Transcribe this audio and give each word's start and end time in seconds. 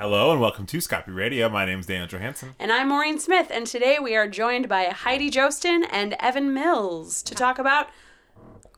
Hello 0.00 0.32
and 0.32 0.40
welcome 0.40 0.64
to 0.66 0.78
Scopy 0.78 1.14
Radio. 1.14 1.48
My 1.50 1.66
name 1.66 1.80
is 1.80 1.86
Daniel 1.86 2.06
Johansson. 2.08 2.54
And 2.58 2.72
I'm 2.72 2.88
Maureen 2.88 3.18
Smith, 3.18 3.48
and 3.50 3.66
today 3.66 3.98
we 4.00 4.16
are 4.16 4.26
joined 4.26 4.66
by 4.66 4.84
Heidi 4.84 5.28
Joosten 5.28 5.84
and 5.84 6.16
Evan 6.20 6.54
Mills 6.54 7.22
to 7.24 7.34
talk 7.34 7.58
about 7.58 7.88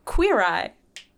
Queer 0.05 0.41
Eye, 0.43 0.73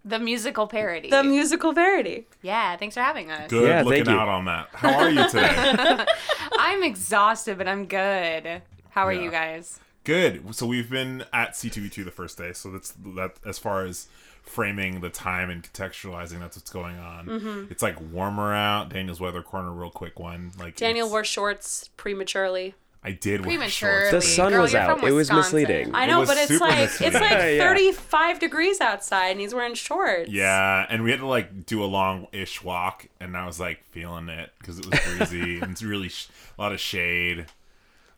The 0.04 0.18
musical 0.18 0.66
parody. 0.66 1.08
the 1.08 1.24
musical 1.24 1.72
parody. 1.72 2.26
yeah, 2.42 2.76
thanks 2.76 2.94
for 2.96 3.00
having 3.00 3.30
us. 3.30 3.48
Good 3.50 3.66
Yeah, 3.68 3.82
looking 3.82 4.04
thank 4.04 4.14
you. 4.14 4.20
out 4.20 4.28
on 4.28 4.44
that. 4.44 4.68
How 4.74 4.92
are 4.94 5.08
you 5.08 5.26
today? 5.28 6.04
I'm 6.58 6.82
exhausted, 6.82 7.56
but 7.56 7.66
I'm 7.66 7.86
good. 7.86 8.60
How 8.90 9.06
are 9.06 9.12
Yeah. 9.12 9.22
you 9.22 9.30
guys? 9.30 9.80
Good. 10.04 10.54
So 10.54 10.66
we've 10.66 10.90
been 10.90 11.24
at 11.32 11.52
C2E2 11.54 12.04
the 12.04 12.10
first 12.10 12.36
day. 12.36 12.52
So 12.52 12.70
that's 12.70 12.90
that 13.16 13.36
as 13.46 13.58
far 13.58 13.86
as 13.86 14.08
framing 14.44 15.00
the 15.00 15.10
time 15.10 15.50
and 15.50 15.62
contextualizing 15.62 16.38
that's 16.38 16.56
what's 16.56 16.70
going 16.70 16.98
on. 16.98 17.26
Mm-hmm. 17.26 17.64
It's 17.70 17.82
like 17.82 17.96
warmer 18.12 18.54
out. 18.54 18.90
Daniel's 18.90 19.20
weather 19.20 19.42
corner 19.42 19.72
real 19.72 19.90
quick 19.90 20.18
one. 20.18 20.52
Like 20.58 20.76
Daniel 20.76 21.08
wore 21.10 21.24
shorts 21.24 21.88
prematurely. 21.96 22.74
I 23.06 23.10
did 23.12 23.40
wear 23.44 23.58
Prematurely. 23.58 24.10
shorts. 24.10 24.10
The 24.26 24.32
sun 24.32 24.52
Girl, 24.52 24.62
was 24.62 24.74
out. 24.74 25.04
It 25.04 25.12
was 25.12 25.30
misleading. 25.30 25.94
I 25.94 26.06
know, 26.06 26.20
was 26.20 26.28
but 26.30 26.38
it's 26.38 26.48
super 26.48 26.64
like 26.64 26.78
it's 26.78 27.00
like 27.00 27.12
Yeah, 27.12 27.48
yeah. 27.48 27.62
35 27.68 28.38
degrees 28.38 28.80
outside, 28.80 29.28
and 29.32 29.40
he's 29.40 29.52
wearing 29.54 29.74
shorts. 29.74 30.30
Yeah, 30.30 30.86
and 30.88 31.04
we 31.04 31.10
had 31.10 31.20
to 31.20 31.26
like 31.26 31.66
do 31.66 31.84
a 31.84 31.86
long-ish 31.86 32.64
walk, 32.64 33.06
and 33.20 33.36
I 33.36 33.44
was 33.46 33.60
like 33.60 33.84
feeling 33.90 34.30
it 34.30 34.50
because 34.58 34.78
it 34.78 34.86
was 34.90 34.98
breezy 35.18 35.58
and 35.60 35.72
it's 35.72 35.82
really 35.82 36.08
sh- 36.08 36.28
a 36.58 36.62
lot 36.62 36.72
of 36.72 36.80
shade. 36.80 37.44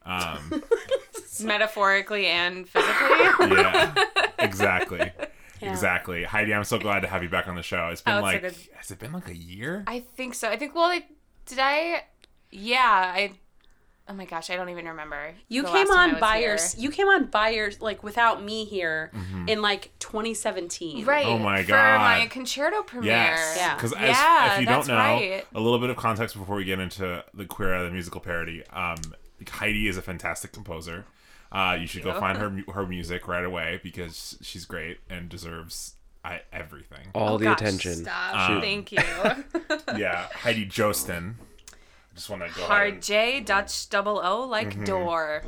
Um, 0.05 0.63
Metaphorically 1.43 2.27
and 2.27 2.69
physically. 2.69 3.57
yeah, 3.57 3.95
exactly, 4.39 5.11
Yeah. 5.61 5.71
exactly. 5.71 6.25
Heidi, 6.25 6.53
I'm 6.55 6.65
so 6.65 6.79
glad 6.79 7.01
to 7.01 7.09
have 7.09 7.23
you 7.23 7.29
back 7.29 7.49
on 7.49 7.55
the 7.55 7.63
show. 7.63 7.89
It's 7.89 8.01
been 8.01 8.15
Oh, 8.15 8.27
it's 8.27 8.43
so 8.43 8.47
like, 8.47 8.77
has 8.77 8.91
it 8.91 8.99
been 8.99 9.13
like 9.13 9.29
a 9.29 9.37
year? 9.37 9.85
I 9.87 10.01
think 10.01 10.35
so. 10.35 10.49
I 10.51 10.57
think, 10.57 10.75
well, 10.75 10.85
I, 10.85 11.05
did 11.47 11.59
I? 11.61 12.05
Yeah, 12.51 12.81
I. 13.15 13.33
Oh 14.09 14.15
my 14.15 14.25
gosh, 14.25 14.51
I 14.51 14.57
don't 14.57 14.69
even 14.69 14.87
remember. 14.87 15.35
You 15.49 15.63
the 15.63 15.69
came 15.69 15.89
last 15.89 16.15
on 16.15 16.21
by 16.21 16.39
your, 16.39 16.57
you 16.77 16.91
came 16.91 17.09
on 17.09 17.25
by 17.27 17.49
your, 17.49 17.73
like 17.81 18.05
without 18.05 18.41
me 18.41 18.65
here 18.65 19.11
in 19.49 19.63
like 19.63 19.91
2017. 19.99 21.05
Right. 21.05 21.27
Oh 21.27 21.39
my 21.39 21.65
For 21.65 21.73
my 21.73 22.21
God. 22.21 22.31
concerto 22.31 22.83
premiere. 22.85 23.11
Yes. 23.11 23.57
Yeah. 23.59 23.75
Because 23.75 23.93
Yeah, 23.99 24.55
if 24.55 24.61
you 24.61 24.67
don't 24.67 24.87
know, 24.87 24.95
right. 24.95 25.45
a 25.53 25.61
little 25.61 25.81
bit 25.81 25.91
of 25.91 25.97
context 25.97 26.39
before 26.39 26.55
we 26.55 26.65
get 26.65 26.79
into 26.79 27.25
the 27.35 27.47
Queer 27.47 27.75
Eye, 27.75 27.83
the 27.83 27.91
musical 27.91 28.21
parody. 28.21 28.65
Um, 28.69 28.99
Heidi 29.49 29.89
is 29.89 29.97
a 29.97 30.03
fantastic 30.03 30.53
composer. 30.53 31.05
Uh, 31.53 31.77
you 31.81 31.87
should 31.87 32.03
go 32.03 32.19
find 32.19 32.39
her 32.39 32.73
her 32.73 32.87
music 32.87 33.29
right 33.29 33.45
away 33.45 33.81
because 33.83 34.37
she's 34.43 34.65
great 34.65 34.99
and 35.09 35.29
deserves 35.29 35.95
I, 36.25 36.41
everything. 36.53 37.07
All 37.15 37.35
Oh 37.35 37.39
the 37.39 37.45
gosh, 37.47 37.61
attention. 37.61 37.95
Stop. 37.95 38.51
Um, 38.51 38.61
Thank 38.61 38.93
you. 38.93 38.99
yeah, 39.97 40.27
Heidi 40.33 40.67
Joosten. 40.67 41.37
I 41.73 42.15
just 42.17 42.29
want 42.29 42.43
to 42.43 42.49
go 42.49 42.63
ahead 42.63 42.69
Hard 42.69 42.95
and- 42.95 43.03
J, 43.03 43.41
Dutch 43.41 43.89
double 43.91 44.21
O, 44.25 44.45
like 44.47 44.71
Mm-hmm. 44.71 44.85
door. 44.85 45.43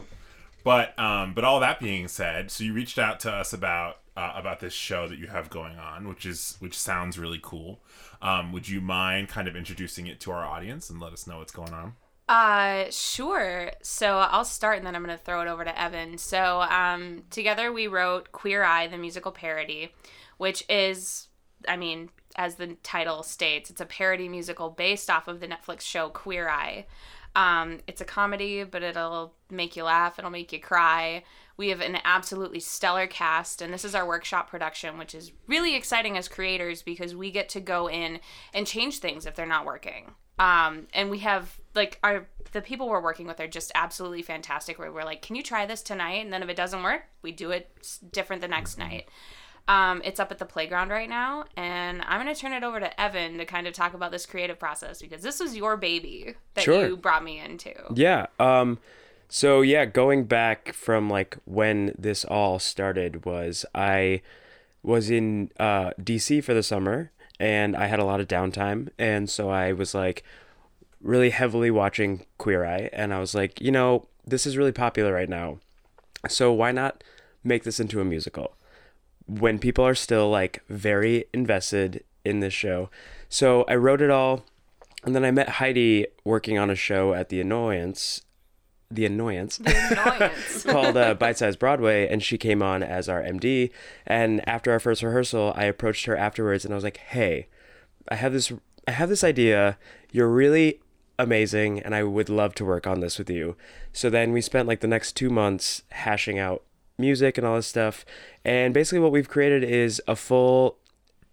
But 0.64 0.98
um, 0.98 1.34
but 1.34 1.44
all 1.44 1.60
that 1.60 1.80
being 1.80 2.08
said, 2.08 2.50
so 2.50 2.62
you 2.64 2.72
reached 2.74 2.98
out 2.98 3.20
to 3.20 3.32
us 3.32 3.52
about 3.52 3.98
uh, 4.16 4.32
about 4.36 4.60
this 4.60 4.72
show 4.74 5.08
that 5.08 5.18
you 5.18 5.26
have 5.28 5.48
going 5.50 5.78
on, 5.78 6.06
which 6.08 6.26
is 6.26 6.56
which 6.60 6.78
sounds 6.78 7.18
really 7.18 7.40
cool. 7.42 7.80
Um, 8.20 8.52
would 8.52 8.68
you 8.68 8.80
mind 8.80 9.28
kind 9.28 9.48
of 9.48 9.56
introducing 9.56 10.06
it 10.08 10.20
to 10.20 10.32
our 10.32 10.44
audience 10.44 10.90
and 10.90 11.00
let 11.00 11.12
us 11.12 11.26
know 11.26 11.38
what's 11.38 11.52
going 11.52 11.72
on? 11.72 11.94
Uh, 12.28 12.84
sure. 12.90 13.70
So 13.82 14.18
I'll 14.18 14.44
start 14.44 14.78
and 14.78 14.86
then 14.86 14.94
I'm 14.94 15.02
going 15.02 15.16
to 15.16 15.24
throw 15.24 15.40
it 15.40 15.48
over 15.48 15.64
to 15.64 15.80
Evan. 15.80 16.18
So, 16.18 16.60
um, 16.60 17.22
together 17.30 17.72
we 17.72 17.86
wrote 17.86 18.32
Queer 18.32 18.62
Eye, 18.62 18.86
the 18.86 18.98
musical 18.98 19.32
parody, 19.32 19.94
which 20.36 20.62
is, 20.68 21.28
I 21.66 21.76
mean, 21.76 22.10
as 22.36 22.56
the 22.56 22.76
title 22.82 23.22
states, 23.22 23.70
it's 23.70 23.80
a 23.80 23.86
parody 23.86 24.28
musical 24.28 24.68
based 24.68 25.08
off 25.08 25.26
of 25.26 25.40
the 25.40 25.48
Netflix 25.48 25.80
show 25.80 26.10
Queer 26.10 26.50
Eye. 26.50 26.86
Um, 27.34 27.80
it's 27.86 28.00
a 28.00 28.04
comedy, 28.04 28.62
but 28.64 28.82
it'll 28.82 29.34
make 29.50 29.74
you 29.74 29.84
laugh, 29.84 30.18
it'll 30.18 30.30
make 30.30 30.52
you 30.52 30.60
cry. 30.60 31.24
We 31.56 31.68
have 31.70 31.80
an 31.80 31.98
absolutely 32.04 32.60
stellar 32.60 33.06
cast, 33.06 33.62
and 33.62 33.72
this 33.72 33.84
is 33.84 33.94
our 33.94 34.06
workshop 34.06 34.50
production, 34.50 34.98
which 34.98 35.14
is 35.14 35.32
really 35.46 35.74
exciting 35.74 36.16
as 36.16 36.28
creators 36.28 36.82
because 36.82 37.14
we 37.16 37.30
get 37.30 37.48
to 37.50 37.60
go 37.60 37.88
in 37.88 38.20
and 38.52 38.66
change 38.66 38.98
things 38.98 39.24
if 39.26 39.34
they're 39.34 39.46
not 39.46 39.64
working. 39.66 40.12
Um, 40.38 40.86
and 40.94 41.10
we 41.10 41.18
have 41.20 41.58
like 41.78 41.98
our 42.04 42.26
the 42.52 42.60
people 42.62 42.88
we're 42.88 43.00
working 43.02 43.26
with 43.26 43.40
are 43.40 43.46
just 43.48 43.70
absolutely 43.74 44.22
fantastic. 44.22 44.78
Where 44.78 44.90
we're 44.92 45.04
like, 45.04 45.22
can 45.22 45.36
you 45.36 45.42
try 45.42 45.64
this 45.66 45.82
tonight? 45.82 46.24
And 46.24 46.32
then 46.32 46.42
if 46.42 46.48
it 46.48 46.56
doesn't 46.56 46.82
work, 46.82 47.02
we 47.22 47.32
do 47.32 47.50
it 47.50 47.70
different 48.12 48.42
the 48.42 48.48
next 48.48 48.78
night. 48.78 49.08
Um, 49.68 50.00
it's 50.02 50.18
up 50.18 50.30
at 50.32 50.38
the 50.38 50.46
playground 50.46 50.88
right 50.88 51.10
now, 51.10 51.44
and 51.54 52.00
I'm 52.06 52.18
gonna 52.20 52.34
turn 52.34 52.54
it 52.54 52.64
over 52.64 52.80
to 52.80 53.00
Evan 53.00 53.36
to 53.36 53.44
kind 53.44 53.66
of 53.66 53.74
talk 53.74 53.92
about 53.92 54.10
this 54.12 54.24
creative 54.24 54.58
process 54.58 55.02
because 55.02 55.22
this 55.22 55.40
was 55.40 55.54
your 55.56 55.76
baby 55.76 56.34
that 56.54 56.64
Sure. 56.64 56.88
you 56.88 56.96
brought 56.96 57.22
me 57.22 57.38
into. 57.38 57.74
Yeah. 57.94 58.26
Um 58.40 58.78
so 59.28 59.60
yeah, 59.60 59.84
going 59.84 60.24
back 60.24 60.72
from 60.72 61.10
like 61.10 61.36
when 61.44 61.94
this 61.98 62.24
all 62.24 62.58
started 62.58 63.26
was 63.26 63.66
I 63.74 64.22
was 64.82 65.10
in 65.10 65.50
uh 65.60 65.90
DC 66.02 66.42
for 66.42 66.54
the 66.54 66.62
summer 66.62 67.10
and 67.38 67.76
I 67.76 67.86
had 67.88 67.98
a 67.98 68.04
lot 68.06 68.20
of 68.20 68.26
downtime 68.26 68.88
and 68.98 69.28
so 69.28 69.50
I 69.50 69.72
was 69.74 69.94
like 69.94 70.24
really 71.00 71.30
heavily 71.30 71.70
watching 71.70 72.26
Queer 72.38 72.64
Eye 72.64 72.90
and 72.92 73.14
I 73.14 73.20
was 73.20 73.34
like, 73.34 73.60
you 73.60 73.70
know, 73.70 74.06
this 74.26 74.46
is 74.46 74.56
really 74.56 74.72
popular 74.72 75.12
right 75.12 75.28
now. 75.28 75.58
So 76.28 76.52
why 76.52 76.72
not 76.72 77.04
make 77.44 77.64
this 77.64 77.80
into 77.80 78.00
a 78.00 78.04
musical? 78.04 78.56
When 79.26 79.58
people 79.58 79.84
are 79.84 79.94
still 79.94 80.30
like 80.30 80.62
very 80.68 81.24
invested 81.32 82.04
in 82.24 82.40
this 82.40 82.54
show. 82.54 82.90
So 83.28 83.64
I 83.68 83.76
wrote 83.76 84.02
it 84.02 84.10
all 84.10 84.44
and 85.04 85.14
then 85.14 85.24
I 85.24 85.30
met 85.30 85.48
Heidi 85.48 86.06
working 86.24 86.58
on 86.58 86.70
a 86.70 86.74
show 86.74 87.14
at 87.14 87.28
the 87.28 87.40
Annoyance, 87.40 88.22
the 88.90 89.06
Annoyance, 89.06 89.60
Annoyance. 89.60 90.62
called 90.66 90.96
uh, 90.96 91.14
Bite 91.14 91.38
Size 91.38 91.56
Broadway, 91.56 92.08
and 92.08 92.22
she 92.22 92.36
came 92.36 92.62
on 92.62 92.82
as 92.82 93.08
our 93.08 93.22
MD. 93.22 93.70
And 94.06 94.46
after 94.48 94.72
our 94.72 94.80
first 94.80 95.02
rehearsal, 95.02 95.52
I 95.54 95.64
approached 95.64 96.06
her 96.06 96.16
afterwards, 96.16 96.64
and 96.64 96.74
I 96.74 96.76
was 96.76 96.84
like, 96.84 96.96
"Hey, 96.96 97.46
I 98.08 98.16
have 98.16 98.32
this, 98.32 98.52
I 98.86 98.92
have 98.92 99.08
this 99.08 99.22
idea. 99.22 99.78
You're 100.10 100.28
really 100.28 100.80
amazing, 101.18 101.80
and 101.80 101.94
I 101.94 102.02
would 102.04 102.28
love 102.28 102.54
to 102.56 102.64
work 102.64 102.86
on 102.86 103.00
this 103.00 103.18
with 103.18 103.30
you." 103.30 103.56
So 103.92 104.10
then 104.10 104.32
we 104.32 104.40
spent 104.40 104.68
like 104.68 104.80
the 104.80 104.86
next 104.86 105.12
two 105.12 105.30
months 105.30 105.82
hashing 105.90 106.38
out 106.38 106.62
music 106.98 107.38
and 107.38 107.46
all 107.46 107.56
this 107.56 107.66
stuff. 107.66 108.04
And 108.44 108.74
basically, 108.74 109.00
what 109.00 109.12
we've 109.12 109.28
created 109.28 109.64
is 109.64 110.02
a 110.06 110.16
full 110.16 110.78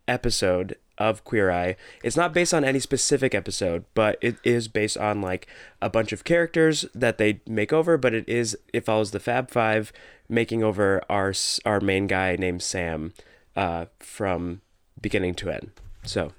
episode 0.08 0.78
of 0.98 1.24
Queer 1.24 1.52
Eye. 1.52 1.76
It's 2.04 2.16
not 2.16 2.34
based 2.34 2.54
on 2.54 2.64
any 2.64 2.80
specific 2.80 3.36
episode, 3.36 3.84
but 3.94 4.18
it 4.22 4.38
is 4.44 4.68
based 4.68 4.98
on 4.98 5.22
like 5.22 5.48
a 5.82 5.90
bunch 5.90 6.14
of 6.14 6.24
characters 6.24 6.86
that 6.94 7.18
they 7.18 7.42
make 7.46 7.74
over. 7.74 7.98
But 7.98 8.14
it 8.14 8.30
is 8.30 8.58
it 8.74 8.86
follows 8.86 9.12
the 9.12 9.20
Fab 9.20 9.50
Five 9.50 9.92
making 10.30 10.64
over 10.64 11.02
our 11.10 11.34
our 11.66 11.82
main 11.82 12.08
guy 12.08 12.36
named 12.38 12.62
Sam 12.62 13.14
uh, 13.56 13.86
from 14.00 14.62
beginning 15.02 15.36
to 15.36 15.50
end. 15.50 15.72
So 16.04 16.32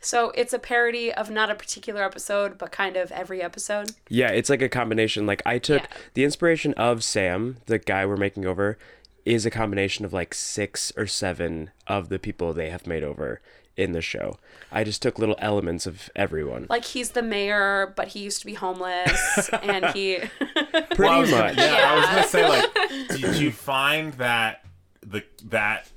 So 0.00 0.30
it's 0.36 0.52
a 0.52 0.58
parody 0.58 1.12
of 1.12 1.28
not 1.30 1.50
a 1.50 1.54
particular 1.54 2.02
episode, 2.04 2.56
but 2.58 2.70
kind 2.72 2.96
of 2.96 3.10
every 3.12 3.42
episode. 3.42 3.92
yeah, 4.08 4.28
it's 4.30 4.48
like 4.48 4.62
a 4.62 4.68
combination. 4.68 5.26
Like 5.26 5.42
I 5.44 5.58
took 5.58 5.82
Yeah. 5.82 5.88
the 6.14 6.24
inspiration 6.24 6.72
of 6.74 7.02
Sam, 7.02 7.56
the 7.66 7.78
guy 7.78 8.06
we're 8.06 8.16
making 8.16 8.46
over, 8.46 8.78
is 9.24 9.44
a 9.44 9.50
combination 9.50 10.04
of 10.04 10.12
like 10.12 10.32
six 10.34 10.92
or 10.96 11.06
seven 11.06 11.70
of 11.86 12.08
the 12.08 12.18
people 12.18 12.52
they 12.54 12.70
have 12.70 12.86
made 12.86 13.02
over 13.02 13.40
in 13.76 13.92
the 13.92 14.00
show. 14.00 14.38
I 14.72 14.82
just 14.84 15.02
took 15.02 15.18
little 15.18 15.36
elements 15.38 15.86
of 15.86 16.10
everyone. 16.16 16.66
Like 16.70 16.84
he's 16.84 17.10
the 17.10 17.22
mayor, 17.22 17.92
but 17.96 18.08
he 18.08 18.20
used 18.20 18.40
to 18.40 18.46
be 18.46 18.54
homeless, 18.54 19.50
and 19.62 19.86
he. 19.86 20.18
Pretty 20.18 21.02
Well, 21.02 21.10
I 21.12 21.18
was 21.20 21.30
gonna- 21.30 21.42
much. 21.44 21.56
yeah, 21.56 21.84
I 21.86 21.94
was 21.96 22.06
gonna 22.06 22.28
say 22.28 22.48
like, 22.48 23.08
did 23.20 23.36
you 23.36 23.50
find 23.52 24.12
that 24.14 24.64
the 25.06 25.24
that 25.46 25.88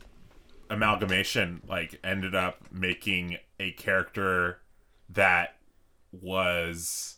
amalgamation 0.69 1.61
like 1.67 1.99
ended 2.03 2.33
up 2.35 2.57
making 2.71 3.37
a 3.61 3.71
character 3.71 4.59
that 5.09 5.55
was 6.11 7.17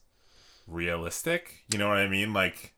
realistic? 0.68 1.66
You 1.72 1.80
know 1.80 1.88
what 1.88 1.98
I 1.98 2.08
mean? 2.08 2.34
Like, 2.34 2.74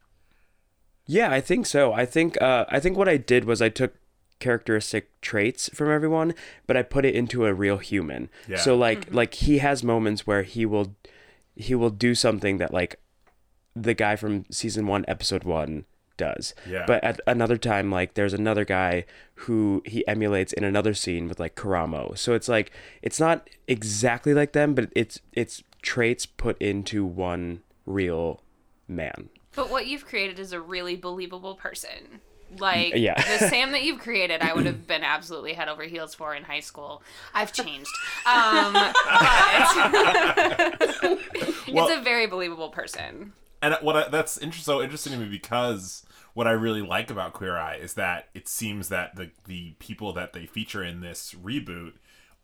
Yeah, 1.08 1.32
I 1.32 1.42
think 1.42 1.66
so. 1.66 1.94
I 1.94 2.06
think 2.06 2.42
uh, 2.42 2.66
I 2.70 2.80
think 2.80 2.98
what 2.98 3.10
I 3.10 3.18
did 3.18 3.46
was 3.46 3.62
I 3.62 3.70
took 3.70 3.96
characteristic 4.40 5.20
traits 5.22 5.70
from 5.74 5.90
everyone, 5.90 6.34
but 6.68 6.78
I 6.78 6.84
put 6.84 7.06
it 7.06 7.16
into 7.16 7.46
a 7.46 7.54
real 7.54 7.78
human. 7.78 8.30
Yeah. 8.48 8.58
So 8.58 8.76
like 8.76 9.14
like 9.14 9.34
he 9.36 9.58
has 9.60 9.84
moments 9.84 10.28
where 10.28 10.44
he 10.44 10.66
will 10.66 10.96
he 11.56 11.76
will 11.76 11.90
do 11.90 12.16
something 12.16 12.58
that 12.58 12.74
like 12.74 13.00
the 13.76 13.94
guy 13.94 14.16
from 14.16 14.46
season 14.50 14.88
1 14.88 15.04
episode 15.08 15.44
1 15.44 15.86
does. 16.18 16.54
Yeah. 16.70 16.86
But 16.88 17.04
at 17.04 17.20
another 17.28 17.58
time 17.58 17.92
like 17.92 18.14
there's 18.14 18.34
another 18.34 18.66
guy 18.66 19.06
who 19.36 19.82
he 19.86 20.08
emulates 20.08 20.54
in 20.54 20.64
another 20.64 20.94
scene 20.94 21.28
with 21.28 21.40
like 21.40 21.56
Karamo. 21.56 22.18
So 22.18 22.34
it's 22.34 22.48
like 22.48 22.72
it's 23.02 23.20
not 23.20 23.50
exactly 23.68 24.34
like 24.34 24.54
them, 24.54 24.74
but 24.74 24.90
it's 24.96 25.20
it's 25.34 25.64
traits 25.82 26.26
put 26.26 26.60
into 26.62 27.06
one 27.06 27.62
real 27.86 28.42
man. 28.88 29.30
But 29.56 29.70
what 29.70 29.88
you've 29.88 30.06
created 30.06 30.40
is 30.40 30.52
a 30.54 30.60
really 30.60 30.96
believable 30.96 31.56
person. 31.56 32.22
Like 32.60 32.94
Yeah. 32.96 33.22
the 33.22 33.38
Sam 33.50 33.72
that 33.74 33.84
you've 33.84 34.00
created, 34.00 34.42
I 34.42 34.54
would 34.54 34.66
have 34.66 34.88
been 34.88 35.04
absolutely 35.04 35.54
head 35.54 35.68
over 35.68 35.84
heels 35.84 36.14
for 36.14 36.34
in 36.36 36.44
high 36.44 36.60
school. 36.62 37.02
I've 37.34 37.52
changed. 37.54 37.90
Um, 38.28 38.74
but 38.74 38.96
Well- 41.74 41.88
it's 41.88 41.98
a 41.98 42.02
very 42.04 42.28
believable 42.28 42.70
person. 42.70 43.34
And 43.66 43.76
what 43.82 43.96
I, 43.96 44.08
that's 44.10 44.38
inter- 44.38 44.60
so 44.60 44.82
interesting 44.82 45.14
to 45.14 45.20
me 45.20 45.28
because 45.28 46.06
what 46.34 46.48
I 46.48 46.52
really 46.52 46.82
like 46.82 47.10
about 47.10 47.34
Queer 47.34 47.58
Eye 47.58 47.78
is 47.78 47.96
that 47.96 48.30
it 48.34 48.48
seems 48.48 48.90
that 48.90 49.16
the 49.16 49.32
the 49.46 49.76
people 49.80 50.14
that 50.14 50.34
they 50.34 50.46
feature 50.46 50.84
in 50.84 51.02
this 51.02 51.34
reboot 51.34 51.94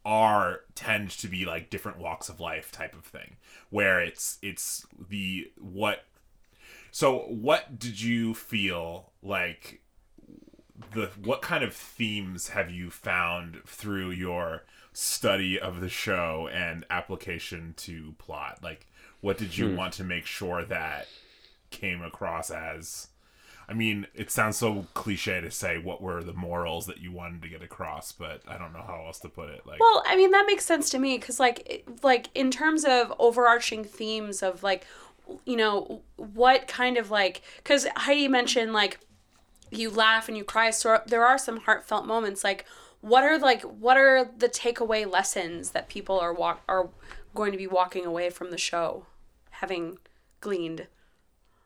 are 0.03 0.61
tend 0.73 1.11
to 1.11 1.27
be 1.27 1.45
like 1.45 1.69
different 1.69 1.99
walks 1.99 2.27
of 2.27 2.39
life 2.39 2.71
type 2.71 2.95
of 2.95 3.05
thing. 3.05 3.35
Where 3.69 4.01
it's 4.01 4.39
it's 4.41 4.85
the 5.09 5.51
what 5.59 6.05
so 6.91 7.19
what 7.19 7.77
did 7.77 8.01
you 8.01 8.33
feel 8.33 9.11
like 9.21 9.81
the 10.93 11.11
what 11.23 11.41
kind 11.43 11.63
of 11.63 11.75
themes 11.75 12.49
have 12.49 12.71
you 12.71 12.89
found 12.89 13.61
through 13.67 14.09
your 14.09 14.63
study 14.91 15.59
of 15.59 15.81
the 15.81 15.89
show 15.89 16.49
and 16.51 16.85
application 16.89 17.75
to 17.77 18.15
plot? 18.17 18.59
Like 18.63 18.87
what 19.21 19.37
did 19.37 19.57
you 19.57 19.69
hmm. 19.69 19.75
want 19.75 19.93
to 19.93 20.03
make 20.03 20.25
sure 20.25 20.65
that 20.65 21.07
came 21.69 22.01
across 22.01 22.51
as? 22.51 23.07
I 23.69 23.73
mean 23.73 24.07
it 24.13 24.29
sounds 24.29 24.57
so 24.57 24.85
cliche 24.93 25.39
to 25.39 25.49
say 25.49 25.77
what 25.77 26.01
were 26.01 26.21
the 26.21 26.33
morals 26.33 26.87
that 26.87 26.99
you 26.99 27.13
wanted 27.13 27.41
to 27.43 27.47
get 27.47 27.61
across 27.61 28.11
but 28.11 28.41
i 28.45 28.57
don't 28.57 28.73
know 28.73 28.83
how 28.85 29.05
else 29.05 29.19
to 29.19 29.29
put 29.29 29.49
it 29.49 29.65
like 29.65 29.79
Well, 29.79 30.03
I 30.05 30.17
mean 30.17 30.31
that 30.31 30.45
makes 30.45 30.65
sense 30.65 30.89
to 30.89 30.99
me 30.99 31.17
because 31.17 31.39
like 31.39 31.87
like 32.03 32.27
in 32.35 32.51
terms 32.51 32.83
of 32.83 33.13
overarching 33.17 33.85
themes 33.85 34.43
of 34.43 34.61
like 34.61 34.85
you 35.45 35.55
know 35.55 36.01
what 36.17 36.67
kind 36.67 36.97
of 36.97 37.11
like 37.11 37.43
because 37.57 37.87
Heidi 37.95 38.27
mentioned 38.27 38.73
like 38.73 38.99
you 39.69 39.89
laugh 39.89 40.27
and 40.27 40.37
you 40.37 40.43
cry 40.43 40.69
so 40.71 40.99
there 41.07 41.25
are 41.25 41.37
some 41.37 41.61
heartfelt 41.61 42.05
moments 42.05 42.43
like 42.43 42.65
what 42.99 43.23
are 43.23 43.39
like 43.39 43.61
what 43.63 43.95
are 43.95 44.25
the 44.37 44.49
takeaway 44.49 45.09
lessons 45.09 45.71
that 45.71 45.87
people 45.87 46.19
are 46.19 46.33
walk 46.33 46.61
are 46.67 46.89
going 47.33 47.53
to 47.53 47.57
be 47.57 47.67
walking 47.67 48.05
away 48.05 48.29
from 48.29 48.51
the 48.51 48.57
show 48.57 49.05
having 49.61 49.97
gleaned 50.41 50.87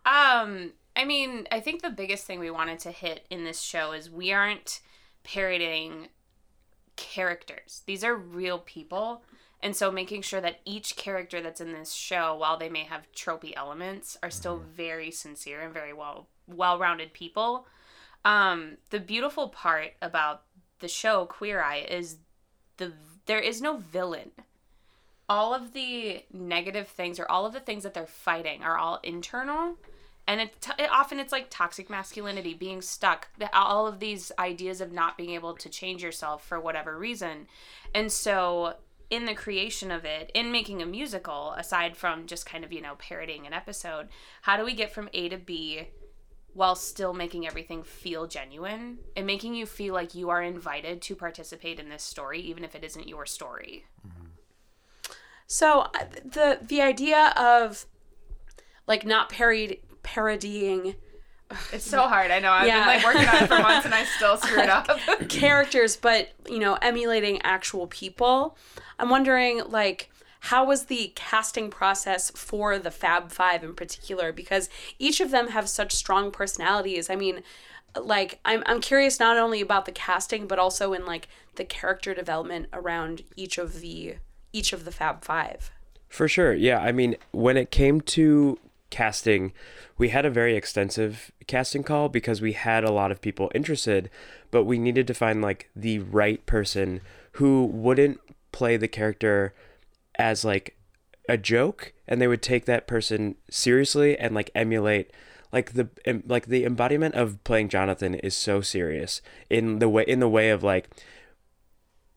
Um, 0.06 0.74
I 0.96 1.06
mean, 1.06 1.48
I 1.52 1.60
think 1.60 1.82
the 1.82 1.90
biggest 1.90 2.26
thing 2.26 2.40
we 2.40 2.52
wanted 2.52 2.80
to 2.80 2.92
hit 2.92 3.26
in 3.30 3.44
this 3.44 3.62
show 3.62 3.92
is 3.94 4.10
we 4.10 4.32
aren't 4.32 4.82
parodying 5.24 6.10
characters. 6.96 7.82
These 7.86 8.04
are 8.04 8.16
real 8.16 8.60
people. 8.60 9.24
And 9.64 9.76
so 9.76 9.92
making 9.92 10.22
sure 10.22 10.42
that 10.42 10.60
each 10.66 10.96
character 10.96 11.42
that's 11.42 11.62
in 11.62 11.74
this 11.74 11.92
show, 11.92 12.36
while 12.36 12.58
they 12.58 12.70
may 12.70 12.84
have 12.84 13.12
tropey 13.14 13.54
elements, 13.56 14.18
are 14.22 14.30
still 14.30 14.58
very 14.58 15.10
sincere 15.10 15.62
and 15.62 15.74
very 15.74 15.94
well 15.94 16.28
well-rounded 16.48 17.14
people. 17.14 17.66
Um, 18.24 18.78
the 18.92 19.00
beautiful 19.00 19.50
part 19.50 19.94
about 20.02 20.44
the 20.80 20.88
show 20.88 21.26
Queer 21.26 21.64
Eye 21.64 21.86
is 21.90 22.18
the 22.78 22.94
there 23.26 23.40
is 23.40 23.62
no 23.62 23.78
villain 23.78 24.32
all 25.28 25.54
of 25.54 25.74
the 25.74 26.24
negative 26.32 26.88
things 26.88 27.20
or 27.20 27.30
all 27.30 27.46
of 27.46 27.54
the 27.54 27.60
things 27.60 27.84
that 27.84 27.94
they're 27.94 28.06
fighting 28.06 28.64
are 28.64 28.78
all 28.78 29.00
internal. 29.04 29.76
And 30.28 30.42
it, 30.42 30.68
it 30.80 30.90
often 30.92 31.20
it's 31.20 31.32
like 31.32 31.48
toxic 31.50 31.90
masculinity 31.90 32.54
being 32.54 32.82
stuck 32.82 33.28
all 33.54 33.88
of 33.88 34.00
these 34.00 34.32
ideas 34.40 34.82
of 34.82 34.92
not 34.92 35.18
being 35.18 35.32
able 35.32 35.56
to 35.56 35.70
change 35.70 36.02
yourself 36.02 36.46
for 36.46 36.60
whatever 36.60 36.98
reason. 36.98 37.48
And 37.94 38.12
so 38.12 38.76
in 39.10 39.26
the 39.26 39.36
creation 39.36 39.92
of 39.92 40.06
it 40.06 40.32
in 40.34 40.52
making 40.52 40.82
a 40.82 40.86
musical 40.86 41.54
aside 41.58 41.96
from 41.96 42.26
just 42.26 42.46
kind 42.46 42.64
of 42.64 42.74
you 42.74 42.82
know 42.82 42.96
parodying 42.98 43.46
an 43.46 43.54
episode 43.54 44.08
how 44.42 44.58
do 44.58 44.66
we 44.66 44.74
get 44.74 44.92
from 44.92 45.10
a 45.14 45.30
to 45.30 45.38
b 45.38 45.88
while 46.54 46.76
still 46.76 47.14
making 47.14 47.46
everything 47.46 47.84
feel 47.84 48.26
genuine 48.28 48.98
and 49.16 49.28
making 49.28 49.54
you 49.54 49.66
feel 49.66 49.94
like 49.94 50.16
you 50.16 50.30
are 50.30 50.42
invited 50.42 51.02
to 51.02 51.16
participate 51.16 51.80
in 51.80 51.90
this 51.90 52.04
story 52.04 52.40
even 52.40 52.64
if 52.64 52.74
it 52.76 52.84
isn't 52.84 53.08
your 53.08 53.26
story 53.26 53.86
mm-hmm. 54.08 54.15
So 55.48 55.82
uh, 55.82 55.90
the 56.24 56.60
the 56.62 56.82
idea 56.82 57.34
of 57.38 57.86
like 58.88 59.06
not 59.06 59.30
parodied 59.30 59.80
parodying 60.04 60.96
It's 61.72 61.86
so 61.86 62.02
hard. 62.08 62.32
I 62.32 62.40
know. 62.40 62.52
I've 62.52 62.68
Yeah. 62.68 62.80
been 62.80 63.04
like 63.04 63.06
working 63.16 63.30
on 63.30 63.44
it 63.44 63.48
for 63.48 63.60
months 63.60 63.86
and 63.86 63.94
I 63.94 64.04
still 64.18 64.36
screw 64.38 64.60
it 64.60 64.70
up. 64.70 64.90
characters, 65.30 65.96
but 65.96 66.30
you 66.50 66.58
know, 66.60 66.74
emulating 66.82 67.40
actual 67.44 67.86
people. 67.88 68.58
I'm 68.98 69.10
wondering, 69.10 69.62
like, 69.68 70.10
how 70.40 70.66
was 70.66 70.86
the 70.86 71.12
casting 71.16 71.70
process 71.70 72.32
for 72.32 72.80
the 72.80 72.90
Fab 72.92 73.32
Five 73.32 73.64
in 73.64 73.76
particular? 73.76 74.32
Because 74.34 74.70
each 74.98 75.22
of 75.22 75.30
them 75.32 75.50
have 75.50 75.70
such 75.70 75.94
strong 75.94 76.32
personalities. 76.32 77.10
I 77.12 77.16
mean, 77.16 77.44
like, 78.00 78.40
I'm 78.44 78.64
I'm 78.66 78.82
curious 78.82 79.20
not 79.20 79.38
only 79.38 79.62
about 79.62 79.86
the 79.86 79.92
casting, 79.92 80.48
but 80.48 80.58
also 80.60 80.94
in 80.94 81.06
like 81.06 81.28
the 81.56 81.64
character 81.66 82.16
development 82.16 82.68
around 82.74 83.22
each 83.36 83.60
of 83.60 83.82
the 83.82 84.16
each 84.56 84.74
of 84.74 84.86
the 84.86 84.92
Fab 84.92 85.24
Five. 85.24 85.72
For 86.08 86.28
sure. 86.28 86.54
Yeah. 86.54 86.80
I 86.80 86.92
mean, 86.92 87.18
when 87.32 87.58
it 87.58 87.72
came 87.72 88.00
to 88.02 88.58
casting, 88.90 89.52
we 89.98 90.10
had 90.10 90.26
a 90.26 90.30
very 90.30 90.56
extensive 90.56 91.32
casting 91.48 91.84
call 91.84 92.08
because 92.08 92.42
we 92.42 92.54
had 92.54 92.84
a 92.84 92.92
lot 92.92 93.12
of 93.12 93.22
people 93.22 93.52
interested, 93.54 94.10
but 94.52 94.64
we 94.64 94.80
needed 94.80 95.08
to 95.08 95.14
find 95.14 95.42
like 95.42 95.70
the 95.76 96.00
right 96.00 96.46
person 96.46 97.02
who 97.34 97.66
wouldn't 97.66 98.20
play 98.54 98.78
the 98.78 98.88
character 98.88 99.54
as 100.18 100.46
like 100.46 100.78
a 101.28 101.38
joke 101.38 101.92
and 102.08 102.22
they 102.22 102.28
would 102.28 102.42
take 102.42 102.64
that 102.66 102.88
person 102.88 103.36
seriously 103.50 104.18
and 104.18 104.34
like 104.34 104.50
emulate 104.56 105.12
like 105.52 105.74
the 105.74 105.90
like 106.26 106.46
the 106.46 106.64
embodiment 106.64 107.16
of 107.16 107.44
playing 107.44 107.68
Jonathan 107.68 108.16
is 108.16 108.36
so 108.36 108.62
serious 108.62 109.22
in 109.50 109.80
the 109.80 109.90
way 109.90 110.04
in 110.08 110.20
the 110.20 110.30
way 110.30 110.50
of 110.50 110.64
like 110.64 110.90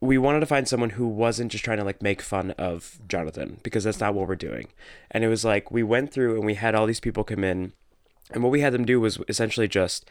we 0.00 0.19
wanted 0.19 0.41
to 0.41 0.47
find 0.47 0.69
someone 0.69 0.91
who 0.91 1.09
wasn't 1.09 1.50
just 1.50 1.65
trying 1.65 1.79
to 1.79 1.85
like 1.85 2.03
make 2.03 2.23
fun 2.23 2.53
of 2.53 2.99
Jonathan 3.09 3.59
because 3.62 3.85
that's 3.85 4.00
not 4.00 4.15
what 4.15 4.29
we're 4.29 4.37
doing. 4.37 4.69
And 5.11 5.25
it 5.25 5.29
was 5.29 5.45
like 5.45 5.71
we 5.71 5.83
went 5.83 6.12
through 6.12 6.37
and 6.37 6.45
we 6.45 6.55
had 6.55 6.75
all 6.75 6.87
these 6.87 7.00
people 7.00 7.25
come 7.25 7.43
in 7.43 7.73
and 8.31 8.43
what 8.43 8.53
we 8.53 8.61
had 8.61 8.73
them 8.73 8.85
do 8.85 9.00
was 9.00 9.19
essentially 9.29 9.69
just 9.69 10.09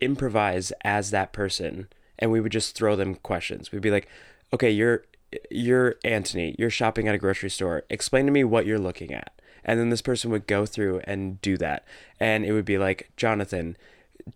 improvise 0.00 0.72
as 0.82 1.10
that 1.10 1.32
person 1.32 1.88
and 2.18 2.30
we 2.30 2.40
would 2.40 2.52
just 2.52 2.76
throw 2.76 2.96
them 2.96 3.14
questions. 3.14 3.72
We'd 3.72 3.82
be 3.82 3.90
like, 3.90 4.08
"Okay, 4.52 4.70
you're 4.70 5.04
you're 5.50 5.94
Antoni. 6.04 6.54
You're 6.58 6.70
shopping 6.70 7.08
at 7.08 7.14
a 7.14 7.18
grocery 7.18 7.50
store. 7.50 7.84
Explain 7.90 8.26
to 8.26 8.32
me 8.32 8.44
what 8.44 8.66
you're 8.66 8.78
looking 8.78 9.12
at." 9.12 9.32
And 9.64 9.80
then 9.80 9.88
this 9.88 10.02
person 10.02 10.30
would 10.30 10.46
go 10.46 10.66
through 10.66 11.00
and 11.04 11.40
do 11.40 11.56
that. 11.56 11.84
And 12.20 12.44
it 12.44 12.52
would 12.52 12.64
be 12.64 12.78
like, 12.78 13.10
"Jonathan, 13.16 13.76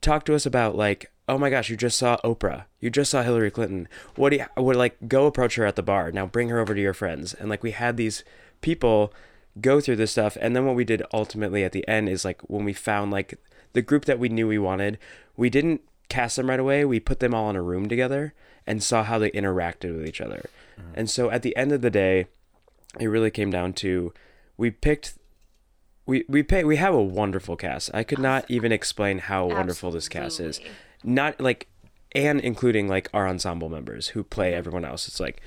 talk 0.01 0.25
to 0.25 0.35
us 0.35 0.47
about 0.47 0.77
like 0.77 1.13
oh 1.29 1.39
my 1.39 1.51
gosh 1.51 1.71
you 1.71 1.77
just 1.77 1.99
saw 1.99 2.17
oprah. 2.19 2.65
You 2.81 2.91
just 2.91 3.11
saw 3.11 3.23
hillary 3.23 3.51
clinton. 3.51 3.89
What 4.17 4.31
do 4.31 4.37
you 4.37 4.47
would 4.57 4.77
like 4.77 5.09
go 5.09 5.27
approach 5.27 5.57
her 5.57 5.67
at 5.67 5.77
the 5.77 5.83
bar. 5.83 6.11
Now 6.11 6.27
bring 6.27 6.49
her 6.49 6.59
over 6.59 6.75
to 6.75 6.81
your 6.81 6.95
friends. 6.95 7.35
And 7.35 7.49
like 7.49 7.63
we 7.63 7.73
had 7.73 7.97
these 7.97 8.25
people 8.61 9.13
go 9.61 9.81
through 9.81 9.97
this 9.97 10.13
stuff. 10.13 10.37
And 10.41 10.55
then 10.57 10.67
what 10.67 10.75
we 10.77 10.85
did 10.85 11.03
ultimately 11.13 11.65
at 11.65 11.73
the 11.73 11.87
end 11.87 12.09
is 12.09 12.25
like 12.25 12.41
when 12.43 12.65
we 12.65 12.73
found 12.73 13.11
like 13.11 13.39
the 13.73 13.83
group 13.83 14.07
that 14.07 14.19
we 14.19 14.29
knew 14.29 14.49
we 14.49 14.59
wanted 14.59 14.99
we 15.37 15.51
didn't 15.51 15.83
cast 16.09 16.37
them 16.37 16.49
right 16.51 16.61
away. 16.61 16.85
We 16.85 17.01
put 17.01 17.21
them 17.21 17.35
all 17.35 17.51
in 17.51 17.57
a 17.57 17.63
room 17.63 17.89
together 17.89 18.35
and 18.67 18.83
saw 18.83 19.05
how 19.05 19.19
they 19.19 19.31
interacted 19.31 19.97
with 19.97 20.07
each 20.07 20.21
other. 20.21 20.49
Mm-hmm. 20.79 20.93
And 20.95 21.11
so 21.11 21.31
at 21.31 21.43
the 21.43 21.57
end 21.57 21.73
of 21.73 21.83
the 21.83 21.91
day 21.91 22.27
it 22.99 23.07
really 23.07 23.31
came 23.31 23.51
down 23.51 23.73
to 23.75 24.13
we 24.57 24.71
picked 24.71 25.15
we 26.07 26.25
we 26.29 26.43
pay 26.43 26.65
we 26.65 26.77
have 26.77 26.95
a 26.95 27.03
wonderful 27.03 27.57
cast. 27.57 27.91
I 27.95 28.03
could 28.03 28.19
not 28.19 28.45
even 28.49 28.73
explain 28.73 29.19
how 29.19 29.47
wonderful 29.47 29.91
this 29.91 30.09
cast 30.09 30.41
is. 30.41 30.61
Not 31.05 31.41
like 31.41 31.69
and 32.13 32.41
including 32.41 32.89
like 32.89 33.11
our 33.13 33.29
ensemble 33.29 33.69
members 33.69 34.09
who 34.09 34.25
play 34.25 34.55
everyone 34.55 34.85
else. 34.85 35.09
It's 35.09 35.21
like 35.21 35.43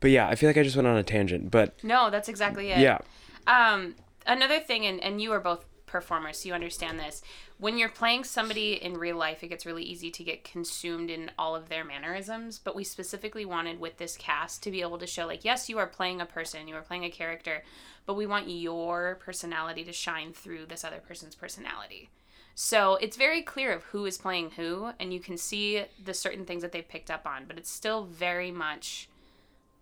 but 0.00 0.10
yeah, 0.10 0.28
I 0.28 0.34
feel 0.34 0.48
like 0.48 0.56
I 0.56 0.62
just 0.62 0.76
went 0.76 0.88
on 0.88 0.96
a 0.96 1.02
tangent, 1.02 1.50
but 1.50 1.82
No, 1.84 2.10
that's 2.10 2.28
exactly 2.28 2.70
it. 2.70 2.78
yeah. 2.78 2.98
Um, 3.46 3.94
another 4.26 4.58
thing, 4.58 4.86
and, 4.86 5.00
and 5.02 5.20
you 5.20 5.30
are 5.32 5.40
both 5.40 5.64
performers, 5.86 6.38
so 6.38 6.48
you 6.48 6.54
understand 6.54 6.98
this. 6.98 7.22
When 7.58 7.76
you're 7.76 7.90
playing 7.90 8.24
somebody 8.24 8.72
in 8.72 8.94
real 8.94 9.16
life, 9.16 9.42
it 9.44 9.48
gets 9.48 9.66
really 9.66 9.82
easy 9.82 10.10
to 10.10 10.24
get 10.24 10.44
consumed 10.44 11.10
in 11.10 11.30
all 11.38 11.54
of 11.54 11.68
their 11.68 11.84
mannerisms. 11.84 12.58
But 12.58 12.74
we 12.74 12.84
specifically 12.84 13.44
wanted 13.44 13.78
with 13.78 13.98
this 13.98 14.16
cast 14.16 14.62
to 14.62 14.70
be 14.70 14.80
able 14.80 14.98
to 14.98 15.06
show, 15.06 15.26
like, 15.26 15.44
yes, 15.44 15.68
you 15.68 15.76
are 15.78 15.86
playing 15.86 16.22
a 16.22 16.26
person, 16.26 16.66
you 16.66 16.76
are 16.76 16.82
playing 16.82 17.04
a 17.04 17.10
character, 17.10 17.62
but 18.06 18.14
we 18.14 18.26
want 18.26 18.48
your 18.48 19.18
personality 19.20 19.84
to 19.84 19.92
shine 19.92 20.32
through 20.32 20.66
this 20.66 20.84
other 20.84 21.02
person's 21.06 21.34
personality. 21.34 22.08
So 22.54 22.96
it's 22.96 23.16
very 23.16 23.42
clear 23.42 23.72
of 23.72 23.84
who 23.84 24.04
is 24.06 24.18
playing 24.18 24.50
who, 24.52 24.90
and 24.98 25.12
you 25.12 25.20
can 25.20 25.36
see 25.36 25.84
the 26.04 26.14
certain 26.14 26.44
things 26.44 26.62
that 26.62 26.72
they 26.72 26.82
picked 26.82 27.10
up 27.10 27.26
on, 27.26 27.44
but 27.46 27.56
it's 27.56 27.70
still 27.70 28.04
very 28.04 28.50
much 28.50 29.08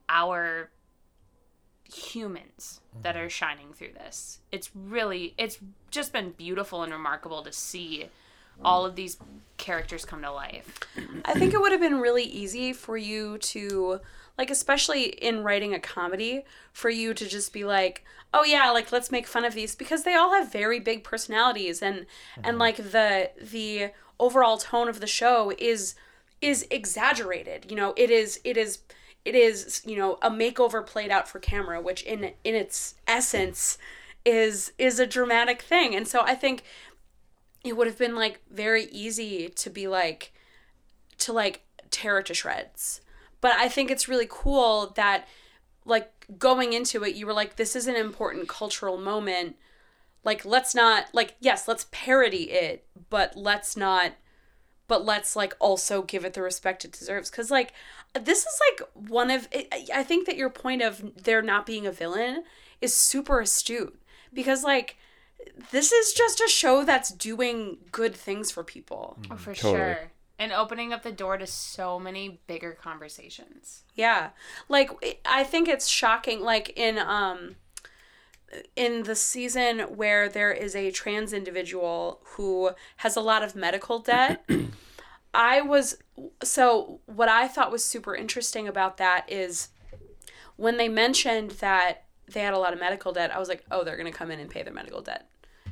our 0.08 0.70
humans 1.92 2.80
that 3.02 3.14
mm-hmm. 3.14 3.26
are 3.26 3.30
shining 3.30 3.72
through 3.72 3.92
this. 3.94 4.40
It's 4.52 4.70
really 4.74 5.34
it's 5.38 5.58
just 5.90 6.12
been 6.12 6.30
beautiful 6.32 6.82
and 6.82 6.92
remarkable 6.92 7.42
to 7.42 7.52
see 7.52 8.08
all 8.64 8.84
of 8.84 8.96
these 8.96 9.16
characters 9.56 10.04
come 10.04 10.22
to 10.22 10.32
life. 10.32 10.80
I 11.24 11.34
think 11.34 11.54
it 11.54 11.60
would 11.60 11.72
have 11.72 11.80
been 11.80 12.00
really 12.00 12.24
easy 12.24 12.72
for 12.72 12.96
you 12.96 13.38
to 13.38 14.00
like 14.36 14.50
especially 14.50 15.04
in 15.04 15.42
writing 15.42 15.74
a 15.74 15.80
comedy 15.80 16.44
for 16.72 16.90
you 16.90 17.14
to 17.14 17.26
just 17.26 17.52
be 17.52 17.64
like 17.64 18.04
oh 18.32 18.44
yeah, 18.44 18.70
like 18.70 18.92
let's 18.92 19.10
make 19.10 19.26
fun 19.26 19.44
of 19.44 19.54
these 19.54 19.74
because 19.74 20.04
they 20.04 20.14
all 20.14 20.32
have 20.32 20.52
very 20.52 20.80
big 20.80 21.04
personalities 21.04 21.82
and 21.82 22.06
and 22.36 22.44
mm-hmm. 22.44 22.58
like 22.58 22.76
the 22.76 23.30
the 23.40 23.90
overall 24.20 24.58
tone 24.58 24.88
of 24.88 25.00
the 25.00 25.06
show 25.06 25.52
is 25.58 25.94
is 26.40 26.66
exaggerated. 26.70 27.66
You 27.70 27.76
know, 27.76 27.94
it 27.96 28.10
is 28.10 28.40
it 28.44 28.56
is 28.56 28.80
it 29.24 29.34
is 29.34 29.82
you 29.84 29.96
know 29.96 30.18
a 30.22 30.30
makeover 30.30 30.84
played 30.86 31.10
out 31.10 31.28
for 31.28 31.38
camera, 31.38 31.80
which 31.80 32.02
in 32.02 32.32
in 32.44 32.54
its 32.54 32.94
essence 33.06 33.78
is 34.24 34.72
is 34.78 34.98
a 35.00 35.06
dramatic 35.06 35.62
thing. 35.62 35.94
And 35.94 36.06
so 36.06 36.22
I 36.22 36.34
think 36.34 36.62
it 37.64 37.76
would 37.76 37.86
have 37.86 37.98
been 37.98 38.14
like 38.14 38.40
very 38.50 38.84
easy 38.86 39.48
to 39.48 39.70
be 39.70 39.88
like 39.88 40.32
to 41.18 41.32
like 41.32 41.62
tear 41.90 42.18
it 42.18 42.26
to 42.26 42.34
shreds. 42.34 43.00
But 43.40 43.52
I 43.52 43.68
think 43.68 43.90
it's 43.90 44.08
really 44.08 44.26
cool 44.28 44.92
that 44.96 45.26
like 45.88 46.26
going 46.38 46.72
into 46.72 47.02
it 47.02 47.14
you 47.14 47.26
were 47.26 47.32
like 47.32 47.56
this 47.56 47.74
is 47.74 47.86
an 47.86 47.96
important 47.96 48.48
cultural 48.48 48.98
moment. 48.98 49.56
Like 50.24 50.44
let's 50.44 50.74
not 50.74 51.06
like 51.12 51.36
yes, 51.40 51.66
let's 51.66 51.86
parody 51.90 52.50
it, 52.50 52.86
but 53.10 53.36
let's 53.36 53.76
not 53.76 54.12
but 54.86 55.04
let's 55.04 55.36
like 55.36 55.54
also 55.58 56.02
give 56.02 56.24
it 56.24 56.34
the 56.34 56.42
respect 56.42 56.84
it 56.84 56.92
deserves 56.92 57.30
cuz 57.30 57.50
like 57.50 57.72
this 58.14 58.40
is 58.40 58.60
like 58.70 58.88
one 58.94 59.30
of 59.30 59.48
I 59.92 60.02
think 60.02 60.26
that 60.26 60.36
your 60.36 60.50
point 60.50 60.82
of 60.82 61.24
there 61.24 61.42
not 61.42 61.66
being 61.66 61.86
a 61.86 61.92
villain 61.92 62.44
is 62.80 62.94
super 62.94 63.40
astute 63.40 64.00
because 64.32 64.64
like 64.64 64.96
this 65.70 65.92
is 65.92 66.12
just 66.12 66.40
a 66.40 66.48
show 66.48 66.84
that's 66.84 67.10
doing 67.10 67.78
good 67.92 68.14
things 68.14 68.50
for 68.50 68.64
people. 68.64 69.18
Mm-hmm. 69.20 69.32
Oh, 69.32 69.36
for 69.36 69.54
Totally. 69.54 69.74
sure. 69.74 70.10
And 70.38 70.52
opening 70.52 70.92
up 70.92 71.02
the 71.02 71.12
door 71.12 71.36
to 71.36 71.46
so 71.46 71.98
many 71.98 72.40
bigger 72.46 72.72
conversations. 72.72 73.82
Yeah. 73.94 74.30
Like 74.68 75.20
I 75.24 75.42
think 75.44 75.68
it's 75.68 75.88
shocking 75.88 76.40
like 76.40 76.72
in 76.76 76.98
um 76.98 77.56
in 78.76 79.02
the 79.02 79.14
season 79.14 79.80
where 79.80 80.28
there 80.28 80.52
is 80.52 80.74
a 80.74 80.90
trans 80.90 81.32
individual 81.32 82.20
who 82.36 82.70
has 82.98 83.16
a 83.16 83.20
lot 83.20 83.42
of 83.42 83.54
medical 83.54 83.98
debt 83.98 84.44
I 85.34 85.60
was 85.60 85.98
so 86.42 87.00
what 87.06 87.28
I 87.28 87.48
thought 87.48 87.70
was 87.70 87.84
super 87.84 88.14
interesting 88.14 88.66
about 88.66 88.96
that 88.96 89.30
is 89.30 89.68
when 90.56 90.76
they 90.76 90.88
mentioned 90.88 91.52
that 91.52 92.04
they 92.26 92.40
had 92.40 92.54
a 92.54 92.58
lot 92.58 92.72
of 92.72 92.80
medical 92.80 93.12
debt, 93.12 93.34
I 93.34 93.38
was 93.38 93.48
like, 93.48 93.64
"Oh, 93.70 93.84
they're 93.84 93.96
going 93.96 94.10
to 94.10 94.16
come 94.16 94.30
in 94.30 94.40
and 94.40 94.50
pay 94.50 94.62
their 94.62 94.72
medical 94.72 95.00
debt." 95.00 95.28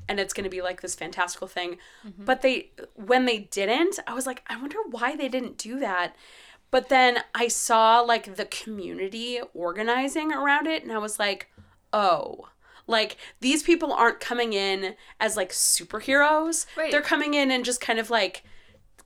And 0.09 0.21
it's 0.21 0.33
going 0.33 0.45
to 0.45 0.51
be 0.51 0.63
like 0.63 0.81
this 0.81 0.95
fantastical 0.95 1.49
thing. 1.49 1.79
Mm-hmm. 2.07 2.25
But 2.25 2.43
they 2.43 2.71
when 2.95 3.27
they 3.27 3.39
didn't, 3.39 3.99
I 4.07 4.15
was 4.15 4.27
like, 4.27 4.43
"I 4.47 4.57
wonder 4.57 4.79
why 4.91 5.17
they 5.17 5.29
didn't 5.29 5.59
do 5.59 5.79
that." 5.81 6.15
But 6.71 6.89
then 6.89 7.19
I 7.35 7.49
saw 7.49 8.01
like 8.01 8.37
the 8.37 8.45
community 8.47 9.41
organizing 9.55 10.33
around 10.33 10.67
it 10.67 10.83
and 10.83 10.93
I 10.93 10.99
was 10.99 11.19
like, 11.19 11.51
"Oh, 11.93 12.49
like 12.87 13.17
these 13.41 13.63
people 13.63 13.93
aren't 13.93 14.21
coming 14.21 14.53
in 14.53 14.95
as 15.21 15.37
like 15.37 15.51
superheroes. 15.51 16.67
Right. 16.77 16.91
They're 16.91 17.01
coming 17.01 17.35
in 17.35 17.51
and 17.51 17.65
just 17.65 17.81
kind 17.81 17.99
of 17.99 18.11
like 18.11 18.45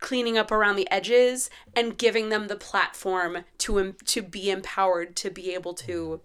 cleaning 0.00 0.38
up 0.38 0.50
around 0.50 0.76
the 0.76 0.90
edges 0.90 1.50
and 1.76 1.96
giving 1.96 2.30
them 2.30 2.48
the 2.48 2.56
platform 2.56 3.44
to 3.58 3.94
to 4.04 4.22
be 4.22 4.50
empowered 4.50 5.14
to 5.16 5.30
be 5.30 5.54
able 5.54 5.74
to 5.74 6.20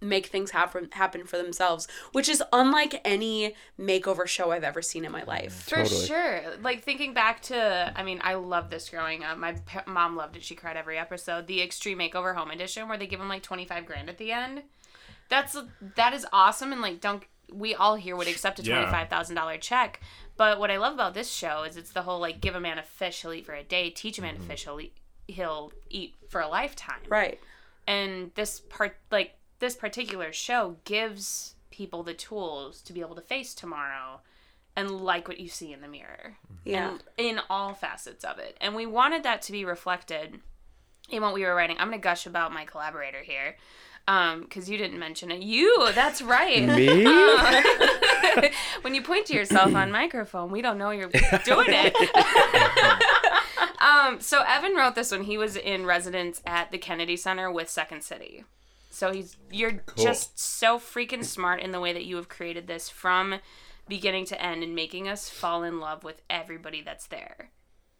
make 0.00 0.26
things 0.26 0.50
happen 0.52 0.88
happen 0.92 1.24
for 1.24 1.36
themselves, 1.36 1.86
which 2.12 2.28
is 2.28 2.42
unlike 2.52 3.00
any 3.04 3.54
makeover 3.78 4.26
show 4.26 4.50
I've 4.50 4.64
ever 4.64 4.80
seen 4.82 5.04
in 5.04 5.12
my 5.12 5.24
life. 5.24 5.66
Mm, 5.66 5.68
for 5.68 5.76
Totally. 5.84 6.06
sure. 6.06 6.40
Like 6.62 6.82
thinking 6.82 7.12
back 7.12 7.42
to, 7.42 7.92
I 7.94 8.02
mean, 8.02 8.20
I 8.24 8.34
love 8.34 8.70
this 8.70 8.88
growing 8.88 9.24
up. 9.24 9.36
My 9.38 9.52
pa- 9.52 9.84
mom 9.86 10.16
loved 10.16 10.36
it. 10.36 10.42
She 10.42 10.54
cried 10.54 10.76
every 10.76 10.98
episode. 10.98 11.46
The 11.46 11.60
Extreme 11.62 11.98
Makeover 11.98 12.34
Home 12.34 12.50
Edition, 12.50 12.88
where 12.88 12.96
they 12.96 13.06
give 13.06 13.18
them 13.18 13.28
like 13.28 13.42
twenty 13.42 13.64
five 13.64 13.84
grand 13.86 14.08
at 14.08 14.18
the 14.18 14.32
end. 14.32 14.62
That's 15.28 15.56
that 15.96 16.14
is 16.14 16.26
awesome. 16.32 16.72
And 16.72 16.80
like, 16.80 17.00
don't 17.00 17.22
we 17.52 17.74
all 17.74 17.96
here 17.96 18.16
would 18.16 18.28
accept 18.28 18.58
a 18.58 18.62
twenty 18.62 18.86
five 18.86 19.08
thousand 19.08 19.36
dollar 19.36 19.58
check? 19.58 20.00
But 20.36 20.58
what 20.58 20.70
I 20.70 20.78
love 20.78 20.94
about 20.94 21.12
this 21.12 21.30
show 21.30 21.64
is 21.64 21.76
it's 21.76 21.92
the 21.92 22.02
whole 22.02 22.18
like, 22.20 22.40
give 22.40 22.54
a 22.54 22.60
man 22.60 22.78
a 22.78 22.82
fish, 22.82 23.20
he'll 23.20 23.32
eat 23.32 23.44
for 23.44 23.54
a 23.54 23.62
day. 23.62 23.90
Teach 23.90 24.18
a 24.18 24.22
man 24.22 24.36
a 24.36 24.38
mm-hmm. 24.38 24.48
fish, 24.48 24.64
he'll 24.64 24.80
eat, 24.80 24.96
he'll 25.28 25.72
eat 25.90 26.14
for 26.30 26.40
a 26.40 26.48
lifetime. 26.48 27.00
Right. 27.08 27.38
and 27.86 28.30
this 28.34 28.60
part 28.60 28.96
like 29.10 29.34
this 29.60 29.76
particular 29.76 30.32
show 30.32 30.76
gives 30.84 31.54
people 31.70 32.02
the 32.02 32.14
tools 32.14 32.82
to 32.82 32.92
be 32.92 33.00
able 33.00 33.14
to 33.14 33.20
face 33.22 33.54
tomorrow 33.54 34.20
and 34.76 34.90
like 34.90 35.28
what 35.28 35.38
you 35.40 35.48
see 35.48 35.72
in 35.72 35.80
the 35.80 35.88
mirror 35.88 36.36
Yeah. 36.64 36.90
and 36.90 37.02
in 37.16 37.40
all 37.48 37.74
facets 37.74 38.24
of 38.24 38.38
it 38.38 38.56
and 38.60 38.74
we 38.74 38.86
wanted 38.86 39.22
that 39.22 39.42
to 39.42 39.52
be 39.52 39.64
reflected 39.64 40.40
in 41.08 41.22
what 41.22 41.34
we 41.34 41.44
were 41.44 41.54
writing 41.54 41.76
i'm 41.78 41.88
gonna 41.88 41.98
gush 41.98 42.26
about 42.26 42.52
my 42.52 42.64
collaborator 42.64 43.20
here 43.22 43.56
um 44.08 44.40
because 44.42 44.68
you 44.70 44.78
didn't 44.78 44.98
mention 44.98 45.30
it 45.30 45.42
you 45.42 45.90
that's 45.94 46.22
right 46.36 46.66
Me? 46.66 47.04
when 48.82 48.94
you 48.94 49.02
point 49.02 49.26
to 49.26 49.34
yourself 49.34 49.74
on 49.74 49.90
microphone, 49.90 50.50
we 50.50 50.62
don't 50.62 50.78
know 50.78 50.90
you're 50.90 51.08
doing 51.44 51.66
it. 51.68 51.94
um, 53.80 54.20
so 54.20 54.42
Evan 54.46 54.74
wrote 54.74 54.94
this 54.94 55.10
when 55.10 55.24
he 55.24 55.36
was 55.36 55.56
in 55.56 55.84
residence 55.86 56.40
at 56.46 56.70
the 56.70 56.78
Kennedy 56.78 57.16
Center 57.16 57.50
with 57.50 57.68
Second 57.68 58.02
City. 58.02 58.44
So 58.90 59.12
he's 59.12 59.36
you're 59.50 59.80
just 59.96 60.38
so 60.38 60.78
freaking 60.78 61.24
smart 61.24 61.60
in 61.60 61.70
the 61.70 61.80
way 61.80 61.92
that 61.92 62.04
you 62.04 62.16
have 62.16 62.28
created 62.28 62.66
this 62.66 62.88
from 62.88 63.36
beginning 63.88 64.24
to 64.26 64.42
end 64.42 64.62
and 64.62 64.74
making 64.74 65.08
us 65.08 65.30
fall 65.30 65.62
in 65.62 65.80
love 65.80 66.04
with 66.04 66.22
everybody 66.28 66.82
that's 66.82 67.06
there. 67.06 67.50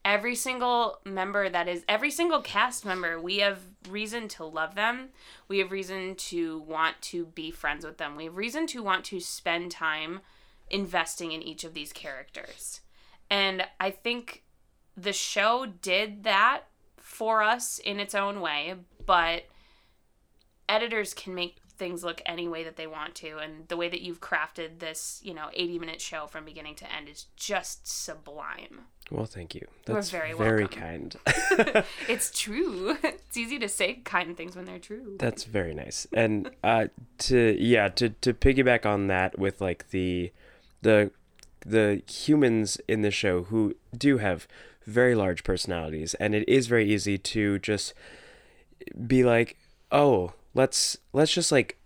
Every 0.05 0.35
single 0.35 0.99
member 1.05 1.49
that 1.49 1.69
is 1.69 1.85
every 1.89 2.11
single 2.11 2.41
cast 2.41 2.85
member, 2.85 3.21
we 3.21 3.39
have 3.39 3.61
reason 3.89 4.29
to 4.29 4.45
love 4.45 4.75
them. 4.75 5.11
We 5.47 5.59
have 5.59 5.71
reason 5.71 6.17
to 6.17 6.61
want 6.61 7.01
to 7.03 7.27
be 7.27 7.51
friends 7.51 7.85
with 7.85 7.99
them. 7.99 8.17
We 8.17 8.25
have 8.25 8.37
reason 8.37 8.67
to 8.69 8.83
want 8.83 9.05
to 9.07 9.21
spend 9.21 9.71
time 9.71 10.21
investing 10.71 11.33
in 11.33 11.43
each 11.43 11.65
of 11.65 11.75
these 11.75 11.93
characters. 11.93 12.81
And 13.29 13.65
I 13.79 13.91
think 13.91 14.43
the 14.97 15.13
show 15.13 15.67
did 15.67 16.25
that 16.25 16.63
for 16.97 17.43
us 17.43 17.79
in 17.79 18.01
its 18.01 18.15
own 18.15 18.41
way, 18.41 18.75
but 19.05 19.45
editors 20.71 21.13
can 21.13 21.35
make 21.35 21.57
things 21.77 22.05
look 22.05 22.21
any 22.27 22.47
way 22.47 22.63
that 22.63 22.77
they 22.77 22.87
want 22.87 23.15
to 23.15 23.39
and 23.39 23.67
the 23.69 23.77
way 23.77 23.89
that 23.89 24.03
you've 24.03 24.21
crafted 24.21 24.81
this, 24.81 25.19
you 25.25 25.33
know, 25.33 25.49
80 25.55 25.79
minute 25.79 26.01
show 26.01 26.27
from 26.27 26.45
beginning 26.45 26.75
to 26.77 26.95
end 26.95 27.09
is 27.09 27.27
just 27.37 27.89
sublime. 27.89 28.83
Well, 29.11 29.25
thank 29.25 29.55
you. 29.55 29.67
That's 29.87 30.11
very 30.11 30.35
very 30.35 30.65
welcome. 30.65 30.81
kind. 30.81 31.17
It's 32.09 32.39
true. 32.39 32.97
It's 33.03 33.37
easy 33.37 33.59
to 33.59 33.69
say 33.69 33.95
kind 34.05 34.37
things 34.37 34.55
when 34.55 34.67
they're 34.67 34.79
true. 34.79 35.17
That's 35.19 35.45
very 35.45 35.75
nice. 35.75 36.07
And 36.13 36.51
uh, 36.63 36.89
to 37.19 37.57
yeah, 37.59 37.89
to 37.89 38.11
to 38.11 38.35
piggyback 38.35 38.87
on 38.87 39.09
that 39.09 39.39
with 39.39 39.61
like 39.61 39.91
the 39.91 40.33
the 40.83 41.11
the 41.67 42.03
humans 42.09 42.79
in 42.87 43.03
the 43.03 43.11
show 43.11 43.45
who 43.45 43.75
do 43.97 44.19
have 44.19 44.47
very 44.87 45.15
large 45.15 45.45
personalities, 45.45 46.15
and 46.15 46.35
it 46.35 46.49
is 46.49 46.67
very 46.67 46.89
easy 46.93 47.17
to 47.19 47.59
just 47.59 47.95
be 49.07 49.25
like, 49.25 49.57
oh, 49.91 50.35
let's 50.55 50.99
let's 51.13 51.33
just 51.33 51.53
like 51.53 51.79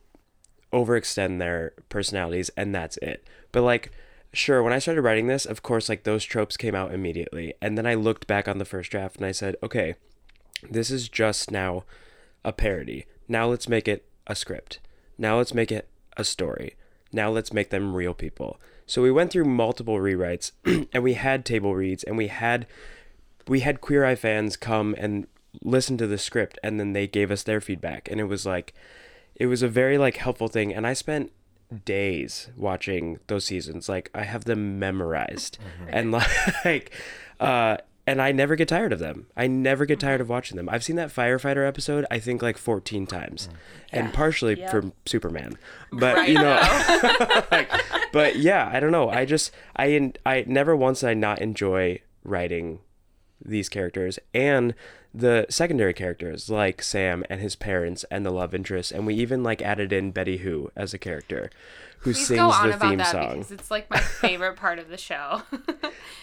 overextend 0.72 1.38
their 1.38 1.72
personalities 1.88 2.50
and 2.56 2.74
that's 2.74 2.96
it. 2.98 3.26
But 3.52 3.62
like 3.62 3.92
sure, 4.32 4.62
when 4.62 4.72
I 4.72 4.78
started 4.78 5.02
writing 5.02 5.26
this, 5.26 5.46
of 5.46 5.62
course 5.62 5.88
like 5.88 6.04
those 6.04 6.24
tropes 6.24 6.56
came 6.56 6.74
out 6.74 6.92
immediately. 6.92 7.54
And 7.62 7.78
then 7.78 7.86
I 7.86 7.94
looked 7.94 8.26
back 8.26 8.48
on 8.48 8.58
the 8.58 8.64
first 8.64 8.90
draft 8.90 9.16
and 9.16 9.26
I 9.26 9.32
said, 9.32 9.56
okay, 9.62 9.94
this 10.70 10.90
is 10.90 11.08
just 11.08 11.50
now 11.50 11.84
a 12.44 12.52
parody. 12.52 13.06
Now 13.28 13.46
let's 13.46 13.68
make 13.68 13.88
it 13.88 14.06
a 14.26 14.34
script. 14.34 14.80
Now 15.16 15.38
let's 15.38 15.54
make 15.54 15.70
it 15.70 15.88
a 16.16 16.24
story. 16.24 16.74
Now 17.12 17.30
let's 17.30 17.52
make 17.52 17.70
them 17.70 17.94
real 17.94 18.14
people. 18.14 18.58
So 18.86 19.02
we 19.02 19.10
went 19.10 19.30
through 19.30 19.44
multiple 19.44 19.96
rewrites 19.96 20.52
and 20.92 21.02
we 21.02 21.14
had 21.14 21.44
table 21.44 21.74
reads 21.74 22.04
and 22.04 22.16
we 22.16 22.26
had 22.28 22.66
we 23.46 23.60
had 23.60 23.80
Queer 23.80 24.04
Eye 24.04 24.14
fans 24.14 24.56
come 24.56 24.94
and 24.98 25.26
listen 25.62 25.96
to 25.98 26.06
the 26.06 26.18
script 26.18 26.58
and 26.62 26.78
then 26.80 26.92
they 26.92 27.06
gave 27.06 27.30
us 27.30 27.42
their 27.42 27.60
feedback 27.60 28.08
and 28.10 28.20
it 28.20 28.24
was 28.24 28.44
like 28.46 28.74
it 29.36 29.46
was 29.46 29.62
a 29.62 29.68
very 29.68 29.98
like 29.98 30.16
helpful 30.16 30.48
thing 30.48 30.72
and 30.74 30.86
I 30.86 30.92
spent 30.92 31.32
days 31.84 32.50
watching 32.56 33.18
those 33.26 33.44
seasons 33.44 33.88
like 33.88 34.10
I 34.14 34.24
have 34.24 34.44
them 34.44 34.78
memorized 34.78 35.58
and 35.88 36.12
like 36.64 36.90
uh 37.40 37.78
and 38.06 38.20
I 38.20 38.32
never 38.32 38.54
get 38.54 38.68
tired 38.68 38.92
of 38.92 38.98
them. 38.98 39.28
I 39.34 39.46
never 39.46 39.86
get 39.86 39.98
tired 39.98 40.20
of 40.20 40.28
watching 40.28 40.58
them. 40.58 40.68
I've 40.68 40.84
seen 40.84 40.96
that 40.96 41.08
firefighter 41.08 41.66
episode 41.66 42.04
I 42.10 42.18
think 42.18 42.42
like 42.42 42.58
14 42.58 43.06
times. 43.06 43.48
And 43.92 44.12
partially 44.12 44.58
Yep. 44.58 44.70
from 44.70 44.92
Superman. 45.06 45.56
But 45.90 46.28
you 46.28 46.34
know 46.34 46.60
like, 47.50 47.70
but 48.12 48.36
yeah, 48.36 48.68
I 48.72 48.78
don't 48.80 48.92
know. 48.92 49.08
I 49.08 49.24
just 49.24 49.52
I 49.76 50.12
I 50.26 50.44
never 50.46 50.76
once 50.76 51.00
did 51.00 51.08
I 51.10 51.14
not 51.14 51.40
enjoy 51.40 52.00
writing 52.24 52.80
these 53.42 53.68
characters 53.70 54.18
and 54.34 54.74
the 55.14 55.46
secondary 55.48 55.94
characters 55.94 56.50
like 56.50 56.82
Sam 56.82 57.24
and 57.30 57.40
his 57.40 57.54
parents 57.54 58.04
and 58.10 58.26
the 58.26 58.32
love 58.32 58.52
interest 58.54 58.90
and 58.90 59.06
we 59.06 59.14
even 59.14 59.44
like 59.44 59.62
added 59.62 59.92
in 59.92 60.10
Betty 60.10 60.38
Who 60.38 60.70
as 60.74 60.92
a 60.92 60.98
character 60.98 61.50
who 62.00 62.12
Please 62.12 62.26
sings 62.26 62.38
go 62.40 62.50
on 62.50 62.68
the 62.68 62.74
about 62.74 62.88
theme 62.88 62.98
that 62.98 63.12
song. 63.12 63.34
because 63.34 63.52
it's 63.52 63.70
like 63.70 63.88
my 63.88 63.98
favorite 64.00 64.56
part 64.56 64.78
of 64.78 64.88
the 64.88 64.98
show. 64.98 65.42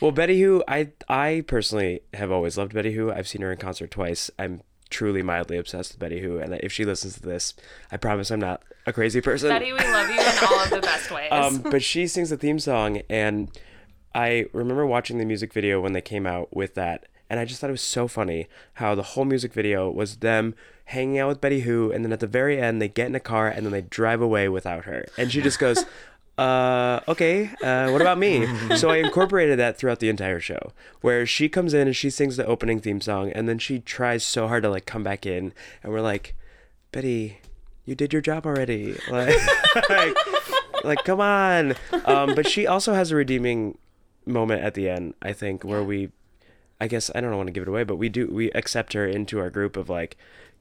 Well, 0.01 0.11
Betty 0.11 0.41
Who, 0.41 0.63
I 0.67 0.89
I 1.07 1.43
personally 1.47 2.01
have 2.15 2.31
always 2.31 2.57
loved 2.57 2.73
Betty 2.73 2.93
Who. 2.93 3.11
I've 3.11 3.27
seen 3.27 3.43
her 3.43 3.51
in 3.51 3.59
concert 3.59 3.91
twice. 3.91 4.31
I'm 4.39 4.61
truly 4.89 5.21
mildly 5.21 5.57
obsessed 5.57 5.91
with 5.93 5.99
Betty 5.99 6.21
Who, 6.21 6.39
and 6.39 6.55
if 6.55 6.71
she 6.71 6.85
listens 6.85 7.13
to 7.15 7.21
this, 7.21 7.53
I 7.91 7.97
promise 7.97 8.31
I'm 8.31 8.39
not 8.39 8.63
a 8.87 8.93
crazy 8.93 9.21
person. 9.21 9.49
Betty, 9.49 9.71
we 9.71 9.77
love 9.77 10.09
you 10.09 10.19
in 10.19 10.43
all 10.49 10.59
of 10.59 10.69
the 10.71 10.81
best 10.81 11.11
ways. 11.11 11.29
Um, 11.31 11.59
but 11.59 11.83
she 11.83 12.07
sings 12.07 12.31
the 12.31 12.37
theme 12.37 12.57
song, 12.57 13.01
and 13.11 13.49
I 14.15 14.47
remember 14.53 14.85
watching 14.87 15.19
the 15.19 15.25
music 15.25 15.53
video 15.53 15.79
when 15.79 15.93
they 15.93 16.01
came 16.01 16.25
out 16.25 16.55
with 16.55 16.73
that, 16.75 17.05
and 17.31 17.39
I 17.39 17.45
just 17.45 17.61
thought 17.61 17.69
it 17.69 17.71
was 17.71 17.81
so 17.81 18.09
funny 18.09 18.47
how 18.73 18.93
the 18.93 19.01
whole 19.01 19.23
music 19.23 19.53
video 19.53 19.89
was 19.89 20.17
them 20.17 20.53
hanging 20.85 21.17
out 21.17 21.29
with 21.29 21.39
Betty 21.39 21.61
Who, 21.61 21.89
and 21.89 22.03
then 22.03 22.11
at 22.11 22.19
the 22.19 22.27
very 22.27 22.59
end 22.59 22.81
they 22.81 22.89
get 22.89 23.07
in 23.07 23.15
a 23.15 23.21
car 23.21 23.47
and 23.47 23.65
then 23.65 23.71
they 23.71 23.83
drive 23.83 24.21
away 24.21 24.49
without 24.49 24.83
her, 24.83 25.05
and 25.17 25.31
she 25.31 25.41
just 25.41 25.57
goes. 25.57 25.85
Uh, 26.37 27.01
okay, 27.07 27.51
uh, 27.61 27.91
what 27.91 28.01
about 28.01 28.17
me? 28.17 28.47
so 28.75 28.89
I 28.89 28.95
incorporated 28.95 29.59
that 29.59 29.77
throughout 29.77 29.99
the 29.99 30.09
entire 30.09 30.39
show, 30.39 30.71
where 31.01 31.23
she 31.23 31.47
comes 31.47 31.71
in 31.71 31.87
and 31.87 31.95
she 31.95 32.09
sings 32.09 32.35
the 32.35 32.45
opening 32.47 32.79
theme 32.79 32.99
song, 32.99 33.31
and 33.31 33.47
then 33.47 33.59
she 33.59 33.79
tries 33.79 34.23
so 34.23 34.47
hard 34.47 34.63
to 34.63 34.69
like 34.69 34.87
come 34.87 35.03
back 35.03 35.25
in, 35.27 35.53
and 35.83 35.91
we're 35.91 36.01
like, 36.01 36.33
Betty, 36.91 37.41
you 37.85 37.93
did 37.93 38.11
your 38.11 38.21
job 38.21 38.45
already. 38.47 38.97
Like, 39.11 39.35
like, 39.89 40.15
like 40.83 41.03
come 41.03 41.19
on. 41.19 41.75
Um, 42.05 42.33
but 42.33 42.49
she 42.49 42.65
also 42.65 42.93
has 42.93 43.11
a 43.11 43.15
redeeming 43.15 43.77
moment 44.25 44.63
at 44.63 44.73
the 44.73 44.89
end, 44.89 45.13
I 45.21 45.33
think, 45.33 45.63
where 45.63 45.83
we, 45.83 46.09
I 46.81 46.87
guess 46.87 47.11
I 47.13 47.21
don't 47.21 47.37
want 47.37 47.45
to 47.45 47.53
give 47.53 47.61
it 47.61 47.69
away, 47.69 47.83
but 47.83 47.97
we 47.97 48.09
do 48.09 48.25
we 48.25 48.49
accept 48.53 48.93
her 48.93 49.05
into 49.05 49.39
our 49.39 49.51
group 49.51 49.77
of 49.77 49.87
like, 49.87 50.17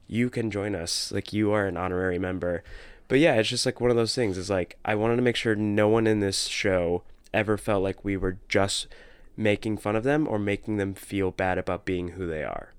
you 0.07 0.29
can 0.29 0.51
join 0.51 0.75
us, 0.75 1.11
like 1.11 1.33
you 1.33 1.51
are 1.51 1.65
an 1.65 1.77
honorary 1.77 2.19
member. 2.19 2.63
But 3.07 3.17
yeah, 3.17 3.33
it's 3.33 3.49
just 3.49 3.65
like 3.65 3.81
one 3.81 3.89
of 3.89 3.97
those 3.97 4.13
things. 4.13 4.37
Is 4.37 4.47
like 4.47 4.77
I 4.85 4.93
wanted 4.93 5.15
to 5.15 5.23
make 5.23 5.35
sure 5.35 5.55
no 5.55 5.89
one 5.89 6.05
in 6.05 6.19
this 6.19 6.45
show 6.45 7.01
ever 7.33 7.57
felt 7.57 7.81
like 7.81 8.05
we 8.05 8.17
were 8.17 8.37
just 8.47 8.87
making 9.35 9.77
fun 9.77 9.95
of 9.95 10.03
them 10.03 10.27
or 10.27 10.37
making 10.37 10.77
them 10.77 10.93
feel 10.93 11.31
bad 11.31 11.57
about 11.57 11.85
being 11.85 12.09
who 12.09 12.27
they 12.27 12.43
are. 12.43 12.71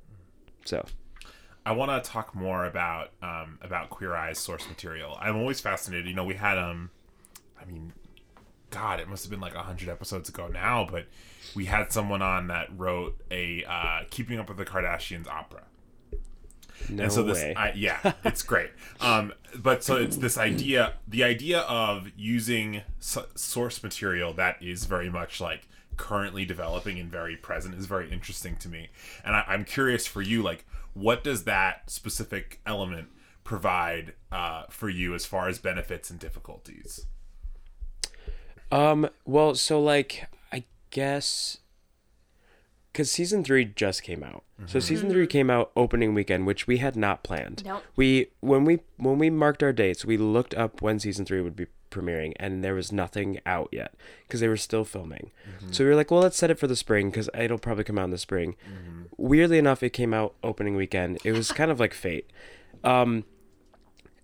So 0.64 0.86
I 1.66 1.72
want 1.72 1.90
to 1.90 2.08
talk 2.08 2.36
more 2.36 2.64
about 2.64 3.10
um, 3.22 3.58
about 3.60 3.90
Queer 3.90 4.14
Eye's 4.14 4.38
source 4.38 4.68
material. 4.68 5.18
I'm 5.20 5.36
always 5.36 5.60
fascinated. 5.60 6.06
You 6.06 6.14
know, 6.14 6.24
we 6.24 6.34
had 6.34 6.58
um, 6.58 6.90
I 7.60 7.64
mean, 7.64 7.92
God, 8.72 9.00
it 9.00 9.08
must 9.08 9.22
have 9.22 9.30
been 9.30 9.40
like 9.40 9.54
hundred 9.54 9.90
episodes 9.90 10.28
ago 10.28 10.48
now, 10.48 10.88
but 10.90 11.06
we 11.54 11.66
had 11.66 11.92
someone 11.92 12.22
on 12.22 12.48
that 12.48 12.68
wrote 12.76 13.20
a 13.30 13.64
uh, 13.64 14.00
Keeping 14.10 14.38
Up 14.38 14.48
with 14.48 14.56
the 14.56 14.64
Kardashians 14.64 15.28
opera. 15.28 15.62
no 16.88 17.04
and 17.04 17.12
so 17.12 17.22
this, 17.22 17.38
way. 17.38 17.54
I, 17.54 17.72
yeah, 17.72 18.14
it's 18.24 18.42
great. 18.42 18.70
Um, 19.00 19.32
but 19.54 19.84
so 19.84 19.96
it's 19.96 20.16
this 20.16 20.38
idea, 20.38 20.94
the 21.06 21.22
idea 21.22 21.60
of 21.60 22.08
using 22.16 22.80
s- 22.98 23.18
source 23.34 23.82
material 23.82 24.32
that 24.34 24.62
is 24.62 24.86
very 24.86 25.10
much 25.10 25.40
like 25.40 25.68
currently 25.98 26.46
developing 26.46 26.98
and 26.98 27.10
very 27.10 27.36
present 27.36 27.74
is 27.74 27.84
very 27.84 28.10
interesting 28.10 28.56
to 28.56 28.68
me. 28.68 28.88
And 29.24 29.36
I, 29.36 29.44
I'm 29.46 29.64
curious 29.64 30.06
for 30.06 30.22
you, 30.22 30.42
like, 30.42 30.64
what 30.94 31.22
does 31.22 31.44
that 31.44 31.90
specific 31.90 32.60
element 32.64 33.08
provide 33.44 34.14
uh, 34.30 34.64
for 34.70 34.88
you 34.88 35.14
as 35.14 35.26
far 35.26 35.48
as 35.48 35.58
benefits 35.58 36.08
and 36.10 36.18
difficulties? 36.18 37.06
Um, 38.72 39.08
well, 39.24 39.54
so 39.54 39.80
like 39.80 40.26
I 40.52 40.64
guess 40.90 41.58
because 42.92 43.10
season 43.10 43.44
three 43.44 43.64
just 43.64 44.02
came 44.02 44.22
out. 44.22 44.44
So 44.66 44.78
season 44.78 45.10
three 45.10 45.26
came 45.26 45.50
out 45.50 45.72
opening 45.74 46.14
weekend, 46.14 46.46
which 46.46 46.68
we 46.68 46.78
had 46.78 46.94
not 46.94 47.24
planned. 47.24 47.64
Nope. 47.64 47.82
We 47.96 48.28
when 48.40 48.64
we 48.64 48.80
when 48.96 49.18
we 49.18 49.28
marked 49.28 49.62
our 49.62 49.72
dates, 49.72 50.04
we 50.04 50.16
looked 50.16 50.54
up 50.54 50.80
when 50.80 51.00
season 51.00 51.24
three 51.24 51.40
would 51.40 51.56
be 51.56 51.66
premiering, 51.90 52.32
and 52.36 52.62
there 52.62 52.74
was 52.74 52.92
nothing 52.92 53.40
out 53.44 53.68
yet 53.72 53.94
because 54.22 54.40
they 54.40 54.48
were 54.48 54.56
still 54.56 54.84
filming. 54.84 55.32
So 55.70 55.84
we 55.84 55.90
were 55.90 55.96
like, 55.96 56.10
well, 56.10 56.20
let's 56.20 56.36
set 56.36 56.50
it 56.50 56.58
for 56.58 56.66
the 56.68 56.76
spring 56.76 57.10
because 57.10 57.28
it'll 57.36 57.58
probably 57.58 57.84
come 57.84 57.98
out 57.98 58.04
in 58.04 58.10
the 58.10 58.18
spring. 58.18 58.56
Weirdly 59.16 59.58
enough, 59.58 59.82
it 59.82 59.90
came 59.90 60.14
out 60.14 60.34
opening 60.42 60.76
weekend. 60.76 61.18
It 61.24 61.32
was 61.32 61.50
kind 61.50 61.70
of 61.70 61.80
like 61.80 61.94
fate. 61.94 62.30
Um, 62.84 63.24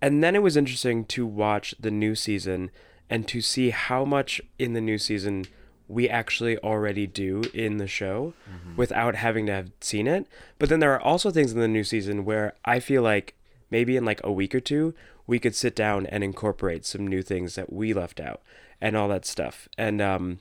and 0.01 0.23
then 0.23 0.35
it 0.35 0.41
was 0.41 0.55
interesting 0.55 1.03
to 1.05 1.25
watch 1.25 1.75
the 1.79 1.91
new 1.91 2.15
season 2.15 2.71
and 3.09 3.27
to 3.27 3.41
see 3.41 3.71
how 3.71 4.05
much 4.05 4.41
in 4.57 4.73
the 4.73 4.81
new 4.81 4.97
season 4.97 5.45
we 5.87 6.07
actually 6.07 6.57
already 6.59 7.07
do 7.07 7.41
in 7.53 7.77
the 7.77 7.87
show 7.87 8.33
without 8.75 9.15
having 9.15 9.47
to 9.47 9.51
have 9.51 9.71
seen 9.81 10.07
it. 10.07 10.27
But 10.59 10.69
then 10.69 10.79
there 10.79 10.93
are 10.93 11.01
also 11.01 11.31
things 11.31 11.51
in 11.51 11.59
the 11.59 11.67
new 11.67 11.83
season 11.83 12.25
where 12.25 12.53
I 12.63 12.79
feel 12.79 13.01
like 13.01 13.35
maybe 13.71 13.97
in 13.97 14.05
like 14.05 14.21
a 14.23 14.31
week 14.31 14.53
or 14.53 14.59
two 14.59 14.93
we 15.25 15.39
could 15.39 15.55
sit 15.55 15.75
down 15.75 16.05
and 16.05 16.23
incorporate 16.23 16.85
some 16.85 17.07
new 17.07 17.21
things 17.23 17.55
that 17.55 17.73
we 17.73 17.93
left 17.93 18.19
out 18.19 18.41
and 18.79 18.95
all 18.95 19.07
that 19.07 19.25
stuff. 19.25 19.67
And 19.77 19.99
um 19.99 20.39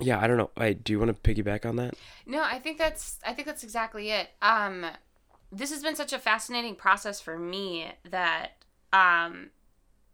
yeah, 0.00 0.18
I 0.18 0.26
don't 0.26 0.38
know. 0.38 0.50
I 0.56 0.72
do 0.72 0.92
you 0.92 0.98
want 0.98 1.22
to 1.22 1.34
piggyback 1.34 1.64
on 1.64 1.76
that? 1.76 1.94
No, 2.26 2.42
I 2.42 2.58
think 2.58 2.78
that's 2.78 3.18
I 3.24 3.34
think 3.34 3.46
that's 3.46 3.62
exactly 3.62 4.10
it. 4.10 4.30
Um 4.40 4.86
this 5.52 5.70
has 5.70 5.82
been 5.82 5.96
such 5.96 6.12
a 6.12 6.18
fascinating 6.18 6.74
process 6.74 7.20
for 7.20 7.38
me 7.38 7.92
that 8.10 8.52
um 8.92 9.50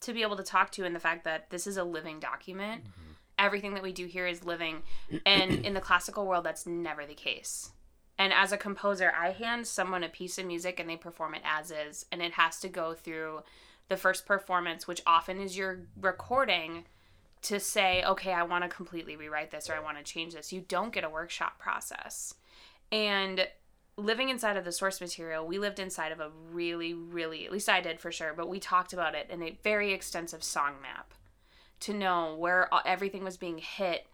to 0.00 0.12
be 0.12 0.22
able 0.22 0.36
to 0.36 0.42
talk 0.42 0.70
to 0.72 0.82
you 0.82 0.86
and 0.86 0.94
the 0.94 1.00
fact 1.00 1.24
that 1.24 1.50
this 1.50 1.66
is 1.66 1.76
a 1.76 1.84
living 1.84 2.20
document. 2.20 2.82
Mm-hmm. 2.82 3.12
Everything 3.38 3.74
that 3.74 3.82
we 3.82 3.92
do 3.92 4.06
here 4.06 4.26
is 4.26 4.44
living 4.44 4.82
and 5.24 5.64
in 5.64 5.74
the 5.74 5.80
classical 5.80 6.26
world 6.26 6.44
that's 6.44 6.66
never 6.66 7.06
the 7.06 7.14
case. 7.14 7.70
And 8.18 8.32
as 8.32 8.50
a 8.50 8.56
composer, 8.56 9.12
I 9.16 9.30
hand 9.30 9.66
someone 9.66 10.02
a 10.02 10.08
piece 10.08 10.38
of 10.38 10.46
music 10.46 10.80
and 10.80 10.90
they 10.90 10.96
perform 10.96 11.34
it 11.34 11.42
as 11.44 11.70
is 11.70 12.04
and 12.10 12.20
it 12.20 12.32
has 12.32 12.58
to 12.60 12.68
go 12.68 12.94
through 12.94 13.42
the 13.88 13.96
first 13.96 14.26
performance, 14.26 14.86
which 14.86 15.02
often 15.06 15.40
is 15.40 15.56
your 15.56 15.86
recording 16.00 16.84
to 17.42 17.60
say, 17.60 18.02
okay, 18.04 18.32
I 18.32 18.42
want 18.42 18.64
to 18.64 18.68
completely 18.68 19.16
rewrite 19.16 19.50
this 19.50 19.70
or 19.70 19.74
I 19.74 19.80
want 19.80 19.98
to 19.98 20.04
change 20.04 20.34
this. 20.34 20.52
You 20.52 20.64
don't 20.66 20.92
get 20.92 21.04
a 21.04 21.08
workshop 21.08 21.58
process. 21.58 22.34
And 22.90 23.46
living 23.98 24.28
inside 24.28 24.56
of 24.56 24.64
the 24.64 24.72
source 24.72 25.00
material, 25.00 25.46
we 25.46 25.58
lived 25.58 25.78
inside 25.78 26.12
of 26.12 26.20
a 26.20 26.30
really, 26.52 26.94
really, 26.94 27.44
at 27.44 27.52
least 27.52 27.68
I 27.68 27.80
did 27.80 28.00
for 28.00 28.12
sure, 28.12 28.32
but 28.34 28.48
we 28.48 28.60
talked 28.60 28.92
about 28.92 29.14
it 29.14 29.28
in 29.28 29.42
a 29.42 29.58
very 29.62 29.92
extensive 29.92 30.42
song 30.44 30.74
map 30.80 31.12
to 31.80 31.92
know 31.92 32.34
where 32.36 32.68
everything 32.86 33.24
was 33.24 33.36
being 33.36 33.58
hit. 33.58 34.06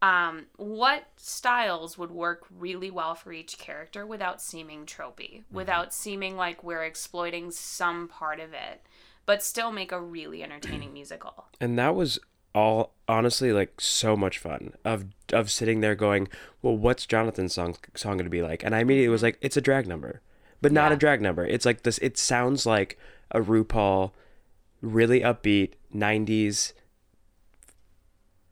Um, 0.00 0.46
what 0.56 1.04
styles 1.16 1.96
would 1.98 2.10
work 2.10 2.44
really 2.50 2.90
well 2.90 3.14
for 3.14 3.32
each 3.32 3.58
character 3.58 4.06
without 4.06 4.40
seeming 4.40 4.86
tropey, 4.86 5.42
without 5.50 5.92
seeming 5.92 6.36
like 6.36 6.64
we're 6.64 6.82
exploiting 6.82 7.50
some 7.50 8.08
part 8.08 8.40
of 8.40 8.52
it, 8.52 8.84
but 9.26 9.42
still 9.42 9.70
make 9.70 9.92
a 9.92 10.00
really 10.00 10.42
entertaining 10.42 10.92
musical. 10.94 11.46
and 11.60 11.78
that 11.78 11.94
was 11.94 12.18
all 12.54 12.92
honestly 13.08 13.52
like 13.52 13.80
so 13.80 14.16
much 14.16 14.38
fun 14.38 14.72
of 14.84 15.06
of 15.32 15.50
sitting 15.50 15.80
there 15.80 15.94
going 15.94 16.28
well 16.60 16.76
what's 16.76 17.06
jonathan's 17.06 17.54
song 17.54 17.74
song 17.94 18.12
going 18.18 18.24
to 18.24 18.30
be 18.30 18.42
like 18.42 18.62
and 18.62 18.74
i 18.74 18.80
immediately 18.80 19.08
was 19.08 19.22
like 19.22 19.38
it's 19.40 19.56
a 19.56 19.60
drag 19.60 19.86
number 19.86 20.20
but 20.60 20.70
not 20.72 20.90
Yeah. 20.90 20.94
a 20.96 20.98
drag 20.98 21.20
number 21.22 21.46
it's 21.46 21.64
like 21.66 21.82
this 21.82 21.98
it 21.98 22.18
sounds 22.18 22.66
like 22.66 22.98
a 23.30 23.40
rupaul 23.40 24.12
really 24.82 25.20
upbeat 25.20 25.72
90s 25.94 26.72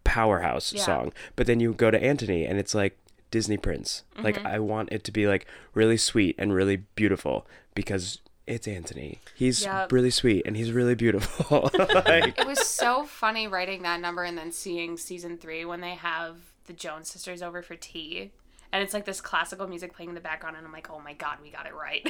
powerhouse 0.04 0.72
Yeah. 0.72 0.82
song 0.82 1.12
but 1.36 1.46
then 1.46 1.60
you 1.60 1.72
go 1.74 1.90
to 1.90 2.00
antoni 2.00 2.48
and 2.48 2.58
it's 2.58 2.74
like 2.74 2.98
disney 3.30 3.56
prince 3.56 4.02
like 4.18 4.36
Mm-hmm. 4.36 4.46
i 4.46 4.58
want 4.58 4.90
it 4.90 5.04
to 5.04 5.12
be 5.12 5.26
like 5.28 5.46
really 5.74 5.96
sweet 5.96 6.34
and 6.38 6.52
really 6.54 6.76
beautiful 6.96 7.46
because 7.74 8.18
it's 8.50 8.66
Antoni. 8.66 9.18
He's 9.34 9.62
Yep. 9.62 9.92
really 9.92 10.10
sweet 10.10 10.46
and 10.46 10.56
he's 10.56 10.72
really 10.72 10.94
beautiful. 10.94 11.70
like, 11.78 12.38
it 12.38 12.46
was 12.46 12.66
so 12.66 13.04
funny 13.04 13.46
writing 13.46 13.82
that 13.82 14.00
number 14.00 14.24
and 14.24 14.36
then 14.36 14.52
seeing 14.52 14.96
season 14.96 15.38
three 15.38 15.64
when 15.64 15.80
they 15.80 15.94
have 15.94 16.36
the 16.66 16.72
Jones 16.72 17.10
sisters 17.10 17.42
over 17.42 17.62
for 17.62 17.76
tea. 17.76 18.30
And 18.72 18.82
it's 18.82 18.94
like 18.94 19.04
this 19.04 19.20
classical 19.20 19.66
music 19.66 19.94
playing 19.94 20.10
in 20.10 20.14
the 20.14 20.20
background, 20.20 20.56
and 20.56 20.64
I'm 20.64 20.72
like, 20.72 20.90
oh 20.90 21.00
my 21.00 21.12
god, 21.14 21.38
we 21.42 21.50
got 21.50 21.66
it 21.66 21.74
right. 21.74 22.08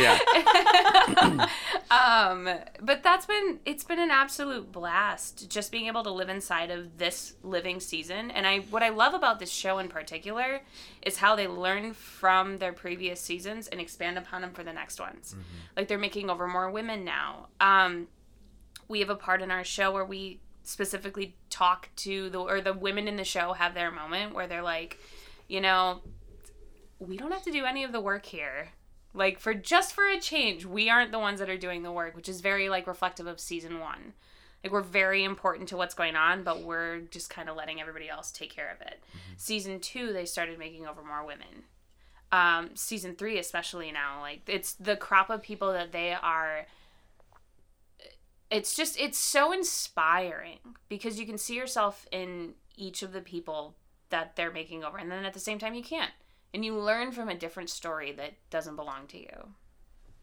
yeah. 0.00 1.48
um, 1.90 2.48
but 2.80 3.02
that's 3.02 3.26
been 3.26 3.60
it's 3.64 3.84
been 3.84 4.00
an 4.00 4.10
absolute 4.10 4.72
blast 4.72 5.48
just 5.48 5.70
being 5.70 5.86
able 5.86 6.02
to 6.02 6.10
live 6.10 6.28
inside 6.28 6.70
of 6.70 6.98
this 6.98 7.34
living 7.42 7.78
season. 7.78 8.30
And 8.32 8.46
I 8.46 8.60
what 8.70 8.82
I 8.82 8.88
love 8.88 9.14
about 9.14 9.38
this 9.38 9.50
show 9.50 9.78
in 9.78 9.88
particular 9.88 10.62
is 11.02 11.18
how 11.18 11.36
they 11.36 11.46
learn 11.46 11.94
from 11.94 12.58
their 12.58 12.72
previous 12.72 13.20
seasons 13.20 13.68
and 13.68 13.80
expand 13.80 14.18
upon 14.18 14.42
them 14.42 14.52
for 14.52 14.64
the 14.64 14.72
next 14.72 14.98
ones. 14.98 15.36
Like 15.76 15.88
they're 15.88 15.98
making 15.98 16.28
over 16.28 16.48
more 16.48 16.70
women 16.70 17.04
now. 17.04 17.48
Um, 17.60 18.08
we 18.88 19.00
have 19.00 19.10
a 19.10 19.16
part 19.16 19.42
in 19.42 19.50
our 19.50 19.64
show 19.64 19.92
where 19.92 20.04
we 20.04 20.40
specifically 20.64 21.34
talk 21.50 21.88
to 21.96 22.30
the 22.30 22.38
or 22.38 22.60
the 22.60 22.72
women 22.72 23.08
in 23.08 23.16
the 23.16 23.24
show 23.24 23.52
have 23.52 23.74
their 23.74 23.90
moment 23.90 24.34
where 24.34 24.46
they're 24.46 24.62
like, 24.62 24.98
you 25.52 25.60
know, 25.60 26.00
we 26.98 27.18
don't 27.18 27.30
have 27.30 27.42
to 27.42 27.52
do 27.52 27.66
any 27.66 27.84
of 27.84 27.92
the 27.92 28.00
work 28.00 28.24
here. 28.24 28.68
Like 29.12 29.38
for 29.38 29.52
just 29.52 29.92
for 29.92 30.08
a 30.08 30.18
change, 30.18 30.64
we 30.64 30.88
aren't 30.88 31.12
the 31.12 31.18
ones 31.18 31.40
that 31.40 31.50
are 31.50 31.58
doing 31.58 31.82
the 31.82 31.92
work, 31.92 32.16
which 32.16 32.28
is 32.28 32.40
very 32.40 32.70
like 32.70 32.86
reflective 32.86 33.26
of 33.26 33.38
season 33.38 33.78
1. 33.78 34.14
Like 34.64 34.72
we're 34.72 34.80
very 34.80 35.24
important 35.24 35.68
to 35.68 35.76
what's 35.76 35.92
going 35.92 36.16
on, 36.16 36.42
but 36.42 36.62
we're 36.62 37.00
just 37.00 37.28
kind 37.28 37.50
of 37.50 37.56
letting 37.56 37.82
everybody 37.82 38.08
else 38.08 38.32
take 38.32 38.50
care 38.50 38.70
of 38.70 38.80
it. 38.80 39.02
Season 39.36 39.78
2, 39.78 40.14
they 40.14 40.24
started 40.24 40.58
making 40.58 40.86
over 40.86 41.02
more 41.04 41.26
women. 41.26 41.64
Um 42.32 42.70
season 42.74 43.14
3 43.14 43.38
especially 43.38 43.92
now, 43.92 44.22
like 44.22 44.40
it's 44.46 44.72
the 44.72 44.96
crop 44.96 45.28
of 45.28 45.42
people 45.42 45.70
that 45.74 45.92
they 45.92 46.14
are 46.14 46.64
it's 48.50 48.74
just 48.74 48.98
it's 48.98 49.18
so 49.18 49.52
inspiring 49.52 50.60
because 50.88 51.20
you 51.20 51.26
can 51.26 51.36
see 51.36 51.56
yourself 51.56 52.06
in 52.10 52.54
each 52.74 53.02
of 53.02 53.12
the 53.12 53.20
people 53.20 53.74
that 54.12 54.36
they're 54.36 54.52
making 54.52 54.84
over 54.84 54.96
and 54.96 55.10
then 55.10 55.24
at 55.24 55.34
the 55.34 55.40
same 55.40 55.58
time 55.58 55.74
you 55.74 55.82
can't 55.82 56.12
and 56.54 56.64
you 56.64 56.78
learn 56.78 57.10
from 57.10 57.28
a 57.28 57.34
different 57.34 57.68
story 57.68 58.12
that 58.12 58.34
doesn't 58.50 58.76
belong 58.76 59.06
to 59.08 59.18
you 59.18 59.48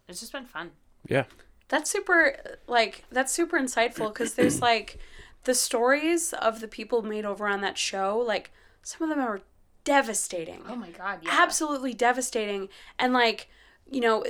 it's 0.09 0.19
just 0.19 0.31
been 0.31 0.45
fun. 0.45 0.71
Yeah. 1.07 1.25
That's 1.69 1.89
super 1.89 2.35
like 2.67 3.05
that's 3.11 3.31
super 3.31 3.59
insightful 3.59 4.09
because 4.09 4.33
there's 4.33 4.61
like 4.71 4.97
the 5.43 5.53
stories 5.53 6.33
of 6.33 6.59
the 6.59 6.67
people 6.67 7.03
made 7.03 7.25
over 7.25 7.47
on 7.47 7.61
that 7.61 7.77
show, 7.77 8.17
like 8.17 8.51
some 8.81 9.09
of 9.09 9.15
them 9.15 9.25
are 9.25 9.41
devastating. 9.83 10.63
Oh 10.67 10.75
my 10.75 10.89
god, 10.89 11.19
yeah. 11.21 11.29
Absolutely 11.31 11.93
devastating 11.93 12.69
and 12.97 13.13
like 13.13 13.49
you 13.91 14.01
know 14.01 14.23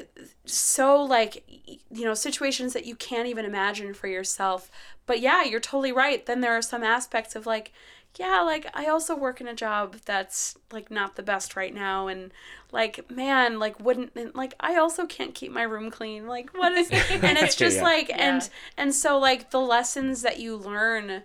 so 0.46 1.02
like 1.02 1.44
you 1.90 2.06
know 2.06 2.14
situations 2.14 2.74
that 2.74 2.86
you 2.86 2.96
can't 2.96 3.28
even 3.28 3.46
imagine 3.46 3.94
for 3.94 4.08
yourself. 4.08 4.70
But 5.06 5.22
yeah, 5.22 5.44
you're 5.44 5.62
totally 5.62 5.94
right. 5.94 6.26
Then 6.26 6.42
there 6.42 6.58
are 6.58 6.62
some 6.62 6.84
aspects 6.84 7.38
of 7.38 7.46
like 7.46 7.72
yeah, 8.18 8.42
like 8.42 8.68
I 8.74 8.88
also 8.88 9.16
work 9.16 9.40
in 9.40 9.48
a 9.48 9.54
job 9.56 9.98
that's 10.06 10.58
like 10.72 10.92
not 10.92 11.16
the 11.16 11.24
best 11.24 11.56
right 11.56 11.74
now 11.74 12.08
and 12.08 12.32
like 12.72 13.10
man, 13.10 13.60
like 13.60 13.80
wouldn't 13.80 14.12
and, 14.16 14.34
like 14.36 14.54
I 14.60 14.76
also 14.76 15.06
can't 15.06 15.34
keep 15.36 15.52
my 15.52 15.64
room 15.64 15.90
clean. 15.92 16.28
Like 16.28 16.52
what 16.54 16.74
is 16.74 16.90
it? 16.92 17.06
and 17.24 17.38
it's 17.38 17.56
just 17.56 17.78
Yeah. 17.78 17.84
like 17.84 18.10
and 18.18 18.42
Yeah. 18.42 18.48
and 18.78 18.94
so 18.94 19.18
like 19.20 19.52
the 19.52 19.62
lessons 19.62 20.22
that 20.24 20.40
you 20.40 20.56
learn 20.56 21.24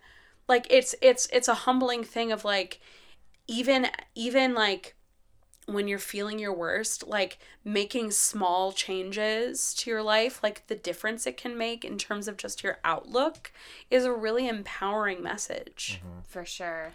like 0.49 0.67
it's 0.71 0.95
it's 1.03 1.27
it's 1.33 1.49
a 1.49 1.55
humbling 1.55 2.05
thing 2.05 2.31
of 2.33 2.45
like 2.45 2.81
even 3.49 3.89
even 4.15 4.55
like 4.55 4.95
when 5.67 5.89
you're 5.89 5.99
feeling 5.99 6.39
your 6.39 6.53
worst 6.53 7.07
like 7.07 7.39
making 7.65 8.11
small 8.11 8.73
changes 8.73 9.75
to 9.75 9.91
your 9.91 10.03
life 10.03 10.43
like 10.43 10.67
the 10.67 10.75
difference 10.75 11.27
it 11.27 11.37
can 11.37 11.57
make 11.57 11.85
in 11.85 11.97
terms 11.97 12.29
of 12.29 12.37
just 12.37 12.63
your 12.63 12.79
outlook 12.85 13.53
is 13.91 14.05
a 14.05 14.13
really 14.13 14.49
empowering 14.49 15.23
message 15.23 16.01
For 16.29 16.45
sure. 16.45 16.95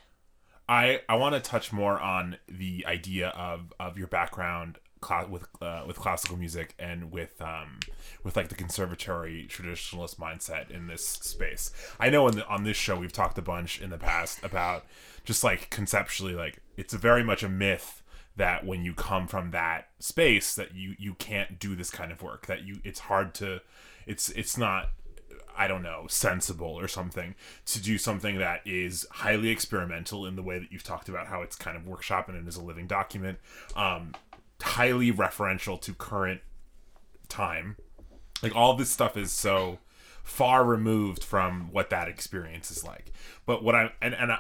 I 0.67 1.01
I 1.10 1.15
want 1.15 1.34
to 1.34 1.41
touch 1.41 1.73
more 1.73 1.99
on 1.99 2.38
the 2.47 2.86
idea 2.86 3.29
of 3.29 3.73
of 3.79 3.97
your 3.97 4.08
background 4.08 4.77
cla- 5.01 5.27
with 5.27 5.47
uh, 5.62 5.84
with 5.88 5.97
classical 5.97 6.38
music 6.38 6.75
and 6.77 7.12
with 7.12 7.41
um 7.41 7.79
with 8.23 8.36
like 8.36 8.49
the 8.49 8.55
conservatory 8.55 9.47
traditionalist 9.49 10.17
mindset 10.17 10.69
in 10.69 10.88
this 10.88 11.05
space. 11.05 11.71
I 11.99 12.10
know 12.10 12.27
in 12.27 12.36
the, 12.36 12.47
on 12.47 12.63
this 12.63 12.77
show 12.77 12.97
we've 12.97 13.13
talked 13.13 13.38
a 13.38 13.41
bunch 13.41 13.82
in 13.82 13.89
the 13.89 13.97
past 13.97 14.43
about 14.43 14.86
just 15.25 15.43
like 15.43 15.69
conceptually 15.69 16.36
like 16.36 16.60
it's 16.77 16.93
very 16.93 17.23
much 17.23 17.41
a 17.43 17.49
myth 17.49 18.03
that 18.36 18.65
when 18.65 18.84
you 18.84 18.94
come 18.94 19.28
from 19.28 19.52
that 19.52 19.89
space 20.00 20.56
that 20.56 20.74
you 20.74 20.96
you 20.98 21.13
can't 21.15 21.60
do 21.60 21.76
this 21.76 21.89
kind 21.89 22.12
of 22.12 22.22
work 22.22 22.46
that 22.46 22.63
you 22.63 22.80
it's 22.84 23.02
hard 23.02 23.34
to 23.34 23.60
it's 24.06 24.30
it's 24.30 24.58
not 24.58 24.92
I 25.60 25.68
don't 25.68 25.84
know, 25.84 26.06
sensible 26.08 26.80
or 26.80 26.88
something 26.88 27.36
to 27.65 27.82
do 27.82 27.98
something 27.98 28.38
that 28.38 28.62
is 28.65 29.06
highly 29.12 29.50
experimental 29.50 30.26
in 30.26 30.38
the 30.38 30.42
way 30.42 30.58
that 30.58 30.72
you've 30.72 30.84
talked 30.84 31.10
about 31.10 31.28
how 31.28 31.42
it's 31.42 31.58
kind 31.58 31.76
of 31.76 31.84
workshopping 31.84 32.30
and 32.30 32.48
it 32.48 32.48
is 32.48 32.56
a 32.56 32.63
living 32.63 32.88
document, 32.88 33.39
um, 33.76 34.13
highly 34.62 35.12
referential 35.12 35.80
to 35.82 35.94
current 35.94 36.39
time. 37.28 37.76
Like 38.42 38.56
all 38.56 38.74
this 38.76 38.89
stuff 38.89 39.18
is 39.18 39.34
so 39.34 39.80
far 40.24 40.63
removed 40.63 41.26
from 41.26 41.74
what 41.74 41.89
that 41.89 42.08
experience 42.08 42.72
is 42.72 42.86
like. 42.86 43.12
But 43.46 43.62
what 43.62 43.76
I 43.76 43.92
and 44.02 44.13
and 44.13 44.32
I, 44.32 44.39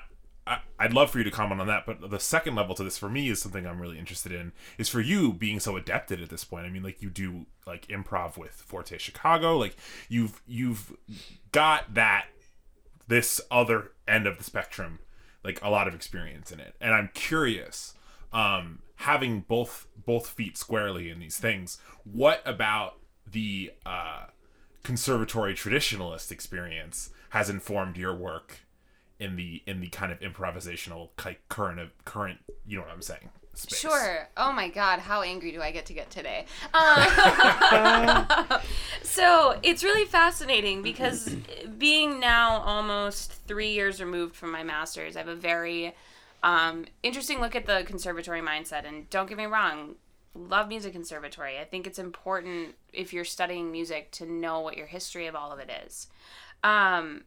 I, 0.49 0.59
I'd 0.79 0.93
love 0.93 1.11
for 1.11 1.19
you 1.19 1.23
to 1.23 1.31
comment 1.31 1.61
on 1.61 1.67
that. 1.67 1.85
But 1.85 2.09
the 2.09 2.19
second 2.19 2.55
level 2.55 2.73
to 2.75 2.83
this 2.83 2.97
for 2.97 3.07
me 3.07 3.29
is 3.29 3.41
something 3.41 3.65
I'm 3.65 3.79
really 3.79 3.99
interested 3.99 4.31
in. 4.31 4.51
Is 4.77 4.89
for 4.89 4.99
you 4.99 5.31
being 5.31 5.59
so 5.59 5.77
adapted 5.77 6.21
at 6.21 6.29
this 6.29 6.43
point. 6.43 6.65
I 6.65 6.69
mean, 6.69 6.83
like 6.83 7.01
you 7.01 7.09
do 7.09 7.45
like 7.67 7.87
improv 7.87 8.37
with 8.37 8.53
Forte 8.53 8.97
Chicago. 8.97 9.57
Like 9.57 9.75
you've 10.09 10.41
you've 10.47 10.97
got 11.51 11.93
that 11.93 12.25
this 13.07 13.39
other 13.51 13.91
end 14.07 14.27
of 14.27 14.37
the 14.37 14.43
spectrum, 14.43 14.99
like 15.43 15.61
a 15.63 15.69
lot 15.69 15.87
of 15.87 15.93
experience 15.93 16.51
in 16.51 16.59
it. 16.59 16.75
And 16.81 16.93
I'm 16.93 17.09
curious, 17.13 17.93
um, 18.33 18.79
having 18.95 19.41
both 19.41 19.87
both 20.05 20.27
feet 20.27 20.57
squarely 20.57 21.09
in 21.09 21.19
these 21.19 21.37
things, 21.37 21.77
what 22.03 22.41
about 22.45 22.95
the 23.31 23.71
uh, 23.85 24.25
conservatory 24.83 25.53
traditionalist 25.53 26.31
experience 26.31 27.11
has 27.29 27.49
informed 27.49 27.97
your 27.97 28.15
work 28.15 28.61
in 29.19 29.35
the 29.35 29.61
in 29.65 29.81
the 29.81 29.87
kind 29.87 30.11
of 30.11 30.19
improvisational 30.19 31.09
ki- 31.17 31.37
current 31.49 31.79
of 31.79 31.89
current 32.05 32.39
you 32.65 32.77
know 32.77 32.83
what 32.83 32.91
I'm 32.91 33.01
saying 33.01 33.29
space. 33.59 33.79
Sure. 33.79 34.27
Oh 34.37 34.51
my 34.51 34.69
God, 34.69 34.99
how 34.99 35.21
angry 35.21 35.51
do 35.51 35.61
I 35.61 35.71
get 35.71 35.85
to 35.87 35.93
get 35.93 36.09
today? 36.09 36.45
Um, 36.73 38.25
so 39.03 39.59
it's 39.63 39.83
really 39.83 40.05
fascinating 40.05 40.81
because 40.81 41.35
being 41.77 42.19
now 42.19 42.61
almost 42.61 43.33
three 43.47 43.71
years 43.71 44.01
removed 44.01 44.35
from 44.35 44.51
my 44.51 44.63
master's, 44.63 45.15
I 45.15 45.19
have 45.19 45.27
a 45.27 45.35
very 45.35 45.93
um, 46.43 46.85
interesting 47.03 47.41
look 47.41 47.55
at 47.55 47.65
the 47.65 47.83
conservatory 47.85 48.41
mindset. 48.41 48.87
And 48.87 49.09
don't 49.09 49.27
get 49.27 49.37
me 49.37 49.45
wrong, 49.45 49.95
love 50.33 50.67
music 50.67 50.93
conservatory. 50.93 51.59
I 51.59 51.65
think 51.65 51.85
it's 51.85 51.99
important 51.99 52.75
if 52.93 53.13
you're 53.13 53.25
studying 53.25 53.71
music 53.71 54.11
to 54.11 54.25
know 54.25 54.61
what 54.61 54.77
your 54.77 54.87
history 54.87 55.27
of 55.27 55.35
all 55.35 55.51
of 55.51 55.59
it 55.59 55.69
is. 55.85 56.07
Um, 56.63 57.23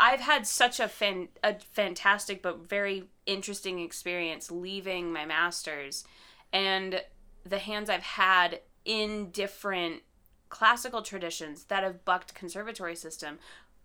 I've 0.00 0.20
had 0.20 0.46
such 0.46 0.80
a 0.80 0.88
fan, 0.88 1.28
a 1.44 1.56
fantastic 1.72 2.42
but 2.42 2.66
very 2.68 3.04
interesting 3.26 3.78
experience 3.78 4.50
leaving 4.50 5.12
my 5.12 5.26
masters 5.26 6.04
and 6.52 7.02
the 7.44 7.58
hands 7.58 7.90
I've 7.90 8.02
had 8.02 8.60
in 8.84 9.30
different 9.30 10.02
classical 10.48 11.02
traditions 11.02 11.64
that 11.64 11.84
have 11.84 12.04
bucked 12.04 12.34
conservatory 12.34 12.96
system 12.96 13.38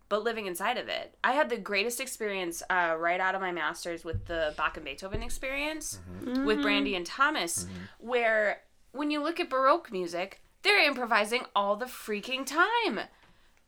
but 0.08 0.22
living 0.22 0.46
inside 0.46 0.78
of 0.78 0.88
it. 0.88 1.16
I 1.24 1.32
had 1.32 1.48
the 1.50 1.56
greatest 1.56 2.00
experience 2.00 2.62
uh, 2.70 2.94
right 2.98 3.20
out 3.20 3.34
of 3.34 3.40
my 3.40 3.52
master's 3.52 4.04
with 4.04 4.26
the 4.26 4.54
Bach 4.56 4.76
and 4.76 4.86
Beethoven 4.86 5.22
experience 5.22 5.98
mm-hmm. 6.22 6.44
with 6.44 6.56
mm-hmm. 6.56 6.62
Brandy 6.62 6.94
and 6.94 7.04
Thomas, 7.04 7.64
mm-hmm. 7.64 8.08
where 8.08 8.62
when 8.92 9.10
you 9.10 9.22
look 9.22 9.40
at 9.40 9.50
Baroque 9.50 9.90
music, 9.90 10.40
they're 10.62 10.86
improvising 10.86 11.42
all 11.54 11.76
the 11.76 11.86
freaking 11.86 12.46
time 12.46 13.00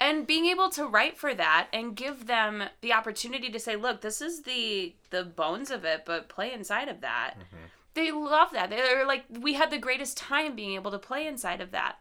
and 0.01 0.27
being 0.27 0.47
able 0.47 0.71
to 0.71 0.87
write 0.87 1.19
for 1.19 1.35
that 1.35 1.69
and 1.73 1.97
give 1.97 2.27
them 2.27 2.65
the 2.81 2.93
opportunity 2.93 3.51
to 3.51 3.59
say 3.59 3.77
look 3.77 4.01
this 4.01 4.21
is 4.21 4.43
the 4.43 4.95
the 5.11 5.25
bones 5.25 5.71
of 5.71 5.85
it 5.85 6.05
but 6.05 6.29
play 6.29 6.53
inside 6.53 6.89
of 6.89 7.01
that. 7.01 7.35
Mm-hmm. 7.35 7.65
They 7.95 8.13
love 8.13 8.51
that. 8.53 8.71
They're 8.71 9.07
like 9.07 9.25
we 9.29 9.55
had 9.55 9.71
the 9.71 9.79
greatest 9.79 10.17
time 10.17 10.55
being 10.55 10.75
able 10.75 10.91
to 10.93 10.99
play 10.99 11.27
inside 11.27 11.61
of 11.61 11.73
that. 11.73 11.97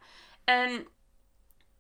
And 0.48 0.86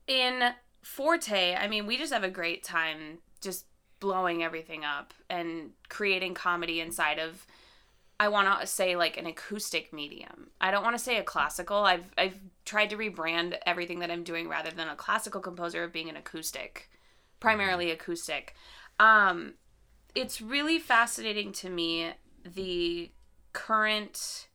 in 0.07 0.53
forte 0.81 1.53
i 1.55 1.67
mean 1.67 1.85
we 1.85 1.97
just 1.97 2.13
have 2.13 2.23
a 2.23 2.29
great 2.29 2.63
time 2.63 3.17
just 3.41 3.65
blowing 3.99 4.43
everything 4.43 4.85
up 4.85 5.13
and 5.29 5.71
creating 5.89 6.33
comedy 6.33 6.79
inside 6.79 7.19
of 7.19 7.45
I 8.19 8.29
want 8.29 8.59
to 8.59 8.67
say 8.67 8.95
like 8.95 9.17
an 9.17 9.27
acoustic 9.27 9.93
medium. 9.93 10.49
I 10.59 10.71
don't 10.71 10.83
want 10.83 10.97
to 10.97 11.03
say 11.03 11.17
a 11.17 11.23
classical. 11.23 11.77
I've 11.77 12.11
I've 12.17 12.39
tried 12.65 12.89
to 12.89 12.97
rebrand 12.97 13.57
everything 13.65 13.99
that 13.99 14.09
I'm 14.09 14.23
doing 14.23 14.47
rather 14.49 14.71
than 14.71 14.87
a 14.87 14.95
classical 14.95 15.39
composer 15.39 15.83
of 15.83 15.93
being 15.93 16.09
an 16.09 16.17
acoustic, 16.17 16.89
primarily 17.39 17.91
acoustic. 17.91 18.55
Um, 18.99 19.53
it's 20.15 20.41
really 20.41 20.79
fascinating 20.79 21.51
to 21.53 21.69
me 21.69 22.13
the 22.43 23.11
current. 23.53 24.47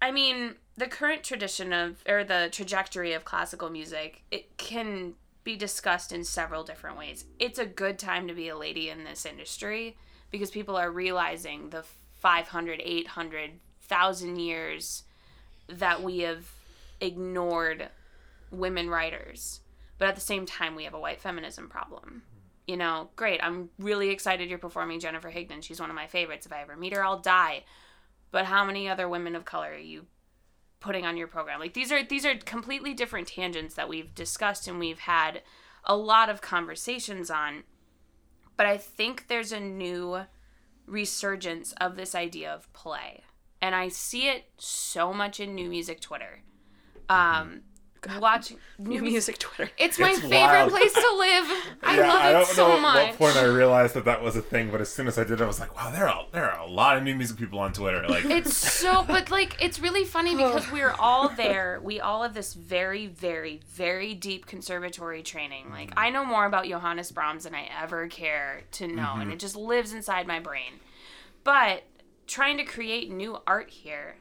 I 0.00 0.12
mean, 0.12 0.56
the 0.76 0.86
current 0.86 1.24
tradition 1.24 1.72
of 1.72 2.04
or 2.08 2.22
the 2.22 2.48
trajectory 2.52 3.14
of 3.14 3.24
classical 3.24 3.68
music. 3.68 4.22
It 4.30 4.56
can 4.58 5.14
be 5.42 5.56
discussed 5.56 6.12
in 6.12 6.22
several 6.22 6.62
different 6.62 6.98
ways. 6.98 7.24
It's 7.38 7.58
a 7.58 7.66
good 7.66 7.98
time 7.98 8.28
to 8.28 8.34
be 8.34 8.48
a 8.48 8.56
lady 8.56 8.90
in 8.90 9.04
this 9.04 9.24
industry 9.24 9.96
because 10.30 10.50
people 10.50 10.76
are 10.76 10.90
realizing 10.90 11.70
the 11.70 11.84
500 12.14 12.80
800 12.82 13.50
1000 13.88 14.36
years 14.36 15.04
that 15.68 16.02
we 16.02 16.20
have 16.20 16.50
ignored 17.00 17.88
women 18.50 18.88
writers. 18.90 19.60
But 19.98 20.08
at 20.08 20.14
the 20.14 20.20
same 20.20 20.46
time 20.46 20.74
we 20.74 20.84
have 20.84 20.94
a 20.94 21.00
white 21.00 21.20
feminism 21.20 21.68
problem. 21.68 22.22
You 22.66 22.76
know 22.76 23.10
great 23.14 23.40
i'm 23.44 23.70
really 23.78 24.10
excited 24.10 24.48
you're 24.48 24.58
performing 24.58 24.98
jennifer 24.98 25.30
higdon 25.30 25.62
she's 25.62 25.80
one 25.80 25.90
of 25.90 25.96
my 25.96 26.08
favorites. 26.08 26.46
If 26.46 26.52
i 26.52 26.62
ever 26.62 26.76
meet 26.76 26.94
her 26.94 27.04
i'll 27.04 27.20
die. 27.20 27.64
But 28.32 28.46
how 28.46 28.64
many 28.64 28.88
other 28.88 29.08
women 29.08 29.36
of 29.36 29.44
color 29.44 29.68
are 29.68 29.78
you 29.78 30.06
putting 30.80 31.06
on 31.06 31.16
your 31.16 31.28
program? 31.28 31.60
Like 31.60 31.74
these 31.74 31.92
are 31.92 32.02
these 32.02 32.26
are 32.26 32.34
completely 32.36 32.92
different 32.92 33.28
tangents 33.28 33.74
that 33.74 33.88
we've 33.88 34.14
discussed 34.14 34.66
and 34.66 34.78
we've 34.78 35.00
had 35.00 35.42
a 35.84 35.96
lot 35.96 36.28
of 36.28 36.40
conversations 36.40 37.30
on 37.30 37.62
but 38.56 38.66
i 38.66 38.76
think 38.76 39.28
there's 39.28 39.52
a 39.52 39.60
new 39.60 40.20
resurgence 40.86 41.72
of 41.80 41.96
this 41.96 42.14
idea 42.14 42.52
of 42.52 42.72
play. 42.72 43.22
And 43.60 43.74
i 43.74 43.88
see 43.88 44.28
it 44.28 44.44
so 44.58 45.12
much 45.12 45.40
in 45.40 45.54
new 45.54 45.68
music 45.68 46.00
twitter. 46.00 46.42
Um 47.08 47.62
watching 48.20 48.58
new 48.78 49.02
music 49.02 49.38
twitter. 49.38 49.70
It's 49.78 49.98
my 49.98 50.10
It's 50.10 50.20
favorite 50.20 50.38
wild. 50.38 50.70
place 50.70 50.92
to 50.92 51.14
live. 51.16 51.76
I 51.82 51.96
yeah, 51.96 52.08
love 52.08 52.22
I 52.22 52.30
it 52.30 52.32
don't 52.32 52.46
so 52.46 52.68
know 52.68 52.74
at 52.76 52.80
much. 52.80 53.06
what 53.08 53.18
point 53.18 53.36
I 53.36 53.44
realized 53.44 53.94
that 53.94 54.04
that 54.04 54.22
was 54.22 54.36
a 54.36 54.42
thing, 54.42 54.70
but 54.70 54.80
as 54.80 54.88
soon 54.88 55.06
as 55.06 55.18
I 55.18 55.24
did, 55.24 55.40
I 55.40 55.46
was 55.46 55.60
like, 55.60 55.76
wow, 55.76 55.90
there 55.90 56.08
are 56.08 56.26
there 56.32 56.50
are 56.50 56.60
a 56.60 56.70
lot 56.70 56.96
of 56.96 57.02
new 57.02 57.14
music 57.14 57.36
people 57.36 57.58
on 57.58 57.72
Twitter. 57.72 58.06
Like, 58.08 58.24
it's 58.26 58.56
so 58.56 59.04
but 59.06 59.30
like 59.30 59.56
it's 59.60 59.78
really 59.78 60.04
funny 60.04 60.34
because 60.36 60.70
we're 60.70 60.94
all 60.98 61.28
there. 61.28 61.80
We 61.82 62.00
all 62.00 62.22
have 62.22 62.34
this 62.34 62.54
very 62.54 63.06
very 63.06 63.60
very 63.72 64.14
deep 64.14 64.46
conservatory 64.46 65.22
training. 65.22 65.70
Like 65.70 65.90
mm-hmm. 65.90 65.98
i 65.98 66.10
know 66.10 66.24
more 66.24 66.46
about 66.46 66.66
johannes 66.66 67.10
brahms 67.10 67.44
than 67.44 67.54
i 67.54 67.68
ever 67.82 68.06
care 68.08 68.62
to 68.72 68.86
know 68.86 69.12
and 69.14 69.22
mm-hmm. 69.22 69.32
it 69.32 69.38
just 69.38 69.56
lives 69.56 69.92
inside 69.92 70.26
my 70.26 70.40
brain. 70.40 70.80
But 71.44 71.84
trying 72.26 72.56
to 72.56 72.64
create 72.64 73.10
new 73.10 73.38
art 73.46 73.70
here 73.70 74.16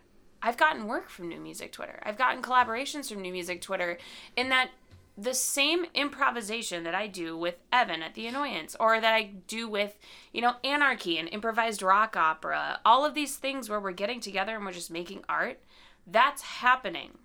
I've 0.45 0.57
gotten 0.57 0.85
work 0.85 1.09
from 1.09 1.27
New 1.27 1.39
Music 1.39 1.71
Twitter. 1.71 1.99
I've 2.03 2.19
gotten 2.19 2.43
collaborations 2.43 3.11
from 3.11 3.23
New 3.23 3.31
Music 3.31 3.61
Twitter 3.61 3.97
in 4.35 4.49
that 4.49 4.69
the 5.17 5.33
same 5.33 5.85
improvisation 5.95 6.83
that 6.83 6.93
I 6.93 7.07
do 7.07 7.35
with 7.35 7.55
Evan 7.71 8.03
at 8.03 8.13
The 8.13 8.27
Annoyance 8.27 8.75
or 8.79 9.01
that 9.01 9.13
I 9.13 9.31
do 9.47 9.67
with, 9.67 9.97
you 10.31 10.41
know, 10.41 10.57
Anarchy 10.63 11.17
and 11.17 11.27
improvised 11.29 11.81
rock 11.81 12.15
opera, 12.15 12.79
all 12.85 13.03
of 13.03 13.15
these 13.15 13.37
things 13.37 13.69
where 13.69 13.79
we're 13.79 13.91
getting 13.91 14.19
together 14.19 14.55
and 14.55 14.63
we're 14.63 14.71
just 14.71 14.91
making 14.91 15.23
art, 15.27 15.63
that's 16.05 16.43
happening. 16.43 17.17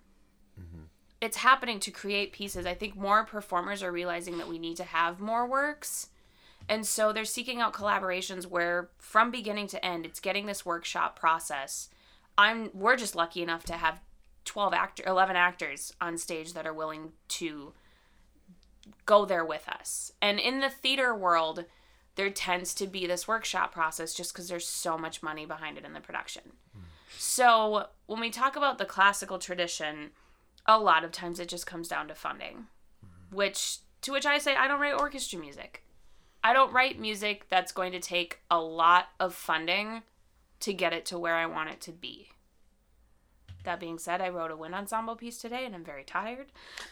Mm-hmm. 0.59 0.85
It's 1.21 1.39
happening 1.39 1.79
to 1.81 1.91
create 1.91 2.33
pieces. 2.33 2.65
I 2.65 2.73
think 2.73 2.97
more 2.97 3.25
performers 3.25 3.83
are 3.83 3.93
realizing 3.93 4.39
that 4.39 4.49
we 4.49 4.59
need 4.59 4.79
to 4.79 4.85
have 4.85 5.21
more 5.21 5.47
works. 5.47 6.09
And 6.71 6.87
so 6.87 7.13
they're 7.13 7.27
seeking 7.27 7.61
out 7.61 7.75
collaborations 7.75 8.47
where 8.47 8.89
from 8.97 9.31
beginning 9.31 9.67
to 9.69 9.85
end 9.85 10.07
it's 10.07 10.21
getting 10.21 10.47
this 10.47 10.65
workshop 10.65 11.19
process. 11.19 11.91
I'm 12.41 12.71
we're 12.73 12.97
just 12.97 13.15
lucky 13.15 13.43
enough 13.43 13.65
to 13.65 13.75
have 13.75 14.01
12 14.47 14.73
actor 14.73 15.03
11 15.07 15.37
actors 15.37 15.93
on 16.01 16.17
stage 16.17 16.55
that 16.55 16.67
are 16.67 16.73
willing 16.73 17.13
to 17.29 17.75
go 19.05 19.27
there 19.27 19.45
with 19.45 19.69
us. 19.69 20.11
And 20.23 20.41
in 20.41 20.61
the 20.61 20.71
theater 20.71 21.15
world, 21.15 21.67
there 22.15 22.31
tends 22.31 22.73
to 22.75 22.87
be 22.87 23.07
this 23.07 23.29
workshop 23.29 23.73
process 23.73 24.15
just 24.15 24.33
because 24.33 24.49
there's 24.49 24.67
so 24.67 24.97
much 24.97 25.23
money 25.23 25.45
behind 25.45 25.77
it 25.77 25.85
in 25.85 25.93
the 25.93 26.01
production. 26.01 26.43
So 27.19 27.89
when 28.07 28.21
we 28.21 28.31
talk 28.31 28.57
about 28.57 28.79
the 28.79 28.87
classical 28.87 29.39
tradition, 29.39 30.11
a 30.65 30.79
lot 30.79 31.05
of 31.05 31.13
times 31.13 31.41
it 31.41 31.49
just 31.49 31.67
comes 31.67 31.89
down 31.89 32.09
to 32.09 32.15
funding, 32.15 32.69
which 33.31 33.79
to 34.01 34.13
which 34.13 34.25
I 34.25 34.39
say 34.39 34.57
I 34.57 34.67
don't 34.67 34.81
write 34.81 34.99
orchestra 34.99 35.39
music. 35.39 35.85
I 36.43 36.55
don't 36.55 36.73
write 36.73 36.99
music 36.99 37.51
that's 37.51 37.71
going 37.71 37.93
to 37.93 38.01
take 38.01 38.39
a 38.51 38.59
lot 38.59 39.09
of 39.21 39.35
funding 39.35 40.05
to 40.61 40.73
get 40.73 40.93
it 40.93 41.05
to 41.07 41.19
where 41.19 41.37
I 41.37 41.47
want 41.47 41.71
it 41.71 41.81
to 41.83 41.93
be. 41.93 42.29
That 43.65 43.79
being 43.79 43.99
said, 43.99 44.23
I 44.23 44.31
wrote 44.31 44.51
a 44.51 44.57
wind 44.57 44.75
ensemble 44.75 45.17
piece 45.17 45.37
today 45.37 45.67
and 45.67 45.75
I'm 45.75 45.85
very 45.85 46.03
tired. 46.03 46.47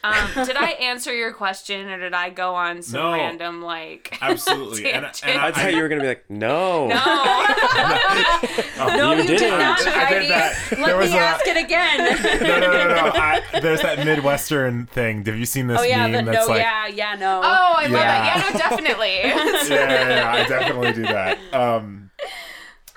Um, 0.04 0.28
did 0.44 0.54
I 0.54 0.72
answer 0.72 1.14
your 1.16 1.32
question 1.32 1.88
or 1.88 1.98
did 1.98 2.12
I 2.12 2.28
go 2.28 2.54
on 2.54 2.82
some 2.82 3.00
No. 3.00 3.12
random 3.14 3.62
like 3.62 4.18
Absolutely. 4.20 4.92
and, 4.92 5.06
and 5.06 5.14
tangent? 5.14 5.42
I 5.42 5.50
thought 5.50 5.72
you 5.72 5.80
were 5.80 5.88
gonna 5.88 6.02
be 6.02 6.08
like, 6.08 6.28
no, 6.28 6.88
No. 6.88 6.94
No, 8.98 9.12
You 9.12 9.22
you, 9.22 9.26
didn't. 9.28 9.38
did 9.38 9.50
not, 9.58 9.86
I 9.86 10.10
did 10.18 10.30
that. 10.30 10.56
Let 10.72 10.86
There 10.86 10.96
was 10.98 11.10
me 11.10 11.16
a- 11.16 11.20
ask 11.20 11.46
it 11.46 11.56
again. 11.56 11.98
no, 12.42 12.58
no, 12.60 12.70
no, 12.70 12.88
no. 12.88 13.12
I, 13.14 13.40
there's 13.60 13.80
that 13.82 14.04
Midwestern 14.04 14.86
thing. 14.86 15.24
Have 15.24 15.38
you 15.38 15.46
seen 15.46 15.68
this 15.68 15.80
oh 15.80 15.84
yeah, 15.84 16.06
meme 16.06 16.24
the, 16.26 16.32
that's 16.32 16.46
no, 16.46 16.52
like, 16.54 16.62
yeah, 16.62 16.86
yeah, 16.88 17.14
no. 17.14 17.40
Oh, 17.42 17.74
I 17.78 17.82
love 17.84 17.92
Yeah. 17.92 17.98
that. 17.98 18.36
Yeah, 18.36 18.42
no, 18.52 18.58
definitely. 18.58 19.18
yeah, 19.20 19.62
yeah, 19.68 20.16
yeah, 20.16 20.32
I 20.32 20.48
definitely 20.48 20.92
do 20.92 21.02
that. 21.02 21.38
Um, 21.54 22.07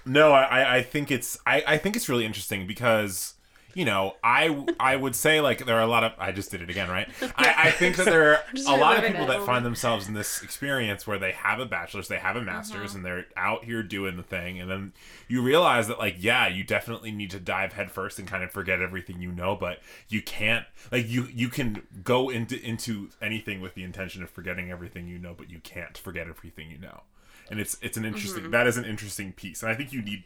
no, 0.05 0.31
I, 0.31 0.77
I- 0.77 0.83
think 0.83 1.11
it's 1.11 1.37
I, 1.45 1.63
I 1.67 1.77
think 1.77 1.95
it's 1.95 2.09
really 2.09 2.25
interesting 2.25 2.67
because 2.67 3.35
you 3.73 3.85
know 3.85 4.15
I 4.21 4.65
I 4.81 4.97
would 4.97 5.15
say 5.15 5.39
like 5.39 5.65
there 5.65 5.77
are 5.77 5.81
a 5.81 5.87
lot 5.87 6.03
of 6.03 6.11
I 6.19 6.33
just 6.33 6.51
did 6.51 6.61
it 6.61 6.69
again 6.69 6.89
right? 6.89 7.07
I, 7.37 7.53
I 7.67 7.71
think 7.71 7.95
that 7.95 8.05
there 8.05 8.31
are 8.31 8.43
a 8.67 8.75
lot 8.75 8.97
of 8.97 9.05
people 9.05 9.27
that 9.27 9.45
find 9.45 9.65
themselves 9.65 10.09
in 10.09 10.13
this 10.13 10.41
experience 10.43 11.07
where 11.07 11.17
they 11.17 11.31
have 11.31 11.61
a 11.61 11.65
bachelor's 11.65 12.09
they 12.09 12.17
have 12.17 12.35
a 12.35 12.41
master's 12.41 12.93
and 12.95 13.05
they're 13.05 13.27
out 13.37 13.63
here 13.63 13.81
doing 13.81 14.17
the 14.17 14.23
thing 14.23 14.59
and 14.59 14.69
then 14.69 14.91
you 15.29 15.41
realize 15.41 15.87
that 15.87 15.99
like 15.99 16.15
yeah 16.19 16.49
you 16.49 16.65
definitely 16.65 17.11
need 17.11 17.29
to 17.31 17.39
dive 17.39 17.71
headfirst 17.71 18.19
and 18.19 18.27
kind 18.27 18.43
of 18.43 18.51
forget 18.51 18.81
everything 18.81 19.21
you 19.21 19.31
know 19.31 19.55
but 19.55 19.79
you 20.09 20.21
can't 20.21 20.65
like 20.91 21.07
you 21.07 21.29
you 21.31 21.47
can 21.47 21.81
go 22.03 22.29
into 22.29 22.61
into 22.61 23.07
anything 23.21 23.61
with 23.61 23.73
the 23.75 23.83
intention 23.83 24.21
of 24.21 24.29
forgetting 24.29 24.69
everything 24.69 25.07
you 25.07 25.17
know 25.17 25.33
but 25.37 25.49
you 25.49 25.59
can't 25.59 25.97
forget 25.97 26.27
everything 26.27 26.69
you 26.69 26.77
know 26.77 27.03
and 27.51 27.59
it's 27.59 27.77
it's 27.81 27.97
an 27.97 28.05
interesting 28.05 28.49
that 28.49 28.65
is 28.65 28.77
an 28.77 28.85
interesting 28.85 29.31
piece 29.33 29.61
and 29.61 29.71
i 29.71 29.75
think 29.75 29.93
you 29.93 30.01
need 30.01 30.23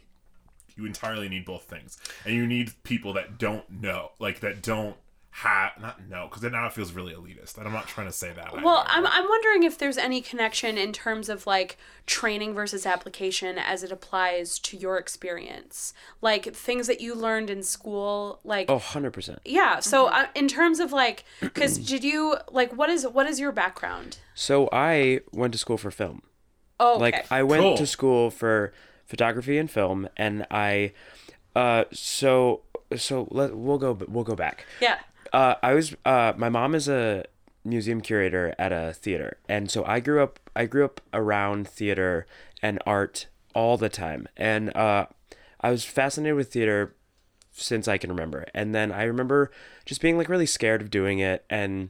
you 0.77 0.85
entirely 0.85 1.27
need 1.27 1.43
both 1.45 1.63
things 1.63 1.97
and 2.25 2.33
you 2.35 2.45
need 2.47 2.71
people 2.83 3.11
that 3.13 3.38
don't 3.38 3.69
know 3.69 4.11
like 4.19 4.39
that 4.39 4.61
don't 4.61 4.95
have 5.31 5.71
not 5.81 6.07
know 6.07 6.29
because 6.29 6.49
now 6.49 6.65
it 6.65 6.71
feels 6.71 6.93
really 6.93 7.13
elitist 7.13 7.57
and 7.57 7.67
i'm 7.67 7.73
not 7.73 7.88
trying 7.88 8.07
to 8.07 8.13
say 8.13 8.31
that 8.31 8.53
Well, 8.63 8.85
either, 8.88 8.89
I'm, 8.89 9.05
I'm 9.05 9.27
wondering 9.27 9.63
if 9.63 9.77
there's 9.77 9.97
any 9.97 10.21
connection 10.21 10.77
in 10.77 10.93
terms 10.93 11.27
of 11.27 11.45
like 11.45 11.77
training 12.05 12.53
versus 12.53 12.85
application 12.85 13.57
as 13.57 13.83
it 13.83 13.91
applies 13.91 14.59
to 14.59 14.77
your 14.77 14.97
experience. 14.97 15.93
Like 16.21 16.55
things 16.55 16.88
that 16.88 17.01
you 17.01 17.15
learned 17.15 17.49
in 17.49 17.63
school, 17.63 18.39
like 18.45 18.69
oh, 18.69 18.75
100 18.75 19.11
percent. 19.11 19.39
yeah. 19.43 19.81
So 19.81 20.07
uh, 20.07 20.27
in 20.35 20.47
terms 20.47 20.79
of 20.79 20.93
like, 20.93 21.25
because 21.41 21.79
did 21.79 22.05
you 22.05 22.38
like 22.49 22.71
what 22.73 22.89
is 22.89 23.05
what 23.05 23.27
is 23.27 23.38
your 23.38 23.51
background? 23.51 24.19
So 24.35 24.69
I 24.71 25.19
went 25.33 25.51
to 25.51 25.57
school 25.59 25.77
for 25.77 25.91
film. 25.91 26.21
Oh, 26.79 26.97
Like 26.97 27.15
okay. 27.15 27.25
I 27.31 27.43
went 27.43 27.61
Cool. 27.61 27.77
to 27.77 27.85
school 27.88 28.31
for 28.31 28.73
photography 29.05 29.57
and 29.57 29.69
film, 29.69 30.09
and 30.17 30.45
I, 30.51 30.91
uh, 31.55 31.85
so 31.91 32.61
so 32.95 33.27
let 33.31 33.55
we'll 33.55 33.77
go 33.77 33.97
we'll 34.07 34.23
go 34.23 34.35
back. 34.35 34.65
yeah. 34.81 34.99
Uh, 35.33 35.55
I 35.63 35.73
was 35.73 35.95
uh, 36.05 36.33
my 36.38 36.49
mom 36.49 36.75
is 36.75 36.88
a 36.88 37.25
museum 37.63 37.99
curator 38.01 38.53
at 38.59 38.71
a 38.71 38.93
theater, 38.93 39.38
and 39.49 39.69
so 39.71 39.83
I 39.85 39.99
grew 39.99 40.21
up 40.21 40.39
I 40.55 40.65
grew 40.65 40.85
up 40.85 41.01
around 41.13 41.67
theater 41.67 42.25
and 42.61 42.79
art 42.85 43.27
all 43.53 43.77
the 43.77 43.89
time, 43.89 44.27
and 44.38 44.75
uh, 44.75 45.05
I 45.61 45.71
was 45.71 45.83
fascinated 45.85 46.35
with 46.35 46.51
theater 46.53 46.93
since 47.51 47.88
I 47.88 47.97
can 47.97 48.09
remember. 48.09 48.45
And 48.53 48.75
then 48.75 48.91
I 48.91 49.03
remember 49.03 49.49
just 49.85 50.01
being 50.01 50.17
like 50.17 50.27
really 50.29 50.45
scared 50.45 50.81
of 50.81 50.89
doing 50.91 51.19
it 51.19 51.45
and 51.49 51.89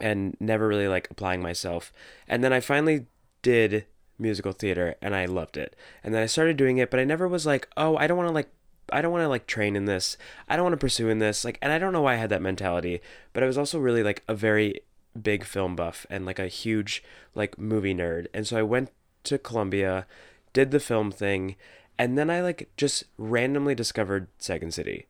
and 0.00 0.36
never 0.40 0.66
really 0.68 0.88
like 0.88 1.08
applying 1.10 1.42
myself. 1.42 1.92
And 2.28 2.42
then 2.44 2.52
I 2.52 2.60
finally 2.60 3.06
did 3.42 3.86
musical 4.18 4.52
theater 4.52 4.94
and 5.00 5.14
I 5.14 5.26
loved 5.26 5.56
it. 5.56 5.76
And 6.02 6.14
then 6.14 6.22
I 6.22 6.26
started 6.26 6.56
doing 6.56 6.78
it, 6.78 6.90
but 6.90 7.00
I 7.00 7.04
never 7.04 7.26
was 7.28 7.46
like, 7.46 7.68
"Oh, 7.76 7.96
I 7.96 8.06
don't 8.06 8.16
want 8.16 8.28
to 8.28 8.34
like 8.34 8.48
I 8.92 9.00
don't 9.00 9.12
want 9.12 9.22
to 9.22 9.28
like 9.28 9.46
train 9.46 9.76
in 9.76 9.86
this. 9.86 10.16
I 10.48 10.56
don't 10.56 10.64
want 10.64 10.74
to 10.74 10.84
pursue 10.84 11.08
in 11.08 11.18
this." 11.18 11.44
Like 11.44 11.58
and 11.62 11.72
I 11.72 11.78
don't 11.78 11.92
know 11.92 12.02
why 12.02 12.14
I 12.14 12.16
had 12.16 12.30
that 12.30 12.42
mentality, 12.42 13.00
but 13.32 13.42
I 13.42 13.46
was 13.46 13.58
also 13.58 13.78
really 13.78 14.02
like 14.02 14.22
a 14.28 14.34
very 14.34 14.80
big 15.20 15.44
film 15.44 15.76
buff 15.76 16.06
and 16.10 16.26
like 16.26 16.38
a 16.38 16.48
huge 16.48 17.02
like 17.34 17.58
movie 17.58 17.94
nerd. 17.94 18.26
And 18.34 18.46
so 18.46 18.58
I 18.58 18.62
went 18.62 18.90
to 19.24 19.38
Columbia, 19.38 20.06
did 20.52 20.70
the 20.70 20.80
film 20.80 21.10
thing, 21.10 21.56
and 21.98 22.18
then 22.18 22.30
I 22.30 22.40
like 22.40 22.68
just 22.76 23.04
randomly 23.18 23.74
discovered 23.74 24.28
Second 24.38 24.74
City 24.74 25.06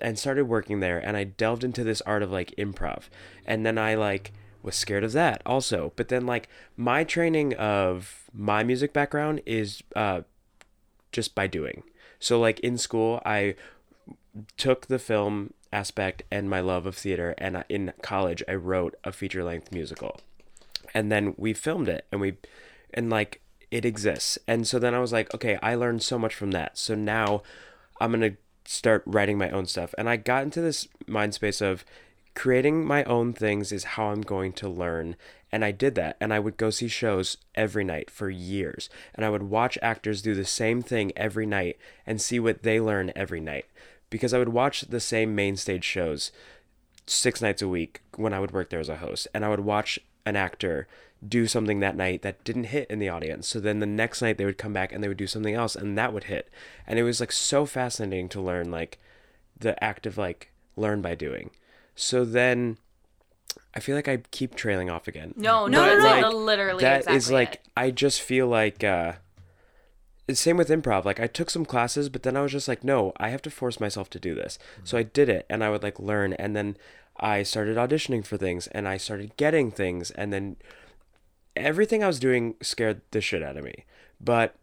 and 0.00 0.18
started 0.18 0.44
working 0.44 0.80
there 0.80 0.98
and 0.98 1.16
I 1.16 1.24
delved 1.24 1.64
into 1.64 1.84
this 1.84 2.02
art 2.02 2.22
of 2.22 2.30
like 2.30 2.54
improv. 2.56 3.04
And 3.46 3.64
then 3.64 3.78
I 3.78 3.94
like 3.94 4.32
was 4.64 4.74
scared 4.74 5.04
of 5.04 5.12
that 5.12 5.42
also. 5.44 5.92
But 5.94 6.08
then 6.08 6.26
like 6.26 6.48
my 6.76 7.04
training 7.04 7.54
of 7.54 8.30
my 8.32 8.64
music 8.64 8.92
background 8.92 9.42
is 9.46 9.82
uh 9.94 10.22
just 11.12 11.34
by 11.34 11.46
doing. 11.46 11.84
So 12.18 12.40
like 12.40 12.58
in 12.60 12.78
school 12.78 13.20
I 13.24 13.54
took 14.56 14.86
the 14.86 14.98
film 14.98 15.52
aspect 15.72 16.22
and 16.30 16.48
my 16.48 16.60
love 16.60 16.86
of 16.86 16.96
theater 16.96 17.34
and 17.38 17.64
in 17.68 17.92
college 18.02 18.42
I 18.48 18.54
wrote 18.54 18.94
a 19.04 19.12
feature 19.12 19.44
length 19.44 19.70
musical. 19.70 20.20
And 20.94 21.12
then 21.12 21.34
we 21.36 21.52
filmed 21.52 21.88
it 21.88 22.06
and 22.10 22.20
we 22.20 22.38
and 22.92 23.10
like 23.10 23.40
it 23.70 23.84
exists. 23.84 24.38
And 24.46 24.66
so 24.66 24.78
then 24.78 24.94
I 24.94 25.00
was 25.00 25.12
like, 25.12 25.34
okay, 25.34 25.58
I 25.62 25.74
learned 25.74 26.02
so 26.02 26.18
much 26.18 26.34
from 26.34 26.52
that. 26.52 26.78
So 26.78 26.94
now 26.94 27.42
I'm 28.00 28.18
to 28.20 28.36
start 28.64 29.02
writing 29.04 29.36
my 29.36 29.50
own 29.50 29.66
stuff. 29.66 29.94
And 29.98 30.08
I 30.08 30.16
got 30.16 30.44
into 30.44 30.60
this 30.60 30.88
mind 31.06 31.34
space 31.34 31.60
of 31.60 31.84
creating 32.34 32.84
my 32.84 33.04
own 33.04 33.32
things 33.32 33.72
is 33.72 33.84
how 33.84 34.06
I'm 34.06 34.22
going 34.22 34.52
to 34.54 34.68
learn. 34.68 35.16
And 35.52 35.64
I 35.64 35.70
did 35.70 35.94
that. 35.94 36.16
And 36.20 36.32
I 36.32 36.40
would 36.40 36.56
go 36.56 36.70
see 36.70 36.88
shows 36.88 37.36
every 37.54 37.84
night 37.84 38.10
for 38.10 38.28
years. 38.28 38.90
And 39.14 39.24
I 39.24 39.30
would 39.30 39.44
watch 39.44 39.78
actors 39.80 40.22
do 40.22 40.34
the 40.34 40.44
same 40.44 40.82
thing 40.82 41.12
every 41.16 41.46
night 41.46 41.78
and 42.06 42.20
see 42.20 42.40
what 42.40 42.62
they 42.62 42.80
learn 42.80 43.12
every 43.14 43.40
night. 43.40 43.66
Because 44.10 44.34
I 44.34 44.38
would 44.38 44.50
watch 44.50 44.82
the 44.82 45.00
same 45.00 45.34
main 45.34 45.56
stage 45.56 45.84
shows 45.84 46.32
six 47.06 47.40
nights 47.40 47.62
a 47.62 47.68
week 47.68 48.00
when 48.16 48.32
I 48.32 48.40
would 48.40 48.52
work 48.52 48.70
there 48.70 48.80
as 48.80 48.88
a 48.88 48.96
host. 48.96 49.28
And 49.32 49.44
I 49.44 49.48
would 49.48 49.60
watch 49.60 49.98
an 50.26 50.36
actor 50.36 50.88
do 51.26 51.46
something 51.46 51.80
that 51.80 51.96
night 51.96 52.22
that 52.22 52.44
didn't 52.44 52.64
hit 52.64 52.90
in 52.90 52.98
the 52.98 53.08
audience. 53.08 53.48
So 53.48 53.60
then 53.60 53.78
the 53.78 53.86
next 53.86 54.20
night 54.20 54.38
they 54.38 54.44
would 54.44 54.58
come 54.58 54.72
back 54.72 54.92
and 54.92 55.02
they 55.02 55.08
would 55.08 55.16
do 55.16 55.26
something 55.26 55.54
else 55.54 55.74
and 55.74 55.96
that 55.96 56.12
would 56.12 56.24
hit. 56.24 56.50
And 56.86 56.98
it 56.98 57.02
was 57.02 57.20
like 57.20 57.32
so 57.32 57.64
fascinating 57.64 58.28
to 58.30 58.40
learn 58.40 58.70
like 58.70 58.98
the 59.58 59.82
act 59.82 60.06
of 60.06 60.18
like 60.18 60.50
learn 60.76 61.00
by 61.00 61.14
doing. 61.14 61.50
So 61.94 62.24
then 62.24 62.78
I 63.74 63.80
feel 63.80 63.96
like 63.96 64.08
I 64.08 64.18
keep 64.30 64.54
trailing 64.54 64.90
off 64.90 65.08
again. 65.08 65.34
No, 65.36 65.66
No, 65.66 65.84
no, 65.84 65.86
no, 65.86 66.02
that's 66.02 66.22
no. 66.22 66.28
like 66.28 66.34
literally 66.34 66.82
That 66.82 66.98
exactly 67.00 67.16
is 67.16 67.30
like 67.30 67.54
it. 67.54 67.60
I 67.76 67.90
just 67.90 68.20
feel 68.20 68.46
like 68.46 68.82
uh 68.84 69.14
same 70.32 70.56
with 70.56 70.68
improv. 70.70 71.04
Like 71.04 71.20
I 71.20 71.26
took 71.26 71.50
some 71.50 71.66
classes, 71.66 72.08
but 72.08 72.22
then 72.22 72.36
I 72.36 72.40
was 72.40 72.52
just 72.52 72.66
like, 72.68 72.82
no, 72.82 73.12
I 73.18 73.28
have 73.28 73.42
to 73.42 73.50
force 73.50 73.78
myself 73.78 74.08
to 74.10 74.18
do 74.18 74.34
this. 74.34 74.58
So 74.82 74.96
I 74.96 75.02
did 75.02 75.28
it 75.28 75.44
and 75.50 75.62
I 75.62 75.68
would 75.70 75.82
like 75.82 75.98
learn 76.00 76.32
and 76.34 76.56
then 76.56 76.76
I 77.18 77.42
started 77.42 77.76
auditioning 77.76 78.24
for 78.26 78.36
things 78.36 78.66
and 78.68 78.88
I 78.88 78.96
started 78.96 79.36
getting 79.36 79.70
things 79.70 80.10
and 80.12 80.32
then 80.32 80.56
everything 81.54 82.02
I 82.02 82.06
was 82.06 82.18
doing 82.18 82.54
scared 82.62 83.02
the 83.10 83.20
shit 83.20 83.42
out 83.42 83.56
of 83.56 83.64
me. 83.64 83.84
But 84.20 84.56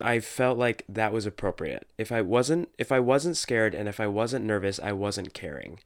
I 0.00 0.20
felt 0.20 0.56
like 0.56 0.84
that 0.88 1.12
was 1.12 1.26
appropriate. 1.26 1.86
If 1.98 2.12
I 2.12 2.22
wasn't 2.22 2.68
if 2.78 2.92
I 2.92 3.00
wasn't 3.00 3.36
scared 3.36 3.74
and 3.74 3.88
if 3.88 3.98
I 3.98 4.06
wasn't 4.06 4.44
nervous, 4.44 4.78
I 4.80 4.92
wasn't 4.92 5.34
caring. 5.34 5.80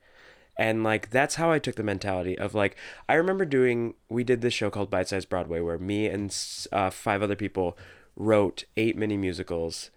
And 0.59 0.83
like 0.83 1.11
that's 1.11 1.35
how 1.35 1.51
I 1.51 1.59
took 1.59 1.75
the 1.75 1.83
mentality 1.83 2.39
of 2.39 2.55
like 2.55 2.77
I 3.09 3.15
remember 3.15 3.45
doing 3.45 3.95
we 4.09 4.25
did 4.25 4.41
this 4.41 4.55
show 4.55 4.71
called 4.71 4.91
Bite 4.91 5.09
Size 5.09 5.25
Broadway 5.25 5.61
where 5.61 5.79
me 5.79 6.07
and 6.07 6.35
uh, 6.73 6.91
five 6.91 7.23
other 7.23 7.37
people 7.37 7.77
wrote 8.17 8.65
eight 8.77 8.97
mini 8.97 9.17
musicals 9.17 9.91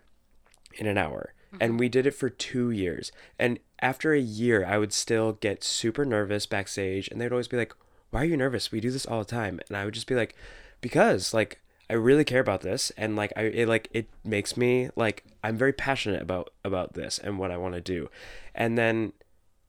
in 0.74 0.86
an 0.88 0.98
hour. 0.98 1.34
And 1.60 1.80
we 1.80 1.90
did 1.90 2.06
it 2.06 2.14
for 2.14 2.30
two 2.30 2.70
years. 2.70 3.12
And 3.40 3.60
after 3.82 4.14
a 4.14 4.20
year, 4.20 4.64
I 4.66 4.78
would 4.78 4.94
still 4.94 5.34
get 5.34 5.64
super 5.64 6.06
nervous 6.06 6.46
backstage. 6.46 7.08
And 7.08 7.20
they'd 7.20 7.32
always 7.32 7.48
be 7.48 7.58
like, 7.58 7.74
Why 8.12 8.22
are 8.22 8.26
you 8.26 8.38
nervous? 8.38 8.72
We 8.72 8.80
do 8.80 8.92
this 8.92 9.08
all 9.08 9.20
the 9.20 9.26
time. 9.26 9.60
And 9.68 9.76
I 9.76 9.86
would 9.86 9.96
just 9.96 10.06
be 10.06 10.14
like, 10.14 10.36
Because, 10.80 11.34
like, 11.34 11.60
I 11.90 11.96
really 11.96 12.24
care 12.24 12.40
about 12.40 12.62
this 12.62 12.92
and 12.98 13.16
like 13.16 13.34
I 13.36 13.42
it 13.46 13.68
like 13.68 13.90
it 13.92 14.08
makes 14.24 14.56
me 14.56 14.90
like 14.96 15.24
I'm 15.44 15.58
very 15.58 15.74
passionate 15.74 16.22
about 16.22 16.54
about 16.64 16.94
this 16.94 17.18
and 17.18 17.40
what 17.40 17.50
I 17.50 17.58
want 17.58 17.74
to 17.74 17.82
do. 17.82 18.12
And 18.54 18.78
then 18.78 19.14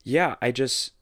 yeah, 0.05 0.37
I 0.41 0.51
just 0.51 0.93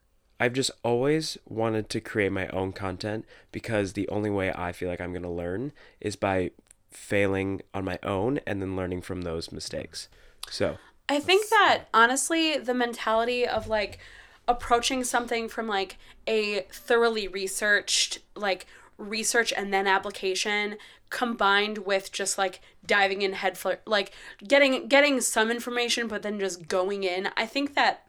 I've 0.41 0.53
just 0.53 0.71
always 0.85 1.37
wanted 1.47 1.89
to 1.91 2.01
create 2.01 2.33
my 2.33 2.49
own 2.49 2.73
content 2.73 3.25
because 3.51 3.93
the 3.93 4.09
only 4.09 4.31
way 4.31 4.53
I 4.53 4.73
feel 4.73 4.89
like 4.89 5.01
I'm 5.01 5.13
going 5.13 5.23
to 5.23 5.29
learn 5.29 5.73
is 6.01 6.17
by 6.17 6.53
failing 6.91 7.63
on 7.75 7.85
my 7.85 7.99
own 8.03 8.39
and 8.47 8.63
then 8.63 8.77
learning 8.77 9.03
from 9.03 9.23
those 9.23 9.51
mistakes. 9.51 10.09
So, 10.49 10.79
I 11.09 11.19
think 11.19 11.49
that 11.51 11.85
honestly, 11.93 12.57
the 12.59 12.75
mentality 12.75 13.47
of 13.47 13.69
like 13.69 13.99
approaching 14.47 15.05
something 15.05 15.49
from 15.49 15.67
like 15.67 15.99
a 16.27 16.61
thoroughly 16.71 17.27
researched, 17.27 18.21
like 18.37 18.67
research 18.97 19.53
and 19.57 19.73
then 19.73 19.87
application 19.87 20.77
combined 21.11 21.79
with 21.79 22.13
just 22.13 22.37
like 22.37 22.61
diving 22.87 23.23
in 23.23 23.33
head 23.33 23.57
fl- 23.57 23.71
like 23.87 24.13
getting 24.47 24.89
getting 24.89 25.21
some 25.21 25.51
information 25.51 26.07
but 26.07 26.23
then 26.23 26.39
just 26.39 26.69
going 26.69 27.03
in 27.03 27.31
i 27.37 27.47
think 27.47 27.75
that 27.75 28.08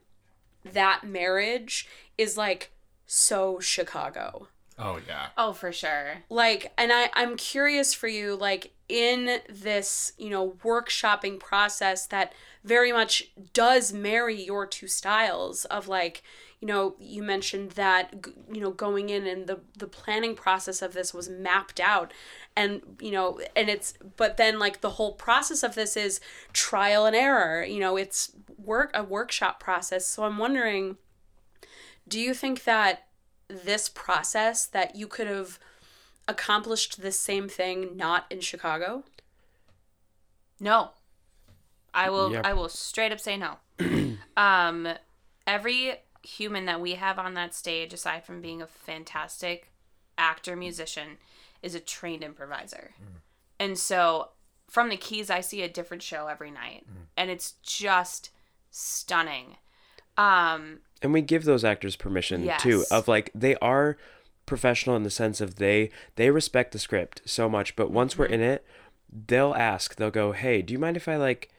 that 0.74 1.04
marriage 1.04 1.88
is 2.18 2.38
like 2.38 2.72
so 3.06 3.60
chicago 3.60 4.48
Oh 4.80 5.00
yeah. 5.06 5.28
Oh, 5.38 5.54
for 5.54 5.72
sure. 5.72 6.24
like 6.30 6.72
and 6.78 6.92
i 6.94 7.10
i'm 7.14 7.36
curious 7.36 7.94
for 7.94 8.08
you 8.08 8.36
like 8.36 8.72
in 8.88 9.40
this 9.50 10.14
you 10.18 10.30
know 10.30 10.52
workshopping 10.64 11.40
process 11.40 12.08
that 12.08 12.34
very 12.64 12.92
much 12.92 13.30
does 13.54 13.94
marry 13.94 14.42
your 14.42 14.66
two 14.66 14.88
styles 14.88 15.66
of 15.66 15.88
like 15.88 16.24
you 16.60 16.68
know 16.68 16.96
you 17.00 17.22
mentioned 17.22 17.72
that 17.72 18.14
you 18.52 18.60
know 18.60 18.72
going 18.72 19.10
in 19.10 19.28
and 19.28 19.48
the 19.48 19.60
the 19.78 19.88
planning 19.88 20.36
process 20.36 20.82
of 20.82 20.94
this 20.94 21.14
was 21.14 21.30
mapped 21.30 21.80
out 21.80 22.12
and 22.56 22.82
you 23.00 23.12
know 23.12 23.40
and 23.56 23.70
it's 23.70 23.94
but 24.18 24.38
then 24.38 24.58
like 24.60 24.82
the 24.82 24.92
whole 24.92 25.14
process 25.14 25.62
of 25.62 25.76
this 25.76 25.96
is 25.96 26.20
trial 26.52 27.06
and 27.06 27.16
error 27.16 27.64
you 27.64 27.80
know 27.80 27.96
it's 27.96 28.32
work 28.58 28.90
a 28.94 29.04
workshop 29.04 29.60
process 29.60 30.06
so 30.06 30.24
i'm 30.24 30.38
wondering 30.38 30.98
do 32.08 32.20
you 32.20 32.34
think 32.34 32.64
that 32.64 33.06
this 33.50 33.90
process 33.90 34.66
that 34.68 34.96
you 34.96 35.08
could 35.08 35.28
have 35.28 35.60
accomplished 36.28 37.02
the 37.02 37.12
same 37.12 37.50
thing 37.50 37.98
not 37.98 38.26
in 38.30 38.40
Chicago? 38.40 39.04
No. 40.60 40.92
I 41.94 42.10
will 42.10 42.32
Yep. 42.32 42.46
I 42.46 42.54
will 42.54 42.70
straight 42.70 43.12
up 43.12 43.20
say 43.20 43.38
no. 43.38 43.58
um 44.38 44.88
every 45.48 45.96
human 46.22 46.66
that 46.66 46.80
we 46.82 46.94
have 46.96 47.18
on 47.18 47.34
that 47.34 47.56
stage 47.56 47.94
aside 47.94 48.24
from 48.24 48.42
being 48.42 48.62
a 48.62 48.68
fantastic 48.68 49.72
actor 50.18 50.56
musician 50.56 51.18
is 51.64 51.74
a 51.74 51.80
trained 51.80 52.24
improviser. 52.24 52.92
And 53.60 53.78
so 53.78 54.30
from 54.70 54.90
the 54.90 54.98
keys 54.98 55.30
I 55.30 55.42
see 55.42 55.64
a 55.64 55.70
different 55.70 56.04
show 56.04 56.28
every 56.28 56.52
night 56.52 56.86
and 57.18 57.32
it's 57.32 57.54
just 57.64 58.30
stunning. 58.70 59.58
Um 60.18 60.82
and 61.02 61.14
we 61.14 61.22
give 61.22 61.46
those 61.46 61.64
actors 61.64 61.96
permission 61.96 62.52
too 62.60 62.86
of 62.92 63.08
like 63.08 63.32
they 63.34 63.56
are 63.58 63.98
professional 64.50 64.96
in 64.96 65.04
the 65.04 65.10
sense 65.12 65.40
of 65.40 65.56
they 65.56 65.92
they 66.16 66.32
respect 66.32 66.72
the 66.72 66.80
script 66.80 67.22
so 67.24 67.48
much, 67.48 67.76
but 67.76 67.92
once 67.92 68.18
we're 68.18 68.26
mm-hmm. 68.26 68.34
in 68.34 68.42
it, 68.42 68.66
they'll 69.28 69.54
ask, 69.54 69.96
they'll 69.96 70.12
go, 70.12 70.34
"Hey, 70.34 70.62
do 70.62 70.74
you 70.74 70.80
mind 70.80 70.98
if 70.98 71.08
I 71.08 71.16
like 71.16 71.50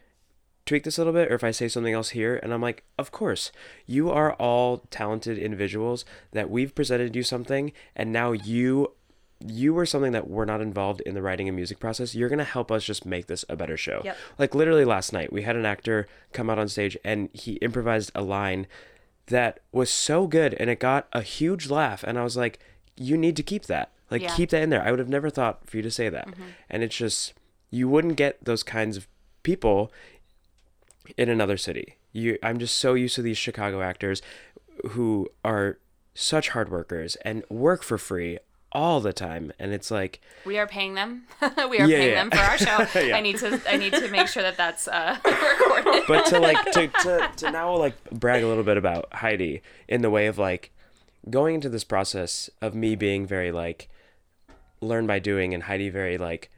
tweak 0.67 0.83
this 0.83 0.99
a 0.99 1.01
little 1.01 1.13
bit 1.13 1.31
or 1.31 1.35
if 1.37 1.45
I 1.45 1.53
say 1.53 1.69
something 1.69 1.95
else 1.95 2.11
here?" 2.11 2.39
And 2.43 2.53
I'm 2.53 2.61
like, 2.61 2.83
"Of 2.99 3.13
course. 3.13 3.53
You 3.87 4.11
are 4.11 4.35
all 4.35 4.79
talented 4.91 5.39
individuals 5.39 6.05
that 6.33 6.51
we've 6.51 6.75
presented 6.75 7.17
you 7.17 7.23
something 7.23 7.73
and 7.97 8.13
now 8.13 8.33
you 8.33 8.93
you 9.47 9.73
were 9.73 9.87
something 9.87 10.13
that 10.13 10.29
we're 10.29 10.45
not 10.45 10.61
involved 10.61 11.01
in 11.03 11.15
the 11.15 11.23
writing 11.23 11.49
and 11.49 11.57
music 11.57 11.79
process. 11.79 12.15
You're 12.15 12.29
gonna 12.29 12.45
help 12.45 12.71
us 12.71 12.85
just 12.85 13.07
make 13.07 13.27
this 13.27 13.45
a 13.49 13.57
better 13.57 13.77
show. 13.77 14.03
Yep. 14.05 14.17
Like 14.39 14.55
literally 14.55 14.85
last 14.85 15.13
night, 15.13 15.33
we 15.33 15.43
had 15.43 15.57
an 15.57 15.65
actor 15.65 16.09
come 16.33 16.51
out 16.51 16.59
on 16.59 16.69
stage 16.69 16.99
and 17.05 17.31
he 17.33 17.53
improvised 17.55 18.11
a 18.15 18.23
line 18.23 18.67
that 19.31 19.61
was 19.73 19.91
so 19.91 20.27
good 20.27 20.55
and 20.55 20.69
it 20.71 20.79
got 20.79 21.09
a 21.13 21.23
huge 21.23 21.69
laugh. 21.71 22.05
And 22.05 22.19
I 22.19 22.23
was 22.23 22.37
like, 22.37 22.59
you 22.97 23.17
need 23.17 23.37
to 23.37 23.43
keep 23.43 23.65
that. 23.67 23.91
Like 24.11 24.23
Yeah. 24.23 24.35
keep 24.37 24.51
that 24.51 24.63
in 24.63 24.71
there. 24.71 24.83
I 24.83 24.91
would 24.91 24.99
have 25.01 25.09
never 25.09 25.31
thought 25.31 25.69
for 25.69 25.77
you 25.79 25.83
to 25.83 25.91
say 25.91 26.09
that. 26.09 26.29
Mm-hmm. 26.29 26.43
And 26.69 26.83
it's 26.83 26.97
just 26.97 27.33
you 27.71 27.89
wouldn't 27.89 28.17
get 28.17 28.45
those 28.45 28.63
kinds 28.63 28.97
of 28.97 29.07
people 29.43 29.93
in 31.17 31.29
another 31.29 31.57
city. 31.57 31.97
You 32.13 32.39
I'm 32.43 32.59
just 32.59 32.77
so 32.77 32.95
used 32.95 33.15
to 33.17 33.23
these 33.23 33.39
Chicago 33.39 33.81
actors 33.83 34.21
who 34.91 35.29
are 35.45 35.79
such 36.15 36.51
hard 36.51 36.69
workers 36.71 37.17
and 37.25 37.45
work 37.49 37.83
for 37.83 37.99
free 37.99 38.39
all 38.73 39.01
the 39.01 39.13
time 39.13 39.53
and 39.59 39.73
it's 39.73 39.91
like 39.91 40.21
we 40.45 40.59
are 40.59 40.67
paying 40.67 40.95
them. 40.95 41.25
we 41.69 41.79
are 41.81 41.87
Yeah, 41.89 41.99
paying 41.99 42.11
yeah. 42.11 42.25
them 42.25 42.31
for 42.31 42.39
our 42.39 42.59
show. 42.59 43.01
Yeah. 43.01 43.17
I 43.17 43.21
need 43.21 43.39
to 43.39 43.61
I 43.69 43.77
need 43.77 43.93
to 43.95 44.09
make 44.09 44.29
sure 44.29 44.43
that 44.43 44.57
that's 44.57 44.87
uh 44.89 45.17
recorded. 45.25 46.05
but 46.07 46.27
to 46.27 46.39
like 46.39 46.71
to, 46.73 46.89
to 46.89 47.31
to 47.37 47.51
now 47.51 47.75
like 47.77 47.95
brag 48.11 48.43
a 48.43 48.47
little 48.47 48.65
bit 48.65 48.77
about 48.77 49.13
Heidi 49.13 49.63
in 49.89 50.03
the 50.03 50.11
way 50.11 50.27
of 50.27 50.39
like 50.39 50.71
going 51.29 51.57
into 51.57 51.69
this 51.69 51.85
process 51.85 52.49
of 52.63 52.75
me 52.75 52.95
being 52.95 53.27
very 53.27 53.51
like 53.53 53.89
learn 54.81 55.07
by 55.07 55.19
doing 55.19 55.53
and 55.53 55.65
Heidi 55.65 55.91
very 55.91 56.17
like 56.17 56.51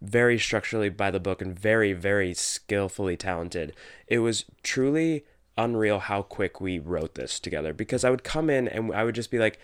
very 0.00 0.38
structurally 0.38 0.88
by 0.88 1.10
the 1.10 1.20
book 1.20 1.42
and 1.42 1.58
very 1.58 1.92
very 1.92 2.34
skillfully 2.34 3.16
talented. 3.16 3.74
It 4.06 4.18
was 4.20 4.44
truly 4.62 5.24
unreal 5.58 5.98
how 5.98 6.22
quick 6.22 6.60
we 6.60 6.78
wrote 6.78 7.14
this 7.14 7.38
together 7.38 7.72
because 7.74 8.04
I 8.04 8.10
would 8.10 8.24
come 8.24 8.48
in 8.48 8.66
and 8.68 8.92
I 8.94 9.04
would 9.04 9.14
just 9.14 9.30
be 9.30 9.38
like 9.38 9.58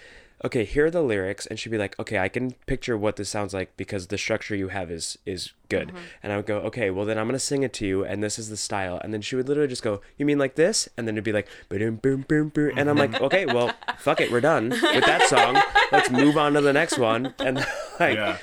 okay 0.44 0.64
here 0.64 0.86
are 0.86 0.90
the 0.90 1.02
lyrics 1.02 1.46
and 1.46 1.58
she'd 1.58 1.70
be 1.70 1.78
like 1.78 1.98
okay 1.98 2.18
I 2.18 2.28
can 2.28 2.52
picture 2.66 2.96
what 2.96 3.16
this 3.16 3.28
sounds 3.28 3.52
like 3.52 3.76
because 3.76 4.06
the 4.06 4.18
structure 4.18 4.54
you 4.54 4.68
have 4.68 4.90
is 4.90 5.18
is 5.26 5.52
good. 5.68 5.88
Mm-hmm. 5.88 5.96
And 6.22 6.32
I 6.32 6.36
would 6.36 6.46
go 6.46 6.58
okay 6.60 6.90
well 6.90 7.04
then 7.04 7.18
I'm 7.18 7.26
gonna 7.26 7.38
sing 7.38 7.62
it 7.62 7.72
to 7.74 7.86
you 7.86 8.04
and 8.04 8.22
this 8.22 8.38
is 8.38 8.48
the 8.48 8.56
style. 8.56 9.00
And 9.02 9.12
then 9.12 9.20
she 9.20 9.36
would 9.36 9.48
literally 9.48 9.68
just 9.68 9.82
go 9.82 10.00
you 10.16 10.26
mean 10.26 10.38
like 10.38 10.54
this? 10.54 10.88
And 10.96 11.06
then 11.06 11.14
it'd 11.14 11.24
be 11.24 11.32
like 11.32 11.48
boom 11.68 11.96
boom 11.96 12.24
boom 12.28 12.48
boom. 12.50 12.72
And 12.76 12.88
I'm 12.88 12.96
like 12.96 13.20
okay 13.20 13.46
well 13.46 13.72
fuck 13.98 14.20
it 14.20 14.30
we're 14.30 14.40
done 14.40 14.70
with 14.70 15.04
that 15.04 15.28
song. 15.28 15.60
Let's 15.92 16.10
move 16.10 16.36
on 16.36 16.54
to 16.54 16.60
the 16.60 16.72
next 16.72 16.98
one. 16.98 17.34
And 17.38 17.56
like 18.00 18.14
Yeah. 18.14 18.38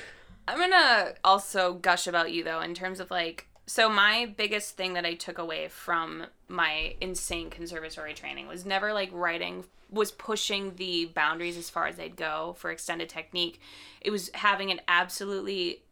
I'm 0.48 0.58
gonna 0.58 1.14
also 1.24 1.74
gush 1.74 2.06
about 2.06 2.32
you 2.32 2.44
though 2.44 2.60
in 2.60 2.74
terms 2.74 3.00
of 3.00 3.10
like 3.10 3.48
so 3.66 3.88
my 3.88 4.32
biggest 4.36 4.76
thing 4.76 4.94
that 4.94 5.04
I 5.04 5.14
took 5.14 5.38
away 5.38 5.68
from 5.68 6.26
my 6.48 6.94
insane 7.00 7.50
conservatory 7.50 8.14
training 8.14 8.46
was 8.46 8.64
never 8.64 8.92
like 8.92 9.10
writing 9.12 9.64
was 9.90 10.10
pushing 10.10 10.74
the 10.76 11.06
boundaries 11.06 11.56
as 11.56 11.70
far 11.70 11.86
as 11.86 11.96
they'd 11.96 12.16
go 12.16 12.54
for 12.58 12.70
extended 12.70 13.08
technique. 13.08 13.60
It 14.00 14.10
was 14.10 14.30
having 14.34 14.70
an 14.70 14.80
absolutely 14.88 15.82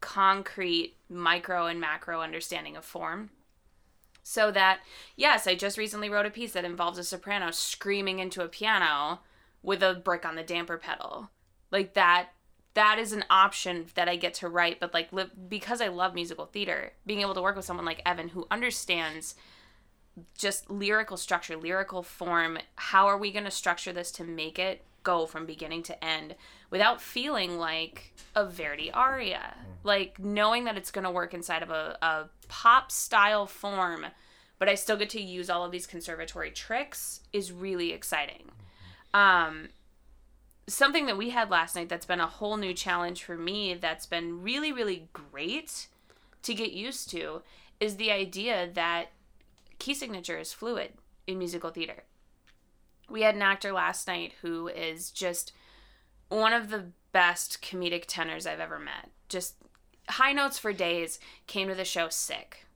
concrete 0.00 0.94
micro 1.08 1.66
and 1.66 1.80
macro 1.80 2.20
understanding 2.20 2.76
of 2.76 2.84
form. 2.84 3.30
So 4.22 4.50
that 4.52 4.80
yes, 5.16 5.46
I 5.46 5.54
just 5.54 5.78
recently 5.78 6.10
wrote 6.10 6.26
a 6.26 6.30
piece 6.30 6.52
that 6.52 6.64
involves 6.64 6.98
a 6.98 7.04
soprano 7.04 7.50
screaming 7.50 8.18
into 8.20 8.42
a 8.42 8.48
piano 8.48 9.20
with 9.62 9.82
a 9.82 9.94
brick 9.94 10.24
on 10.24 10.36
the 10.36 10.42
damper 10.42 10.78
pedal. 10.78 11.30
Like 11.70 11.94
that 11.94 12.30
that 12.74 12.98
is 12.98 13.12
an 13.12 13.24
option 13.30 13.86
that 13.94 14.08
I 14.08 14.16
get 14.16 14.34
to 14.34 14.48
write, 14.48 14.78
but 14.80 14.94
like 14.94 15.12
li- 15.12 15.30
because 15.48 15.80
I 15.80 15.88
love 15.88 16.14
musical 16.14 16.46
theater, 16.46 16.92
being 17.04 17.20
able 17.20 17.34
to 17.34 17.42
work 17.42 17.56
with 17.56 17.64
someone 17.64 17.86
like 17.86 18.02
Evan 18.06 18.28
who 18.28 18.46
understands 18.50 19.34
just 20.36 20.70
lyrical 20.70 21.16
structure, 21.16 21.56
lyrical 21.56 22.02
form, 22.02 22.58
how 22.76 23.06
are 23.06 23.18
we 23.18 23.32
going 23.32 23.44
to 23.44 23.50
structure 23.50 23.92
this 23.92 24.10
to 24.12 24.24
make 24.24 24.58
it 24.58 24.84
go 25.02 25.26
from 25.26 25.46
beginning 25.46 25.82
to 25.82 26.04
end 26.04 26.34
without 26.68 27.00
feeling 27.00 27.58
like 27.58 28.14
a 28.36 28.46
Verdi 28.46 28.90
aria? 28.92 29.54
Like 29.82 30.18
knowing 30.18 30.64
that 30.64 30.76
it's 30.76 30.90
going 30.90 31.04
to 31.04 31.10
work 31.10 31.34
inside 31.34 31.62
of 31.62 31.70
a, 31.70 31.96
a 32.02 32.28
pop 32.48 32.92
style 32.92 33.46
form, 33.46 34.06
but 34.58 34.68
I 34.68 34.74
still 34.74 34.96
get 34.96 35.10
to 35.10 35.22
use 35.22 35.50
all 35.50 35.64
of 35.64 35.72
these 35.72 35.86
conservatory 35.86 36.50
tricks 36.50 37.20
is 37.32 37.50
really 37.50 37.92
exciting. 37.92 38.50
Um, 39.14 39.70
something 40.70 41.06
that 41.06 41.18
we 41.18 41.30
had 41.30 41.50
last 41.50 41.74
night 41.74 41.88
that's 41.88 42.06
been 42.06 42.20
a 42.20 42.26
whole 42.26 42.56
new 42.56 42.72
challenge 42.72 43.24
for 43.24 43.36
me 43.36 43.74
that's 43.74 44.06
been 44.06 44.42
really 44.42 44.72
really 44.72 45.08
great 45.12 45.88
to 46.42 46.54
get 46.54 46.72
used 46.72 47.10
to 47.10 47.42
is 47.80 47.96
the 47.96 48.10
idea 48.10 48.68
that 48.72 49.10
key 49.78 49.94
signature 49.94 50.38
is 50.38 50.52
fluid 50.52 50.92
in 51.26 51.38
musical 51.38 51.70
theater. 51.70 52.04
We 53.08 53.22
had 53.22 53.34
an 53.34 53.42
actor 53.42 53.72
last 53.72 54.06
night 54.06 54.34
who 54.42 54.68
is 54.68 55.10
just 55.10 55.52
one 56.28 56.52
of 56.52 56.70
the 56.70 56.86
best 57.12 57.60
comedic 57.60 58.04
tenors 58.06 58.46
i've 58.46 58.60
ever 58.60 58.78
met. 58.78 59.10
Just 59.28 59.56
high 60.08 60.32
notes 60.32 60.58
for 60.58 60.72
days 60.72 61.18
came 61.46 61.68
to 61.68 61.74
the 61.74 61.84
show 61.84 62.08
sick. 62.08 62.66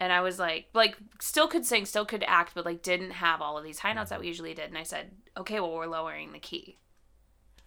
And 0.00 0.12
i 0.12 0.20
was 0.20 0.38
like 0.38 0.66
like 0.74 0.96
still 1.20 1.48
could 1.48 1.64
sing 1.64 1.86
still 1.86 2.04
could 2.04 2.24
act 2.26 2.52
but 2.54 2.66
like 2.66 2.82
didn't 2.82 3.12
have 3.12 3.40
all 3.40 3.56
of 3.56 3.64
these 3.64 3.78
high 3.80 3.92
notes 3.94 4.10
that 4.10 4.20
we 4.20 4.24
mm-hmm. 4.24 4.28
usually 4.28 4.54
did. 4.54 4.68
And 4.68 4.78
i 4.78 4.82
said 4.82 5.12
okay 5.36 5.60
well 5.60 5.72
we're 5.72 5.86
lowering 5.86 6.32
the 6.32 6.38
key 6.38 6.76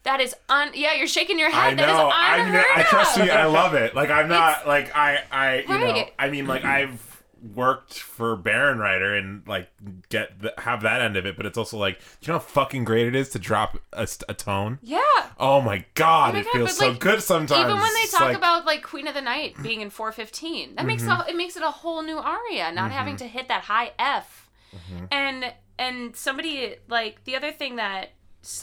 that 0.04 0.20
is 0.22 0.36
un. 0.49 0.72
Yeah, 0.74 0.93
you're 0.93 1.08
shaking 1.08 1.38
your 1.39 1.52
head. 1.52 1.78
That 1.78 1.89
is 1.89 1.95
know. 1.95 2.10
I, 2.14 2.38
unheard 2.39 2.66
I 2.76 2.84
trust 2.84 3.18
me. 3.20 3.30
I 3.30 3.45
love 3.45 3.74
it. 3.74 3.95
Like 3.95 4.10
I'm 4.10 4.28
not 4.30 4.68
like 4.68 4.95
I 4.95 5.20
I 5.32 5.60
you 5.62 5.68
know 5.68 6.06
I 6.20 6.30
mean 6.30 6.47
like 6.47 6.64
I've 6.66 7.10
worked 7.56 7.95
for 7.97 8.38
Bärenreiter 8.38 9.18
and 9.18 9.41
like 9.47 9.68
get 10.10 10.39
the, 10.41 10.54
have 10.60 10.84
that 10.84 11.02
end 11.02 11.18
of 11.18 11.26
it, 11.26 11.36
but 11.36 11.45
it's 11.47 11.58
also 11.58 11.76
like, 11.76 11.97
do 11.99 12.06
you 12.22 12.28
know 12.34 12.38
how 12.38 12.45
fucking 12.45 12.84
great 12.84 13.08
it 13.08 13.16
is 13.16 13.30
to 13.30 13.39
drop 13.39 13.80
a, 13.93 14.08
a 14.30 14.34
tone? 14.36 14.78
Yeah. 14.84 14.99
Oh 15.39 15.60
my 15.60 15.84
god, 15.95 16.30
Oh 16.30 16.34
my 16.34 16.39
it 16.41 16.43
God, 16.45 16.52
feels 16.54 16.78
so 16.78 16.89
like, 16.89 16.99
good 16.99 17.24
sometimes. 17.24 17.60
Even 17.66 17.80
when 17.82 17.93
they 17.95 18.06
talk 18.06 18.20
like- 18.22 18.28
Mm-hmm. 18.32 18.36
about 18.38 18.66
like 18.68 18.84
Queen 18.84 19.08
of 19.08 19.16
the 19.16 19.22
Night 19.22 19.56
being 19.64 19.82
in 19.82 19.89
415, 19.89 20.76
that 20.76 20.86
makes 20.86 21.02
a, 21.04 21.26
it 21.28 21.36
makes 21.36 21.56
it 21.58 21.64
a 21.64 21.72
whole 21.72 22.04
new 22.04 22.20
aria, 22.20 22.72
not 22.72 22.91
having 22.91 23.16
to 23.18 23.26
hit 23.26 23.47
that 23.47 23.64
high 23.64 23.91
F. 23.97 24.49
Mm-hmm. 24.76 25.06
And 25.12 25.54
and 25.80 26.16
somebody 26.16 26.76
like 26.88 27.24
the 27.24 27.36
other 27.36 27.52
thing 27.52 27.78
that 27.78 28.12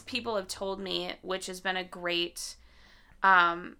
people 0.07 0.37
have 0.37 0.49
told 0.49 0.81
me, 0.81 1.13
which 1.23 1.47
has 1.47 1.61
been 1.61 1.77
a 1.77 1.85
great 1.85 2.57
um 3.23 3.77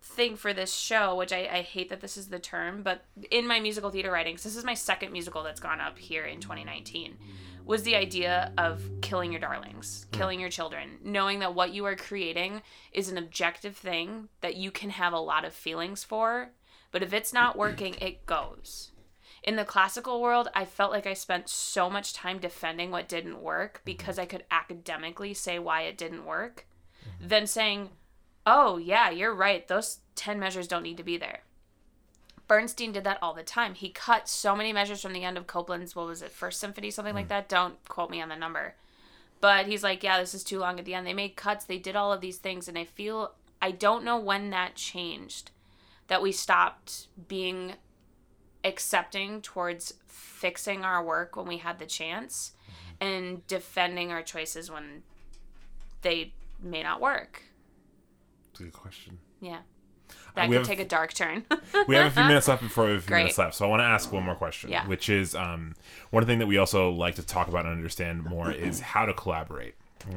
thing 0.00 0.36
for 0.36 0.52
this 0.52 0.74
show, 0.74 1.14
which 1.14 1.32
I, 1.32 1.48
I 1.50 1.62
hate 1.62 1.90
that 1.90 2.00
this 2.00 2.16
is 2.16 2.28
the 2.28 2.38
term, 2.38 2.82
but 2.82 3.04
in 3.30 3.46
my 3.46 3.60
musical 3.60 3.90
theater 3.90 4.10
writings, 4.10 4.42
this 4.42 4.56
is 4.56 4.64
my 4.64 4.74
second 4.74 5.12
musical 5.12 5.42
that's 5.42 5.60
gone 5.60 5.80
up 5.80 5.98
here 5.98 6.24
in 6.24 6.40
2019, 6.40 7.16
was 7.64 7.82
the 7.82 7.96
idea 7.96 8.52
of 8.56 8.82
killing 9.02 9.30
your 9.30 9.40
darlings, 9.40 10.06
killing 10.12 10.40
your 10.40 10.50
children, 10.50 10.98
knowing 11.04 11.40
that 11.40 11.54
what 11.54 11.74
you 11.74 11.84
are 11.84 11.96
creating 11.96 12.62
is 12.92 13.10
an 13.10 13.18
objective 13.18 13.76
thing 13.76 14.28
that 14.40 14.56
you 14.56 14.70
can 14.70 14.90
have 14.90 15.12
a 15.12 15.18
lot 15.18 15.44
of 15.44 15.52
feelings 15.52 16.02
for, 16.02 16.50
but 16.90 17.02
if 17.02 17.12
it's 17.12 17.32
not 17.32 17.58
working, 17.58 17.94
it 18.00 18.24
goes. 18.24 18.92
In 19.42 19.56
the 19.56 19.64
classical 19.64 20.20
world, 20.20 20.48
I 20.54 20.64
felt 20.64 20.92
like 20.92 21.06
I 21.06 21.14
spent 21.14 21.48
so 21.48 21.88
much 21.88 22.12
time 22.12 22.38
defending 22.38 22.90
what 22.90 23.08
didn't 23.08 23.42
work 23.42 23.74
mm-hmm. 23.74 23.84
because 23.84 24.18
I 24.18 24.26
could 24.26 24.44
academically 24.50 25.34
say 25.34 25.58
why 25.58 25.82
it 25.82 25.98
didn't 25.98 26.26
work, 26.26 26.66
mm-hmm. 27.02 27.28
than 27.28 27.46
saying, 27.46 27.90
oh, 28.46 28.78
yeah, 28.78 29.10
you're 29.10 29.34
right, 29.34 29.66
those 29.68 29.98
10 30.16 30.38
measures 30.38 30.68
don't 30.68 30.82
need 30.82 30.96
to 30.96 31.02
be 31.02 31.16
there. 31.16 31.40
Bernstein 32.48 32.92
did 32.92 33.04
that 33.04 33.18
all 33.20 33.34
the 33.34 33.42
time. 33.42 33.74
He 33.74 33.90
cut 33.90 34.26
so 34.26 34.56
many 34.56 34.72
measures 34.72 35.02
from 35.02 35.12
the 35.12 35.22
end 35.22 35.36
of 35.36 35.46
Copland's, 35.46 35.94
what 35.94 36.06
was 36.06 36.22
it, 36.22 36.32
First 36.32 36.58
Symphony, 36.58 36.90
something 36.90 37.14
like 37.14 37.26
mm. 37.26 37.30
that. 37.30 37.48
Don't 37.48 37.76
quote 37.88 38.10
me 38.10 38.22
on 38.22 38.30
the 38.30 38.36
number. 38.36 38.74
But 39.40 39.66
he's 39.66 39.84
like, 39.84 40.02
yeah, 40.02 40.18
this 40.18 40.34
is 40.34 40.42
too 40.42 40.58
long 40.58 40.78
at 40.78 40.86
the 40.86 40.94
end. 40.94 41.06
They 41.06 41.12
made 41.12 41.36
cuts, 41.36 41.66
they 41.66 41.78
did 41.78 41.94
all 41.94 42.12
of 42.12 42.22
these 42.22 42.38
things, 42.38 42.66
and 42.66 42.78
I 42.78 42.84
feel, 42.84 43.32
I 43.60 43.70
don't 43.70 44.02
know 44.02 44.18
when 44.18 44.50
that 44.50 44.74
changed. 44.74 45.50
That 46.08 46.22
we 46.22 46.32
stopped 46.32 47.08
being 47.28 47.74
accepting 48.64 49.40
towards 49.40 49.94
fixing 50.06 50.84
our 50.84 51.04
work 51.04 51.36
when 51.36 51.46
we 51.46 51.58
had 51.58 51.78
the 51.78 51.86
chance 51.86 52.52
and 53.00 53.46
defending 53.46 54.10
our 54.10 54.22
choices 54.22 54.70
when 54.70 55.02
they 56.02 56.32
may 56.60 56.82
not 56.82 57.00
work. 57.00 57.42
That's 58.46 58.60
a 58.60 58.62
good 58.64 58.72
question. 58.72 59.18
Yeah. 59.40 59.58
That 60.34 60.48
we 60.48 60.56
could 60.56 60.66
take 60.66 60.80
a 60.80 60.84
dark 60.84 61.12
turn. 61.12 61.44
we 61.88 61.96
have 61.96 62.06
a 62.06 62.10
few 62.10 62.24
minutes 62.28 62.48
left 62.48 62.62
before 62.62 62.84
we 62.84 62.90
have 62.90 63.00
a 63.00 63.02
few 63.02 63.08
Great. 63.08 63.20
minutes 63.20 63.38
left, 63.38 63.54
so 63.54 63.66
I 63.66 63.68
want 63.68 63.80
to 63.80 63.84
ask 63.84 64.12
one 64.12 64.22
more 64.22 64.34
question. 64.34 64.70
Yeah. 64.70 64.86
Which 64.86 65.08
is 65.08 65.34
um, 65.34 65.74
one 66.10 66.24
thing 66.26 66.38
that 66.38 66.46
we 66.46 66.58
also 66.58 66.90
like 66.90 67.16
to 67.16 67.22
talk 67.22 67.48
about 67.48 67.66
and 67.66 67.74
understand 67.74 68.24
more 68.24 68.50
is 68.50 68.80
how 68.80 69.04
to 69.04 69.12
collaborate, 69.12 69.74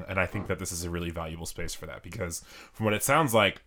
and 0.08 0.20
I 0.20 0.28
think 0.28 0.48
that 0.48 0.60
this 0.60 0.72
is 0.72 0.84
a 0.84 0.89
really 0.89 1.10
valuable 1.10 1.46
space 1.46 1.74
for 1.74 1.88
that 1.88 2.04
because 2.04 2.44
from 2.72 2.86
what 2.86 2.94
it 2.94 3.04
sounds 3.04 3.34
like, 3.34 3.64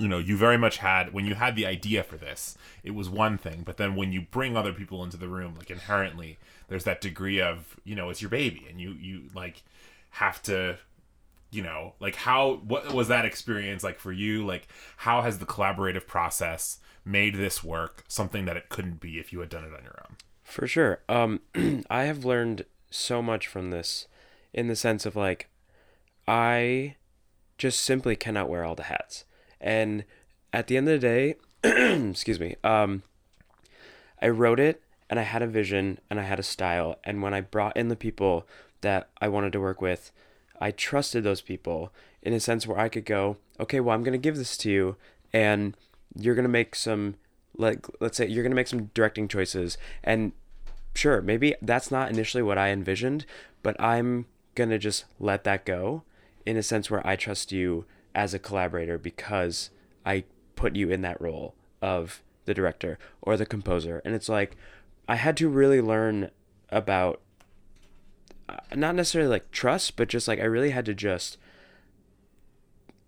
you 0.00 0.08
know, 0.08 0.18
you 0.18 0.36
very 0.36 0.56
much 0.58 0.78
had 0.78 1.12
when 1.12 1.26
you 1.26 1.34
had 1.34 1.54
the 1.54 1.66
idea 1.66 2.02
for 2.02 2.16
this, 2.16 2.56
it 2.82 2.92
was 2.92 3.08
one 3.08 3.38
thing, 3.38 3.62
but 3.64 3.76
then 3.76 3.94
when 3.94 4.12
you 4.12 4.22
bring 4.22 4.56
other 4.56 4.72
people 4.72 5.04
into 5.04 5.16
the 5.16 5.28
room, 5.28 5.54
like 5.56 5.70
inherently, 5.70 6.38
there's 6.68 6.84
that 6.84 7.00
degree 7.00 7.40
of 7.40 7.76
you 7.84 7.94
know 7.94 8.10
it's 8.10 8.22
your 8.22 8.30
baby, 8.30 8.66
and 8.68 8.80
you 8.80 8.92
you 8.92 9.28
like 9.34 9.62
have 10.10 10.42
to 10.42 10.78
you 11.52 11.62
know 11.62 11.94
like 12.00 12.16
how 12.16 12.60
what 12.64 12.92
was 12.92 13.08
that 13.08 13.24
experience 13.24 13.84
like 13.84 13.98
for 13.98 14.12
you 14.12 14.44
like 14.46 14.68
how 14.98 15.22
has 15.22 15.38
the 15.38 15.46
collaborative 15.46 16.06
process 16.06 16.78
made 17.04 17.34
this 17.34 17.62
work 17.62 18.04
something 18.08 18.44
that 18.44 18.56
it 18.56 18.68
couldn't 18.68 19.00
be 19.00 19.18
if 19.18 19.32
you 19.32 19.40
had 19.40 19.48
done 19.48 19.64
it 19.64 19.72
on 19.76 19.82
your 19.82 20.04
own 20.08 20.16
For 20.44 20.66
sure. 20.66 21.00
Um, 21.08 21.40
I 21.90 22.02
have 22.04 22.24
learned 22.24 22.64
so 22.90 23.22
much 23.22 23.46
from 23.46 23.70
this 23.70 24.08
in 24.52 24.66
the 24.66 24.74
sense 24.74 25.06
of 25.06 25.14
like, 25.14 25.48
I 26.26 26.96
just 27.56 27.80
simply 27.82 28.16
cannot 28.16 28.48
wear 28.48 28.64
all 28.64 28.74
the 28.74 28.84
hats. 28.84 29.24
And 29.60 30.04
at 30.52 30.66
the 30.66 30.76
end 30.76 30.88
of 30.88 31.00
the 31.00 31.06
day, 31.06 31.34
excuse 32.10 32.40
me, 32.40 32.56
um, 32.64 33.02
I 34.20 34.28
wrote 34.28 34.60
it 34.60 34.82
and 35.08 35.18
I 35.18 35.24
had 35.24 35.42
a 35.42 35.46
vision 35.46 35.98
and 36.08 36.20
I 36.20 36.24
had 36.24 36.38
a 36.38 36.44
style. 36.44 36.98
And 37.04 37.22
when 37.22 37.34
I 37.34 37.40
brought 37.40 37.76
in 37.76 37.88
the 37.88 37.96
people 37.96 38.46
that 38.80 39.10
I 39.20 39.28
wanted 39.28 39.52
to 39.52 39.60
work 39.60 39.80
with, 39.80 40.12
I 40.60 40.70
trusted 40.70 41.24
those 41.24 41.40
people 41.40 41.92
in 42.22 42.32
a 42.32 42.40
sense 42.40 42.66
where 42.66 42.78
I 42.78 42.88
could 42.88 43.04
go, 43.04 43.36
okay, 43.58 43.80
well, 43.80 43.94
I'm 43.94 44.02
going 44.02 44.12
to 44.12 44.18
give 44.18 44.36
this 44.36 44.56
to 44.58 44.70
you 44.70 44.96
and 45.32 45.76
you're 46.14 46.34
going 46.34 46.44
to 46.44 46.48
make 46.48 46.74
some, 46.74 47.16
like, 47.56 47.86
let's 48.00 48.16
say 48.16 48.26
you're 48.26 48.42
going 48.42 48.52
to 48.52 48.56
make 48.56 48.68
some 48.68 48.90
directing 48.94 49.28
choices. 49.28 49.78
And 50.04 50.32
sure, 50.94 51.22
maybe 51.22 51.54
that's 51.62 51.90
not 51.90 52.10
initially 52.10 52.42
what 52.42 52.58
I 52.58 52.70
envisioned, 52.70 53.26
but 53.62 53.80
I'm 53.80 54.26
going 54.54 54.70
to 54.70 54.78
just 54.78 55.04
let 55.18 55.44
that 55.44 55.64
go 55.64 56.02
in 56.44 56.56
a 56.56 56.62
sense 56.62 56.90
where 56.90 57.06
I 57.06 57.16
trust 57.16 57.52
you 57.52 57.84
as 58.14 58.34
a 58.34 58.38
collaborator 58.38 58.98
because 58.98 59.70
I 60.04 60.24
put 60.56 60.76
you 60.76 60.90
in 60.90 61.02
that 61.02 61.20
role 61.20 61.54
of 61.80 62.22
the 62.44 62.54
director 62.54 62.98
or 63.22 63.36
the 63.36 63.46
composer. 63.46 64.02
And 64.04 64.14
it's 64.14 64.28
like, 64.28 64.56
I 65.08 65.16
had 65.16 65.36
to 65.38 65.48
really 65.48 65.80
learn 65.80 66.30
about 66.70 67.20
uh, 68.48 68.56
not 68.74 68.94
necessarily 68.94 69.30
like 69.30 69.50
trust, 69.50 69.96
but 69.96 70.08
just 70.08 70.28
like 70.28 70.40
I 70.40 70.44
really 70.44 70.70
had 70.70 70.84
to 70.86 70.94
just, 70.94 71.38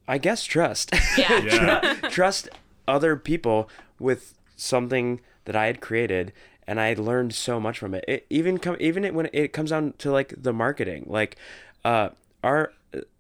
I 0.07 0.19
guess, 0.19 0.45
trust. 0.45 0.95
Yeah. 1.17 1.39
yeah 1.41 1.95
trust 2.09 2.49
other 2.89 3.17
people 3.17 3.69
with 3.99 4.35
something 4.57 5.21
that 5.45 5.57
I 5.57 5.67
had 5.67 5.81
created 5.81 6.33
and 6.67 6.81
I 6.81 6.89
had 6.89 6.99
learned 6.99 7.35
so 7.35 7.61
much 7.61 7.79
from 7.79 7.95
it. 7.95 8.05
It 8.09 8.27
even 8.31 8.59
come 8.59 8.77
even 8.81 9.05
it, 9.05 9.15
when 9.15 9.29
it 9.33 9.53
comes 9.53 9.71
down 9.71 9.95
to 9.99 10.11
like 10.11 10.35
the 10.37 10.53
marketing, 10.53 11.05
like 11.07 11.37
uh 11.85 12.11
our 12.43 12.73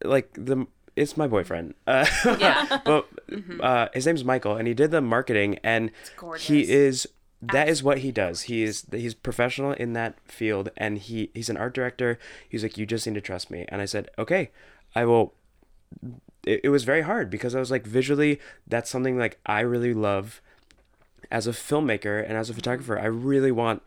like 0.04 0.32
the 0.34 0.66
it's 0.96 1.16
my 1.16 1.26
boyfriend. 1.26 1.74
Uh, 1.86 2.06
Yeah. 2.38 2.80
but 2.84 3.08
uh, 3.60 3.88
his 3.94 4.06
name's 4.06 4.24
Michael, 4.24 4.56
and 4.56 4.68
he 4.68 4.74
did 4.74 4.90
the 4.90 5.00
marketing, 5.00 5.58
and 5.62 5.90
he 6.40 6.70
is 6.70 7.08
that 7.40 7.68
is 7.68 7.82
what 7.82 7.98
he 7.98 8.12
does. 8.12 8.42
He 8.42 8.62
is 8.62 8.86
he's 8.92 9.14
professional 9.14 9.72
in 9.72 9.94
that 9.94 10.14
field, 10.24 10.70
and 10.76 10.98
he 10.98 11.30
he's 11.34 11.48
an 11.50 11.56
art 11.56 11.74
director. 11.74 12.18
He's 12.48 12.62
like, 12.62 12.76
you 12.78 12.86
just 12.86 13.06
need 13.06 13.14
to 13.14 13.20
trust 13.20 13.50
me, 13.50 13.64
and 13.68 13.80
I 13.82 13.84
said, 13.86 14.08
okay, 14.18 14.50
I 14.94 15.04
will 15.04 15.34
it, 16.46 16.60
it 16.64 16.68
was 16.68 16.84
very 16.84 17.02
hard 17.02 17.30
because 17.30 17.54
I 17.54 17.60
was 17.60 17.70
like 17.70 17.86
visually 17.86 18.40
that's 18.66 18.90
something 18.90 19.18
like 19.18 19.38
I 19.46 19.60
really 19.60 19.94
love 19.94 20.40
as 21.30 21.46
a 21.46 21.50
filmmaker 21.52 22.22
and 22.22 22.32
as 22.36 22.50
a 22.50 22.54
photographer 22.54 22.98
I 22.98 23.04
really 23.06 23.52
want 23.52 23.82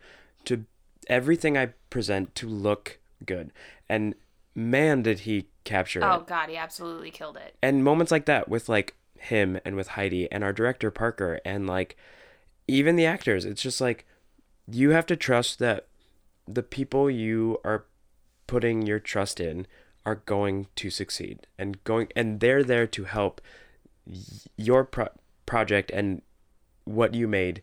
to 0.46 0.64
everything 1.08 1.58
I 1.58 1.66
present 1.90 2.34
to 2.36 2.48
look 2.48 2.98
good 3.24 3.50
and 3.88 4.14
man 4.56 5.02
did 5.02 5.20
he 5.20 5.46
capture 5.64 6.02
Oh 6.02 6.20
it 6.20 6.26
God, 6.26 6.48
he 6.48 6.56
absolutely 6.56 7.10
killed 7.12 7.36
it. 7.36 7.54
and 7.62 7.84
moments 7.84 8.10
like 8.10 8.24
that 8.26 8.48
with 8.48 8.68
like 8.68 8.94
him 9.18 9.58
and 9.64 9.76
with 9.76 9.88
Heidi 9.88 10.30
and 10.32 10.42
our 10.42 10.52
director 10.52 10.90
Parker 10.90 11.40
and 11.44 11.66
like 11.66 11.96
even 12.66 12.96
the 12.96 13.06
actors 13.06 13.44
it's 13.44 13.62
just 13.62 13.80
like 13.80 14.04
you 14.68 14.90
have 14.90 15.06
to 15.06 15.16
trust 15.16 15.58
that 15.60 15.86
the 16.48 16.62
people 16.62 17.08
you 17.10 17.58
are 17.64 17.84
putting 18.46 18.82
your 18.86 18.98
trust 18.98 19.40
in 19.40 19.66
are 20.04 20.16
going 20.26 20.66
to 20.76 20.88
succeed 20.90 21.46
and 21.58 21.82
going 21.84 22.08
and 22.16 22.40
they're 22.40 22.62
there 22.64 22.86
to 22.86 23.04
help 23.04 23.40
your 24.56 24.84
pro- 24.84 25.08
project 25.46 25.90
and 25.92 26.22
what 26.84 27.14
you 27.14 27.26
made 27.26 27.62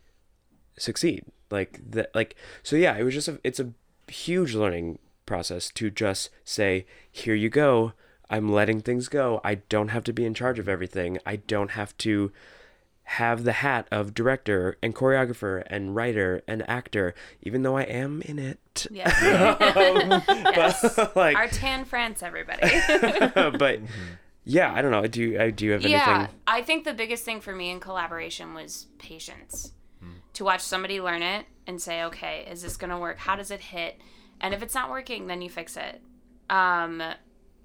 succeed 0.78 1.24
like 1.50 1.80
that 1.90 2.14
like 2.14 2.36
so 2.62 2.76
yeah 2.76 2.98
it 2.98 3.04
was 3.04 3.14
just 3.14 3.28
a 3.28 3.40
it's 3.44 3.60
a 3.60 3.72
huge 4.10 4.54
learning 4.54 5.00
process 5.34 5.72
to 5.72 5.90
just 5.90 6.30
say 6.44 6.86
here 7.12 7.34
you 7.34 7.50
go 7.50 7.94
i'm 8.30 8.52
letting 8.52 8.80
things 8.80 9.08
go 9.08 9.42
i 9.44 9.56
don't 9.56 9.88
have 9.88 10.04
to 10.04 10.14
be 10.14 10.26
in 10.26 10.34
charge 10.36 10.60
of 10.60 10.70
everything 10.70 11.18
i 11.26 11.36
don't 11.36 11.72
have 11.72 11.98
to 11.98 12.32
have 13.06 13.44
the 13.44 13.54
hat 13.54 13.88
of 13.92 14.14
director 14.14 14.78
and 14.84 14.94
choreographer 14.94 15.64
and 15.68 15.96
writer 15.96 16.44
and 16.48 16.68
actor 16.70 17.16
even 17.42 17.64
though 17.64 17.76
i 17.76 17.82
am 17.82 18.22
in 18.22 18.38
it 18.38 18.86
Yeah. 18.92 19.10
yes. 20.56 21.00
like 21.16 21.36
Our 21.36 21.48
tan 21.48 21.84
France, 21.84 22.22
everybody. 22.22 22.62
but 22.62 23.80
mm-hmm. 23.82 23.88
yeah 24.44 24.72
i 24.72 24.84
don't 24.84 24.92
know 24.92 25.08
do 25.08 25.20
you 25.20 25.52
do 25.52 25.66
you 25.66 25.72
have 25.72 25.82
yeah, 25.82 26.16
anything 26.20 26.36
I 26.46 26.62
think 26.62 26.84
the 26.84 26.94
biggest 26.94 27.26
thing 27.26 27.42
for 27.42 27.56
me 27.56 27.72
in 27.72 27.80
collaboration 27.80 28.54
was 28.54 28.86
patience. 29.00 29.72
Mm. 30.04 30.18
To 30.34 30.44
watch 30.44 30.62
somebody 30.62 31.02
learn 31.02 31.24
it 31.24 31.48
and 31.66 31.82
say, 31.82 32.04
okay, 32.04 32.46
is 32.50 32.62
this 32.62 32.78
going 32.78 32.92
to 32.92 32.98
work? 32.98 33.18
How 33.18 33.36
does 33.36 33.50
it 33.50 33.62
hit? 33.62 34.00
And 34.44 34.54
if 34.54 34.62
it's 34.62 34.76
not 34.76 34.92
working, 34.92 35.26
then 35.26 35.42
you 35.42 35.50
fix 35.50 35.78
it. 35.78 36.02
Um, 36.50 37.02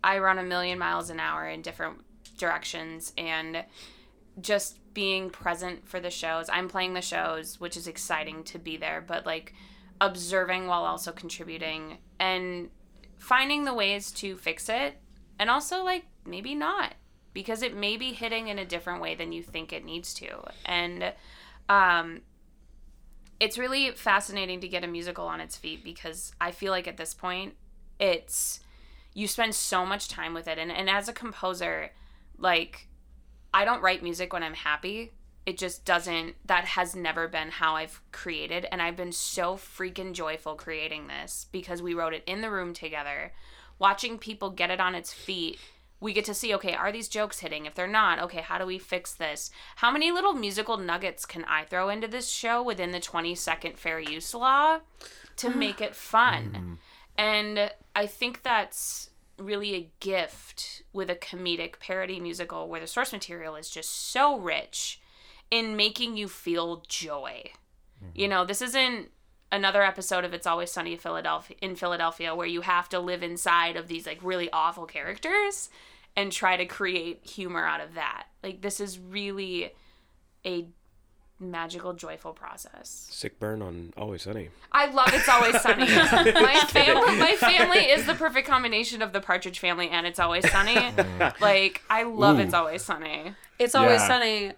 I 0.02 0.18
run 0.18 0.38
a 0.38 0.44
million 0.44 0.78
miles 0.78 1.10
an 1.10 1.20
hour 1.20 1.46
in 1.46 1.60
different 1.60 1.98
directions 2.38 3.12
and 3.18 3.64
just 4.40 4.78
being 4.94 5.28
present 5.28 5.86
for 5.86 6.00
the 6.00 6.10
shows. 6.10 6.48
I'm 6.48 6.68
playing 6.68 6.94
the 6.94 7.02
shows, 7.02 7.60
which 7.60 7.76
is 7.76 7.88
exciting 7.88 8.44
to 8.44 8.58
be 8.58 8.76
there, 8.76 9.04
but 9.04 9.26
like 9.26 9.52
observing 10.00 10.68
while 10.68 10.84
also 10.84 11.10
contributing 11.10 11.98
and 12.20 12.70
finding 13.18 13.64
the 13.64 13.74
ways 13.74 14.12
to 14.12 14.36
fix 14.36 14.68
it 14.68 15.00
and 15.40 15.50
also 15.50 15.82
like 15.82 16.04
maybe 16.24 16.54
not 16.54 16.94
because 17.34 17.62
it 17.62 17.76
may 17.76 17.96
be 17.96 18.12
hitting 18.12 18.46
in 18.46 18.60
a 18.60 18.64
different 18.64 19.00
way 19.00 19.16
than 19.16 19.32
you 19.32 19.42
think 19.42 19.72
it 19.72 19.84
needs 19.84 20.14
to. 20.14 20.28
And 20.64 21.12
um 21.68 22.20
it's 23.40 23.58
really 23.58 23.92
fascinating 23.92 24.60
to 24.60 24.68
get 24.68 24.84
a 24.84 24.88
musical 24.88 25.26
on 25.26 25.40
its 25.40 25.56
feet 25.56 25.84
because 25.84 26.32
I 26.40 26.50
feel 26.50 26.72
like 26.72 26.88
at 26.88 26.96
this 26.96 27.14
point, 27.14 27.54
it's 28.00 28.60
you 29.14 29.26
spend 29.26 29.54
so 29.54 29.86
much 29.86 30.08
time 30.08 30.34
with 30.34 30.48
it, 30.48 30.58
and 30.58 30.70
and 30.70 30.90
as 30.90 31.08
a 31.08 31.12
composer, 31.12 31.90
like 32.36 32.88
I 33.52 33.64
don't 33.64 33.82
write 33.82 34.02
music 34.02 34.32
when 34.32 34.42
I'm 34.42 34.54
happy. 34.54 35.12
It 35.46 35.56
just 35.56 35.84
doesn't. 35.84 36.34
That 36.44 36.64
has 36.64 36.94
never 36.94 37.26
been 37.26 37.50
how 37.50 37.76
I've 37.76 38.00
created, 38.12 38.66
and 38.70 38.82
I've 38.82 38.96
been 38.96 39.12
so 39.12 39.56
freaking 39.56 40.12
joyful 40.12 40.54
creating 40.56 41.06
this 41.06 41.46
because 41.52 41.80
we 41.80 41.94
wrote 41.94 42.14
it 42.14 42.24
in 42.26 42.40
the 42.40 42.50
room 42.50 42.74
together, 42.74 43.32
watching 43.78 44.18
people 44.18 44.50
get 44.50 44.70
it 44.70 44.80
on 44.80 44.94
its 44.94 45.12
feet 45.12 45.58
we 46.00 46.12
get 46.12 46.24
to 46.26 46.34
see 46.34 46.54
okay 46.54 46.74
are 46.74 46.92
these 46.92 47.08
jokes 47.08 47.40
hitting? 47.40 47.66
If 47.66 47.74
they're 47.74 47.86
not 47.86 48.18
okay 48.20 48.40
how 48.40 48.58
do 48.58 48.66
we 48.66 48.78
fix 48.78 49.14
this? 49.14 49.50
How 49.76 49.90
many 49.90 50.10
little 50.10 50.34
musical 50.34 50.76
nuggets 50.76 51.24
can 51.24 51.44
i 51.44 51.64
throw 51.64 51.88
into 51.88 52.08
this 52.08 52.28
show 52.28 52.62
within 52.62 52.92
the 52.92 53.00
20 53.00 53.34
second 53.34 53.78
fair 53.78 54.00
use 54.00 54.34
law 54.34 54.78
to 55.36 55.48
ah. 55.48 55.56
make 55.56 55.80
it 55.80 55.94
fun? 55.94 56.54
Hmm. 56.54 56.74
And 57.16 57.70
i 57.94 58.06
think 58.06 58.42
that's 58.42 59.10
really 59.38 59.74
a 59.74 59.90
gift 60.00 60.82
with 60.92 61.08
a 61.10 61.14
comedic 61.14 61.78
parody 61.78 62.20
musical 62.20 62.68
where 62.68 62.80
the 62.80 62.86
source 62.86 63.12
material 63.12 63.56
is 63.56 63.70
just 63.70 64.10
so 64.10 64.38
rich 64.38 65.00
in 65.50 65.76
making 65.76 66.16
you 66.16 66.28
feel 66.28 66.82
joy. 66.88 67.42
You 68.14 68.24
mm-hmm. 68.24 68.30
know 68.30 68.44
this 68.44 68.62
isn't 68.62 69.10
another 69.50 69.82
episode 69.82 70.24
of 70.24 70.34
It's 70.34 70.46
Always 70.46 70.70
Sunny 70.70 70.92
in 70.92 70.98
Philadelphia 70.98 71.56
in 71.62 71.74
Philadelphia 71.76 72.34
where 72.34 72.46
you 72.46 72.60
have 72.62 72.88
to 72.90 73.00
live 73.00 73.22
inside 73.22 73.76
of 73.76 73.88
these 73.88 74.06
like 74.06 74.18
really 74.22 74.50
awful 74.52 74.86
characters 74.86 75.70
and 76.16 76.32
try 76.32 76.56
to 76.56 76.66
create 76.66 77.24
humor 77.26 77.64
out 77.64 77.80
of 77.80 77.94
that. 77.94 78.26
Like 78.42 78.60
this 78.60 78.80
is 78.80 78.98
really 78.98 79.72
a 80.44 80.66
magical 81.40 81.92
joyful 81.92 82.32
process. 82.32 83.06
Sick 83.10 83.38
burn 83.38 83.62
on 83.62 83.92
Always 83.96 84.22
Sunny. 84.22 84.48
I 84.72 84.86
love 84.90 85.10
It's 85.12 85.28
Always 85.28 85.60
Sunny. 85.60 85.86
my 85.86 86.60
family 86.68 87.16
my 87.18 87.36
family 87.36 87.78
is 87.90 88.06
the 88.06 88.14
perfect 88.14 88.48
combination 88.48 89.02
of 89.02 89.12
the 89.12 89.20
Partridge 89.20 89.60
family 89.60 89.88
and 89.88 90.06
It's 90.06 90.18
Always 90.18 90.50
Sunny. 90.50 90.76
like 91.40 91.82
I 91.88 92.02
love 92.02 92.38
It's 92.40 92.54
Always 92.54 92.82
Sunny. 92.82 93.34
It's 93.58 93.74
always 93.74 94.00
Yeah. 94.00 94.06
sunny. 94.08 94.52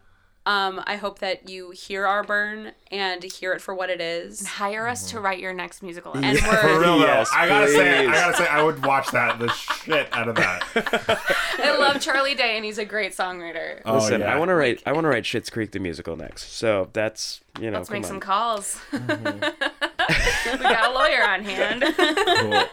Um, 0.47 0.83
I 0.87 0.97
hope 0.97 1.19
that 1.19 1.51
you 1.51 1.71
hear 1.71 2.07
our 2.07 2.25
burn 2.25 2.73
and 2.91 3.23
hear 3.23 3.53
it 3.53 3.61
for 3.61 3.75
what 3.75 3.91
it 3.91 4.01
is. 4.01 4.47
Hire 4.47 4.89
us 4.89 5.11
to 5.11 5.21
write 5.21 5.39
your 5.39 5.53
next 5.53 5.83
musical. 5.83 6.15
And 6.15 6.25
episode. 6.25 6.49
For 6.61 6.67
we're 6.67 6.81
real 6.81 6.99
Yes, 6.99 7.31
though, 7.31 7.37
I 7.37 7.47
gotta 7.49 7.69
say, 7.69 8.07
I 8.07 8.13
gotta 8.13 8.37
say, 8.37 8.47
I 8.49 8.63
would 8.63 8.85
watch 8.85 9.11
that 9.11 9.39
the 9.39 9.49
shit 9.51 10.09
out 10.13 10.29
of 10.29 10.37
that. 10.37 10.65
I 11.59 11.77
love 11.77 12.01
Charlie 12.01 12.35
Day 12.35 12.57
and 12.57 12.65
he's 12.65 12.79
a 12.79 12.87
great 12.87 13.13
songwriter. 13.13 13.83
Oh, 13.85 13.97
Listen, 13.97 14.23
yeah. 14.23 14.35
I 14.35 14.39
want 14.39 14.49
to 14.49 14.55
write. 14.55 14.83
I 14.87 14.93
want 14.93 15.05
to 15.05 15.09
write 15.09 15.25
Schitt's 15.25 15.51
Creek 15.51 15.73
the 15.73 15.79
musical 15.79 16.17
next. 16.17 16.53
So 16.55 16.89
that's 16.95 17.43
you 17.61 17.71
know. 17.71 17.77
Let's 17.79 17.91
come 17.91 17.99
make 17.99 18.05
on. 18.05 18.09
some 18.09 18.21
calls. 18.21 18.81
we 18.93 18.99
got 18.99 20.91
a 20.91 20.95
lawyer 20.95 21.23
on 21.23 21.45
hand. 21.45 21.85
Cool. 21.97 22.65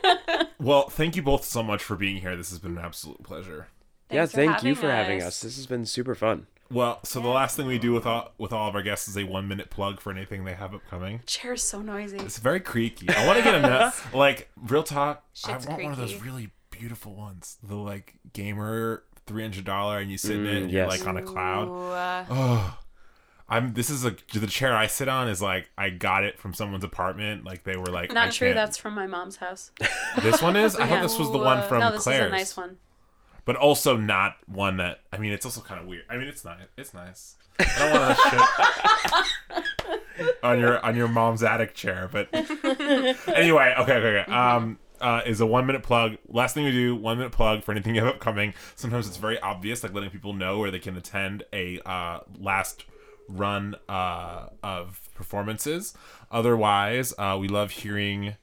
Well, 0.59 0.89
thank 0.89 1.15
you 1.15 1.21
both 1.21 1.45
so 1.45 1.61
much 1.61 1.83
for 1.83 1.95
being 1.95 2.17
here. 2.17 2.35
This 2.35 2.49
has 2.49 2.57
been 2.59 2.77
an 2.77 2.83
absolute 2.83 3.21
pleasure. 3.21 3.67
Yeah, 4.09 4.25
Thanks 4.25 4.31
for 4.31 4.35
thank 4.37 4.63
you 4.63 4.73
having 4.73 4.75
for 4.75 4.91
having 4.91 5.21
us. 5.21 5.27
us. 5.27 5.41
This 5.41 5.55
has 5.57 5.67
been 5.67 5.85
super 5.85 6.15
fun. 6.15 6.47
Well, 6.69 6.99
so 7.03 7.21
the 7.21 7.27
last 7.29 7.55
thing 7.55 7.65
we 7.67 7.79
do 7.79 7.93
with 7.93 8.05
all 8.05 8.31
with 8.37 8.51
all 8.51 8.67
of 8.69 8.75
our 8.75 8.81
guests 8.81 9.07
is 9.07 9.17
a 9.17 9.23
one 9.23 9.47
minute 9.47 9.69
plug 9.69 9.99
for 10.01 10.11
anything 10.11 10.43
they 10.45 10.53
have 10.53 10.73
upcoming. 10.73 11.21
Chair's 11.25 11.63
so 11.63 11.81
noisy. 11.81 12.17
It's 12.17 12.39
very 12.39 12.59
creaky. 12.59 13.09
I 13.09 13.25
want 13.25 13.37
to 13.37 13.43
get 13.43 13.55
a 13.55 13.61
net, 13.61 13.93
like 14.13 14.49
real 14.57 14.83
talk. 14.83 15.23
Shit's 15.33 15.65
I 15.65 15.69
want 15.69 15.83
one 15.83 15.91
of 15.93 15.97
those 15.97 16.15
really 16.15 16.49
beautiful 16.71 17.15
ones. 17.15 17.57
The 17.63 17.75
like 17.75 18.15
gamer 18.33 19.03
three 19.25 19.43
hundred 19.43 19.65
dollar, 19.65 19.99
and 19.99 20.11
you 20.11 20.17
sit 20.17 20.35
in 20.35 20.45
it, 20.45 20.55
and 20.63 20.69
Mm, 20.69 20.73
you're 20.73 20.87
like 20.87 21.07
on 21.07 21.17
a 21.17 21.21
cloud. 21.21 21.67
Ooh, 21.69 22.33
Oh, 22.35 22.77
I'm. 23.49 23.73
This 23.73 23.89
is 23.89 24.03
a 24.03 24.13
the 24.33 24.47
chair 24.47 24.75
I 24.75 24.87
sit 24.87 25.07
on 25.07 25.29
is 25.29 25.41
like 25.41 25.69
I 25.77 25.89
got 25.89 26.25
it 26.25 26.37
from 26.37 26.53
someone's 26.53 26.83
apartment. 26.83 27.45
Like 27.45 27.63
they 27.63 27.77
were 27.77 27.85
like, 27.85 28.11
I 28.11 28.13
Not 28.13 28.33
true. 28.33 28.47
can't- 28.49 28.55
That's 28.55 28.77
from 28.77 28.93
my 28.93 29.07
mom's 29.07 29.37
house. 29.37 29.71
this 30.21 30.41
one 30.41 30.57
is. 30.57 30.75
I 30.77 30.79
Yeah. 30.81 30.87
thought 30.89 31.01
this 31.03 31.17
was 31.17 31.31
the 31.31 31.37
one 31.37 31.65
from 31.67 31.79
no, 31.79 31.91
this 31.93 32.03
Claire's, 32.03 32.25
is 32.25 32.31
a 32.33 32.35
nice 32.35 32.57
one. 32.57 32.77
But 33.47 33.55
also 33.55 33.95
not 33.95 34.35
one 34.45 34.77
that. 34.77 34.99
I 35.11 35.17
mean, 35.17 35.31
it's 35.31 35.45
also 35.45 35.61
kind 35.61 35.79
of 35.81 35.87
weird. 35.87 36.03
I 36.09 36.17
mean, 36.17 36.27
it's 36.27 36.43
nice. 36.45 36.67
It's 36.77 36.93
nice. 36.93 37.37
I 37.59 37.79
don't 37.79 38.01
want 38.01 38.17
to 38.19 39.25
shit 40.19 40.35
on 40.43 40.59
your 40.59 40.85
on 40.85 40.95
your 40.95 41.07
mom's 41.07 41.41
attic 41.41 41.73
chair, 41.73 42.09
but 42.11 42.27
anyway, 42.33 43.73
okay, 43.79 43.93
okay, 43.93 44.19
okay. 44.19 44.31
Um, 44.31 44.77
uh, 44.99 45.21
is 45.25 45.39
a 45.39 45.45
one 45.45 45.65
minute 45.65 45.81
plug. 45.81 46.17
Last 46.27 46.55
thing 46.55 46.65
we 46.65 46.71
do, 46.71 46.95
one 46.95 47.17
minute 47.17 47.31
plug 47.31 47.63
for 47.63 47.71
anything 47.71 47.95
you 47.95 48.01
have 48.05 48.15
upcoming. 48.15 48.53
Sometimes 48.75 49.07
it's 49.07 49.17
very 49.17 49.39
obvious, 49.39 49.81
like 49.81 49.93
letting 49.93 50.09
people 50.09 50.33
know 50.33 50.59
where 50.59 50.69
they 50.69 50.79
can 50.79 50.97
attend 50.97 51.43
a 51.53 51.79
uh, 51.85 52.19
last 52.39 52.83
run 53.29 53.75
uh, 53.87 54.47
of 54.61 55.09
performances. 55.15 55.95
Otherwise, 56.29 57.13
uh, 57.17 57.37
we 57.39 57.47
love 57.47 57.71
hearing 57.71 58.35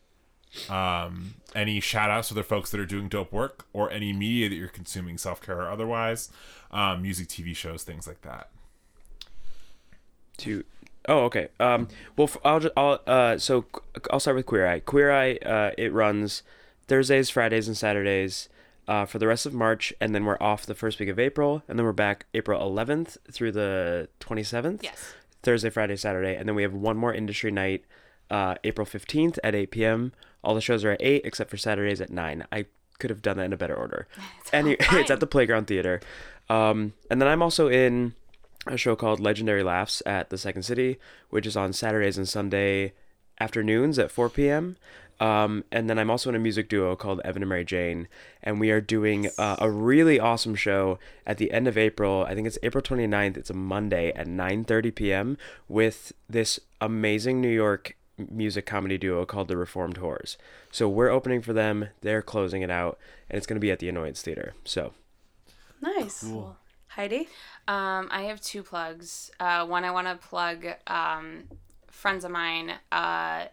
um, 0.71 1.35
any 1.55 1.81
shout 1.81 2.11
outs 2.11 2.29
to 2.29 2.35
the 2.35 2.43
folks 2.43 2.71
that 2.71 2.81
are 2.81 2.87
doing 2.87 3.09
dope 3.09 3.33
work 3.33 3.67
or 3.73 3.91
any 3.91 4.13
media 4.13 4.49
that 4.49 4.55
you're 4.57 4.69
consuming, 4.69 5.19
self 5.19 5.41
care 5.41 5.61
or 5.61 5.69
otherwise, 5.71 6.31
um, 6.71 7.03
music, 7.03 7.29
TV 7.29 7.55
shows, 7.55 7.83
things 7.85 8.07
like 8.07 8.23
that. 8.23 8.49
to 10.39 10.65
oh 11.07 11.25
okay 11.25 11.49
um 11.61 11.87
well 12.17 12.31
I'll 12.45 12.61
just 12.61 12.73
i'll 12.77 12.99
uh 13.07 13.37
so 13.39 13.67
I'll 14.11 14.21
start 14.21 14.37
with 14.37 14.47
queer 14.47 14.67
eye 14.67 14.81
queer 14.81 15.13
eye 15.13 15.35
uh 15.45 15.71
it 15.77 15.93
runs 15.93 16.43
thursdays 16.89 17.29
fridays 17.31 17.69
and 17.69 17.77
saturdays 17.77 18.49
uh, 18.87 19.07
for 19.07 19.19
the 19.19 19.27
rest 19.27 19.47
of 19.47 19.55
March, 19.55 19.95
and 19.99 20.15
then 20.15 20.27
we're 20.27 20.37
off 20.43 20.67
the 20.67 20.75
first 20.75 21.01
week 21.01 21.09
of 21.09 21.19
April, 21.19 21.63
and 21.67 21.79
then 21.79 21.87
we're 21.87 21.93
back 21.93 22.27
April 22.35 22.61
11th 22.61 23.17
through 23.33 23.51
the 23.51 24.11
27th. 24.21 24.83
yes. 24.83 25.15
Thursday, 25.43 25.71
Friday, 25.71 25.97
Saturday, 25.97 26.37
and 26.37 26.47
then 26.47 26.55
we 26.55 26.63
have 26.65 26.75
one 26.75 26.99
more 26.99 27.11
industry 27.15 27.51
night, 27.51 27.87
uh, 28.31 28.57
April 28.63 28.87
15th 28.87 29.39
at 29.43 29.55
8 29.55 29.71
p.m. 29.71 30.13
All 30.45 30.55
the 30.55 30.61
shows 30.61 30.85
are 30.85 30.93
at 30.93 31.03
8, 31.03 31.23
except 31.25 31.51
for 31.51 31.57
Saturdays 31.57 32.01
at 32.01 32.11
9. 32.11 32.47
I 32.53 32.67
could 32.99 33.11
have 33.11 33.23
done 33.23 33.37
that 33.39 33.45
in 33.45 33.53
a 33.53 33.57
better 33.57 33.75
order. 33.75 34.07
Any, 34.53 34.73
it's 34.81 35.11
at 35.11 35.21
the 35.21 35.27
Playground 35.27 35.67
Theater. 35.67 36.01
Um, 36.49 36.93
and 37.11 37.21
then 37.21 37.29
I'm 37.29 37.43
also 37.43 37.69
in 37.69 38.15
a 38.67 38.77
show 38.77 38.97
called 38.97 39.21
Legendary 39.21 39.63
Laughs 39.63 40.03
at 40.07 40.31
the 40.31 40.39
Second 40.39 40.63
City, 40.63 40.99
which 41.31 41.47
is 41.47 41.57
on 41.57 41.73
Saturdays 41.73 42.17
and 42.17 42.29
Sunday 42.29 42.93
afternoons 43.41 43.99
at 43.99 44.11
4 44.11 44.31
p.m. 44.31 44.77
Um, 45.21 45.65
and 45.71 45.89
then 45.89 45.99
I'm 45.99 46.11
also 46.11 46.29
in 46.29 46.37
a 46.37 46.41
music 46.41 46.69
duo 46.69 46.97
called 46.97 47.21
Evan 47.25 47.43
and 47.43 47.49
Mary 47.49 47.65
Jane, 47.65 48.09
and 48.43 48.59
we 48.59 48.71
are 48.71 48.81
doing 48.81 49.31
uh, 49.39 49.57
a 49.61 49.71
really 49.71 50.19
awesome 50.19 50.55
show 50.57 50.99
at 51.27 51.39
the 51.39 51.53
end 51.53 51.69
of 51.69 51.79
April. 51.79 52.25
I 52.29 52.35
think 52.35 52.47
it's 52.47 52.59
April 52.63 52.83
29th. 52.83 53.37
It's 53.37 53.51
a 53.51 53.55
Monday 53.55 54.13
at 54.13 54.27
9:30 54.27 54.95
p.m. 54.95 55.39
with 55.69 56.13
this 56.29 56.59
amazing 56.81 57.41
New 57.41 57.49
York 57.49 57.97
music 58.19 58.67
comedy 58.67 58.99
duo 58.99 59.25
called 59.27 59.49
the 59.49 59.57
Reformed 59.57 59.99
Whores. 59.99 60.37
So 60.71 60.89
we're 60.89 61.11
opening 61.11 61.43
for 61.43 61.53
them. 61.53 61.89
They're 62.01 62.23
closing 62.23 62.63
it 62.63 62.71
out, 62.71 62.99
and 63.29 63.37
it's 63.37 63.47
going 63.47 63.57
to 63.57 63.61
be 63.61 63.71
at 63.71 63.79
the 63.79 63.89
Annoyance 63.89 64.23
Theater. 64.23 64.55
So 64.65 64.93
Nice. 65.85 66.25
Cool. 66.25 66.57
Heidi. 66.89 67.29
Um, 67.67 68.09
I 68.11 68.23
have 68.29 68.41
two 68.41 68.63
plugs. 68.63 69.31
Uh, 69.41 69.67
one, 69.67 69.85
I 69.85 69.91
want 69.91 70.07
to 70.07 70.15
plug 70.15 70.67
um, 70.87 71.45
friends 71.91 72.25
of 72.25 72.31
mine, 72.31 72.73
uh, 72.93 73.47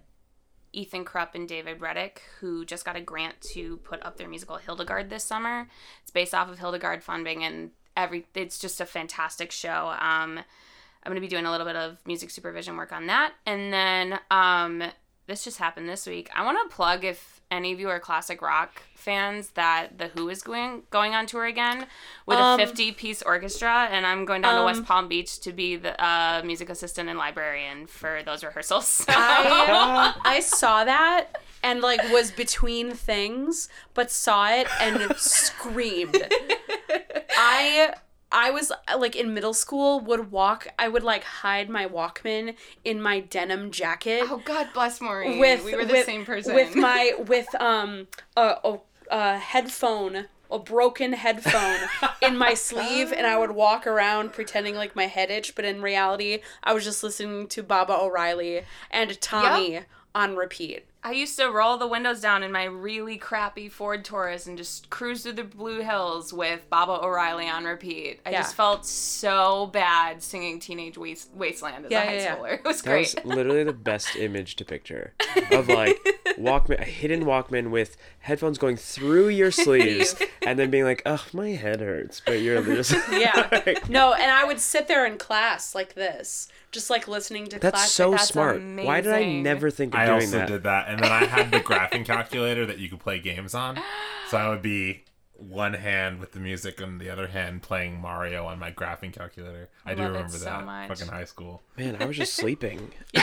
Ethan 0.74 1.04
Krupp 1.04 1.36
and 1.36 1.48
David 1.48 1.82
Reddick, 1.82 2.22
who 2.40 2.66
just 2.66 2.86
got 2.86 2.96
a 2.96 3.02
grant 3.02 3.42
to 3.54 3.78
put 3.78 4.04
up 4.06 4.18
their 4.18 4.30
musical 4.30 4.58
Hildegard 4.58 5.10
this 5.10 5.24
summer. 5.24 5.68
It's 6.04 6.12
based 6.12 6.34
off 6.34 6.50
of 6.50 6.60
Hildegard 6.60 7.04
von 7.04 7.24
Bingen, 7.24 7.54
and 7.54 7.72
every 7.98 8.26
it's 8.36 8.60
just 8.60 8.80
a 8.80 8.86
fantastic 8.86 9.52
show. 9.52 9.96
Um, 10.00 10.42
I'm 11.04 11.10
going 11.12 11.16
to 11.16 11.22
be 11.22 11.28
doing 11.28 11.46
a 11.46 11.52
little 11.52 11.66
bit 11.66 11.76
of 11.76 11.98
music 12.06 12.30
supervision 12.30 12.78
work 12.78 12.92
on 12.92 13.08
that, 13.08 13.34
and 13.46 13.72
then 13.74 14.20
um, 14.30 14.84
this 15.28 15.44
just 15.44 15.58
happened 15.58 15.88
this 15.90 16.06
week. 16.06 16.30
I 16.36 16.44
want 16.46 16.58
to 16.70 16.76
plug 16.76 17.04
if 17.04 17.42
any 17.50 17.74
of 17.74 17.80
you 17.82 17.90
are 17.90 18.00
classic 18.00 18.42
rock 18.42 18.82
fans 18.96 19.50
that 19.52 19.98
the 19.98 20.08
Who 20.08 20.30
is 20.30 20.42
going 20.42 20.84
going 20.90 21.16
on 21.16 21.26
tour 21.26 21.46
again 21.46 21.86
with 22.26 22.38
Um, 22.38 22.60
a 22.60 22.66
50 22.66 22.92
piece 22.94 23.22
orchestra, 23.22 23.90
and 23.92 24.06
I'm 24.06 24.24
going 24.26 24.42
down 24.44 24.54
to 24.54 24.60
um, 24.62 24.66
West 24.66 24.86
Palm 24.86 25.08
Beach 25.10 25.40
to 25.42 25.52
be 25.52 25.76
the 25.76 26.02
uh, 26.02 26.42
music 26.46 26.70
assistant 26.70 27.10
and 27.10 27.18
librarian 27.18 27.88
for 27.88 28.22
those 28.24 28.44
rehearsals. 28.44 28.86
So- 29.06 29.06
I 29.14 30.14
I 30.24 30.40
saw 30.40 30.84
that 30.86 31.42
and 31.64 31.82
like 31.82 32.02
was 32.12 32.32
between 32.32 32.92
things, 32.94 33.68
but 33.94 34.12
saw 34.12 34.50
it 34.50 34.68
and 34.80 35.14
screamed. 35.18 36.16
I 37.38 37.94
I 38.32 38.52
was 38.52 38.72
like 38.98 39.16
in 39.16 39.34
middle 39.34 39.54
school 39.54 40.00
would 40.02 40.32
walk 40.32 40.68
I 40.80 40.88
would 40.88 41.04
like 41.04 41.24
hide 41.24 41.70
my 41.70 41.88
Walkman 41.88 42.56
in 42.84 43.02
my 43.02 43.20
denim 43.20 43.72
jacket 43.72 44.24
oh 44.26 44.42
God 44.44 44.70
bless 44.74 45.02
Maureen. 45.02 45.40
with 45.40 45.64
we 45.64 45.76
were 45.76 45.86
the 45.86 45.94
with, 45.94 46.06
same 46.06 46.26
person. 46.26 46.56
with 46.56 46.76
my 46.76 47.14
with 47.28 47.54
um 47.62 48.08
a, 48.38 48.56
a, 48.64 48.78
a 49.10 49.38
headphone 49.38 50.26
a 50.50 50.60
broken 50.60 51.14
headphone 51.14 51.80
in 52.22 52.38
my 52.38 52.54
sleeve 52.54 53.12
and 53.14 53.26
I 53.26 53.38
would 53.38 53.52
walk 53.52 53.88
around 53.88 54.34
pretending 54.34 54.76
like 54.76 54.96
my 54.96 55.08
head 55.08 55.32
itched 55.32 55.56
but 55.56 55.66
in 55.66 55.82
reality 55.82 56.40
I 56.64 56.74
was 56.74 56.84
just 56.84 57.04
listening 57.04 57.48
to 57.48 57.64
Baba 57.64 57.94
O'Riley 57.98 58.64
and 58.90 59.20
Tommy 59.22 59.82
on 60.14 60.36
repeat 60.36 60.86
I 61.04 61.14
used 61.14 61.36
to 61.40 61.48
roll 61.50 61.78
the 61.78 61.88
windows 61.88 62.22
down 62.22 62.44
in 62.44 62.52
my 62.52 62.66
really 62.66 63.18
crappy 63.18 63.70
Ford 63.70 64.06
Taurus 64.06 64.46
and 64.46 64.56
just 64.56 64.92
cruise 64.92 65.24
through 65.24 65.34
the 65.34 65.44
Blue 65.44 65.80
Hills 65.82 66.32
with 66.32 66.70
Baba 66.70 67.04
O'Riley 67.04 67.50
on 67.50 67.64
repeat. 67.64 68.20
I 68.24 68.30
Yeah. 68.30 68.42
just 68.42 68.54
felt 68.54 68.86
so 68.86 69.66
bad 69.74 70.22
singing 70.22 70.60
Teenage 70.60 71.00
Waste- 71.00 71.32
Wasteland 71.34 71.86
as 71.86 71.92
Yeah, 71.92 72.04
a 72.04 72.06
high 72.06 72.14
yeah, 72.18 72.22
yeah. 72.24 72.36
schooler. 72.38 72.54
It 72.60 72.64
was 72.66 72.82
That 72.84 72.90
great. 72.92 73.16
was 73.16 73.26
literally 73.36 73.64
the 73.64 73.74
best 73.74 74.16
image 74.16 74.56
to 74.58 74.66
picture 74.66 75.14
of 75.52 75.68
like 75.68 75.98
Walkman, 76.38 76.80
a 76.80 76.86
hidden 76.86 77.24
Walkman 77.26 77.72
with 77.72 77.98
headphones 78.20 78.60
going 78.60 78.78
through 78.78 79.30
your 79.30 79.50
sleeves, 79.66 80.16
and 80.46 80.60
then 80.60 80.70
being 80.70 80.84
like, 80.84 81.02
"Oh, 81.06 81.26
my 81.34 81.50
head 81.50 81.82
hurts," 81.82 82.22
but 82.24 82.42
you're 82.42 82.62
just 82.64 82.92
Yeah. 83.12 83.74
No, 83.90 84.14
and 84.14 84.30
I 84.32 84.44
would 84.44 84.60
sit 84.60 84.88
there 84.88 85.06
in 85.08 85.18
class 85.18 85.74
like 85.76 85.96
this, 85.96 86.48
just 86.72 86.90
like 86.92 87.08
listening 87.08 87.48
to 87.48 87.60
That's 87.60 87.74
class. 87.74 87.92
so 87.92 88.12
like, 88.12 88.20
smart. 88.22 88.62
Why 88.62 89.02
did 89.02 89.12
I 89.14 89.26
never 89.26 89.70
think 89.72 89.94
of 89.96 90.00
I 90.00 90.06
doing 90.06 90.22
also 90.22 90.46
did 90.46 90.64
that, 90.64 90.88
and 90.92 91.02
then 91.02 91.12
I 91.12 91.26
had 91.26 91.52
the 91.52 91.60
graphing 91.60 92.06
calculator 92.06 92.66
that 92.66 92.78
you 92.80 92.90
could 92.90 93.00
play 93.00 93.20
games 93.20 93.54
on. 93.56 93.80
So 94.30 94.38
I 94.38 94.50
would 94.50 94.62
be 94.62 95.04
one 95.36 95.74
hand 95.74 96.20
with 96.20 96.34
the 96.34 96.40
music 96.40 96.80
and 96.82 97.00
the 97.02 97.10
other 97.10 97.28
hand 97.28 97.64
playing 97.64 98.00
Mario 98.00 98.46
on 98.46 98.60
my 98.60 98.72
graphing 98.72 99.12
calculator. 99.14 99.70
I 99.86 99.96
do 99.96 100.02
Love 100.04 100.12
it 100.12 100.14
remember 100.14 100.38
so 100.38 100.46
that. 100.46 100.66
much. 100.66 100.88
Fucking 100.90 101.08
high 101.08 101.26
school. 101.26 101.64
Man, 101.78 101.98
I 102.00 102.06
was 102.06 102.18
just 102.18 102.34
sleeping. 102.36 102.92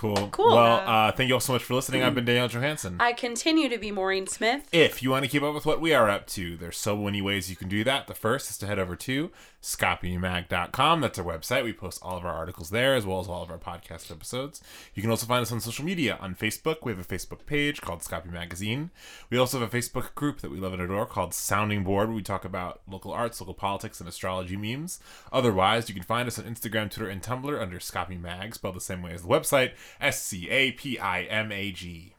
Cool. 0.00 0.30
Cool. 0.30 0.54
Well, 0.54 0.82
uh, 0.86 1.12
thank 1.12 1.28
you 1.28 1.34
all 1.34 1.40
so 1.40 1.52
much 1.52 1.62
for 1.62 1.74
listening. 1.74 2.02
I've 2.02 2.14
been 2.14 2.24
Daniel 2.24 2.48
Johansson. 2.48 2.96
I 2.98 3.12
continue 3.12 3.68
to 3.68 3.76
be 3.76 3.92
Maureen 3.92 4.26
Smith. 4.26 4.66
If 4.72 5.02
you 5.02 5.10
want 5.10 5.26
to 5.26 5.30
keep 5.30 5.42
up 5.42 5.52
with 5.52 5.66
what 5.66 5.78
we 5.78 5.92
are 5.92 6.08
up 6.08 6.26
to, 6.28 6.56
there's 6.56 6.78
so 6.78 6.96
many 6.96 7.20
ways 7.20 7.50
you 7.50 7.56
can 7.56 7.68
do 7.68 7.84
that. 7.84 8.06
The 8.06 8.14
first 8.14 8.48
is 8.48 8.56
to 8.58 8.66
head 8.66 8.78
over 8.78 8.96
to 8.96 9.30
scapimag.com. 9.62 11.00
That's 11.00 11.18
our 11.18 11.24
website. 11.24 11.64
We 11.64 11.72
post 11.72 12.00
all 12.02 12.16
of 12.16 12.24
our 12.24 12.32
articles 12.32 12.70
there 12.70 12.94
as 12.94 13.04
well 13.04 13.20
as 13.20 13.28
all 13.28 13.42
of 13.42 13.50
our 13.50 13.58
podcast 13.58 14.10
episodes. 14.10 14.62
You 14.94 15.02
can 15.02 15.10
also 15.10 15.26
find 15.26 15.42
us 15.42 15.52
on 15.52 15.60
social 15.60 15.84
media. 15.84 16.18
On 16.20 16.34
Facebook, 16.34 16.78
we 16.82 16.92
have 16.92 17.00
a 17.00 17.04
Facebook 17.04 17.46
page 17.46 17.80
called 17.80 18.00
Scapi 18.00 18.30
Magazine. 18.30 18.90
We 19.28 19.38
also 19.38 19.60
have 19.60 19.72
a 19.72 19.76
Facebook 19.76 20.14
group 20.14 20.40
that 20.40 20.50
we 20.50 20.58
love 20.58 20.72
and 20.72 20.82
adore 20.82 21.06
called 21.06 21.34
Sounding 21.34 21.84
Board, 21.84 22.08
where 22.08 22.16
we 22.16 22.22
talk 22.22 22.44
about 22.44 22.80
local 22.88 23.12
arts, 23.12 23.40
local 23.40 23.54
politics, 23.54 24.00
and 24.00 24.08
astrology 24.08 24.56
memes. 24.56 25.00
Otherwise, 25.32 25.88
you 25.88 25.94
can 25.94 26.04
find 26.04 26.26
us 26.26 26.38
on 26.38 26.46
Instagram, 26.46 26.90
Twitter, 26.90 27.08
and 27.08 27.22
Tumblr 27.22 27.60
under 27.60 27.78
Scapi 27.78 28.20
Mag, 28.20 28.54
spelled 28.54 28.76
the 28.76 28.80
same 28.80 29.02
way 29.02 29.12
as 29.12 29.22
the 29.22 29.28
website 29.28 29.72
S 30.00 30.22
C 30.22 30.48
A 30.48 30.72
P 30.72 30.98
I 30.98 31.22
M 31.22 31.52
A 31.52 31.70
G. 31.72 32.14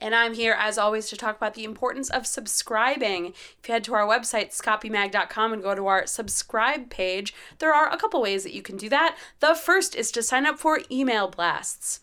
And 0.00 0.14
I'm 0.14 0.34
here, 0.34 0.56
as 0.58 0.76
always, 0.76 1.08
to 1.08 1.16
talk 1.16 1.36
about 1.36 1.54
the 1.54 1.64
importance 1.64 2.10
of 2.10 2.26
subscribing. 2.26 3.26
If 3.26 3.68
you 3.68 3.72
head 3.72 3.84
to 3.84 3.94
our 3.94 4.06
website, 4.06 4.50
scapimag.com, 4.50 5.52
and 5.52 5.62
go 5.62 5.74
to 5.74 5.86
our 5.86 6.06
subscribe 6.06 6.90
page, 6.90 7.32
there 7.58 7.72
are 7.72 7.90
a 7.90 7.96
couple 7.96 8.20
ways 8.20 8.42
that 8.42 8.54
you 8.54 8.62
can 8.62 8.76
do 8.76 8.88
that. 8.90 9.16
The 9.40 9.54
first 9.54 9.94
is 9.94 10.10
to 10.12 10.22
sign 10.22 10.46
up 10.46 10.58
for 10.58 10.80
email 10.90 11.28
blasts. 11.28 12.00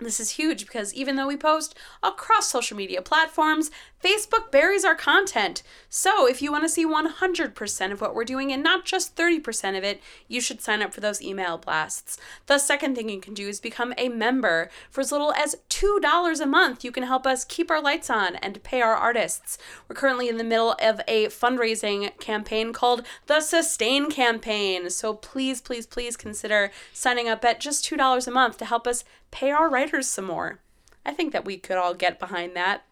This 0.00 0.18
is 0.18 0.30
huge 0.30 0.66
because 0.66 0.92
even 0.92 1.14
though 1.14 1.28
we 1.28 1.36
post 1.36 1.78
across 2.02 2.48
social 2.48 2.76
media 2.76 3.00
platforms, 3.00 3.70
Facebook 4.04 4.50
buries 4.50 4.84
our 4.84 4.94
content. 4.94 5.62
So 5.88 6.28
if 6.28 6.42
you 6.42 6.52
want 6.52 6.64
to 6.64 6.68
see 6.68 6.84
100% 6.84 7.92
of 7.92 8.00
what 8.02 8.14
we're 8.14 8.24
doing 8.24 8.52
and 8.52 8.62
not 8.62 8.84
just 8.84 9.16
30% 9.16 9.78
of 9.78 9.82
it, 9.82 9.98
you 10.28 10.42
should 10.42 10.60
sign 10.60 10.82
up 10.82 10.92
for 10.92 11.00
those 11.00 11.22
email 11.22 11.56
blasts. 11.56 12.18
The 12.44 12.58
second 12.58 12.96
thing 12.96 13.08
you 13.08 13.18
can 13.18 13.32
do 13.32 13.48
is 13.48 13.60
become 13.60 13.94
a 13.96 14.10
member. 14.10 14.68
For 14.90 15.00
as 15.00 15.10
little 15.10 15.32
as 15.32 15.56
$2 15.70 16.40
a 16.40 16.46
month, 16.46 16.84
you 16.84 16.92
can 16.92 17.04
help 17.04 17.26
us 17.26 17.46
keep 17.46 17.70
our 17.70 17.80
lights 17.80 18.10
on 18.10 18.36
and 18.36 18.62
pay 18.62 18.82
our 18.82 18.94
artists. 18.94 19.56
We're 19.88 19.96
currently 19.96 20.28
in 20.28 20.36
the 20.36 20.44
middle 20.44 20.76
of 20.82 21.00
a 21.08 21.28
fundraising 21.28 22.18
campaign 22.20 22.74
called 22.74 23.06
the 23.24 23.40
Sustain 23.40 24.10
Campaign. 24.10 24.90
So 24.90 25.14
please, 25.14 25.62
please, 25.62 25.86
please 25.86 26.18
consider 26.18 26.70
signing 26.92 27.30
up 27.30 27.42
at 27.42 27.58
just 27.58 27.88
$2 27.88 28.26
a 28.26 28.30
month 28.30 28.58
to 28.58 28.66
help 28.66 28.86
us 28.86 29.04
pay 29.30 29.50
our 29.50 29.70
writers 29.70 30.08
some 30.08 30.26
more. 30.26 30.60
I 31.06 31.12
think 31.12 31.32
that 31.32 31.46
we 31.46 31.56
could 31.56 31.78
all 31.78 31.94
get 31.94 32.18
behind 32.18 32.54
that. 32.54 32.84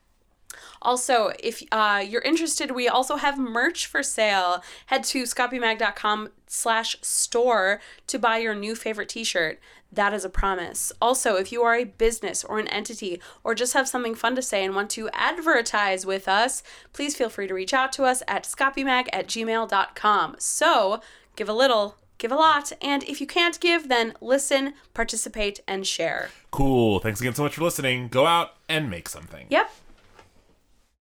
Also, 0.81 1.33
if 1.39 1.63
uh, 1.73 2.05
you're 2.07 2.23
interested, 2.23 2.71
we 2.71 2.89
also 2.89 3.17
have 3.17 3.39
merch 3.39 3.87
for 3.87 4.03
sale. 4.03 4.63
Head 4.87 5.05
to 5.05 5.25
scapimag.com 5.25 6.31
slash 6.47 6.97
store 7.03 7.81
to 8.07 8.19
buy 8.19 8.39
your 8.39 8.55
new 8.55 8.75
favorite 8.75 9.09
t-shirt. 9.09 9.59
That 9.93 10.15
is 10.15 10.25
a 10.25 10.31
promise. 10.31 10.91
Also, 11.03 11.37
if 11.37 11.53
you 11.53 11.63
are 11.63 11.75
a 11.75 11.85
business 11.85 12.43
or 12.43 12.59
an 12.59 12.69
entity 12.69 13.21
or 13.45 13.55
just 13.55 13.75
have 13.75 13.87
something 13.87 14.15
fun 14.15 14.35
to 14.37 14.43
say 14.43 14.65
and 14.65 14.75
want 14.75 14.89
to 14.91 15.11
advertise 15.13 16.07
with 16.07 16.29
us, 16.29 16.63
please 16.95 17.15
feel 17.15 17.29
free 17.29 17.47
to 17.47 17.55
reach 17.55 17.75
out 17.75 17.93
to 17.93 18.05
us 18.05 18.23
at 18.27 18.45
scapimag 18.45 19.09
at 19.13 19.27
gmail.com. 19.27 20.37
So, 20.39 21.01
give 21.37 21.49
a 21.49 21.53
little, 21.53 21.97
give 22.17 22.33
a 22.33 22.37
lot, 22.37 22.73
and 22.81 23.03
if 23.05 23.21
you 23.21 23.27
can't 23.27 23.61
give, 23.61 23.89
then 23.91 24.15
listen, 24.23 24.73
participate, 24.95 25.61
and 25.69 25.87
share. 25.87 26.31
Cool. 26.51 26.99
Thanks 26.99 27.21
again 27.21 27.35
so 27.35 27.43
much 27.43 27.57
for 27.57 27.63
listening. 27.63 28.09
Go 28.09 28.27
out 28.27 28.57
and 28.71 28.89
make 28.89 29.11
something. 29.11 29.47
Yep. 29.51 29.71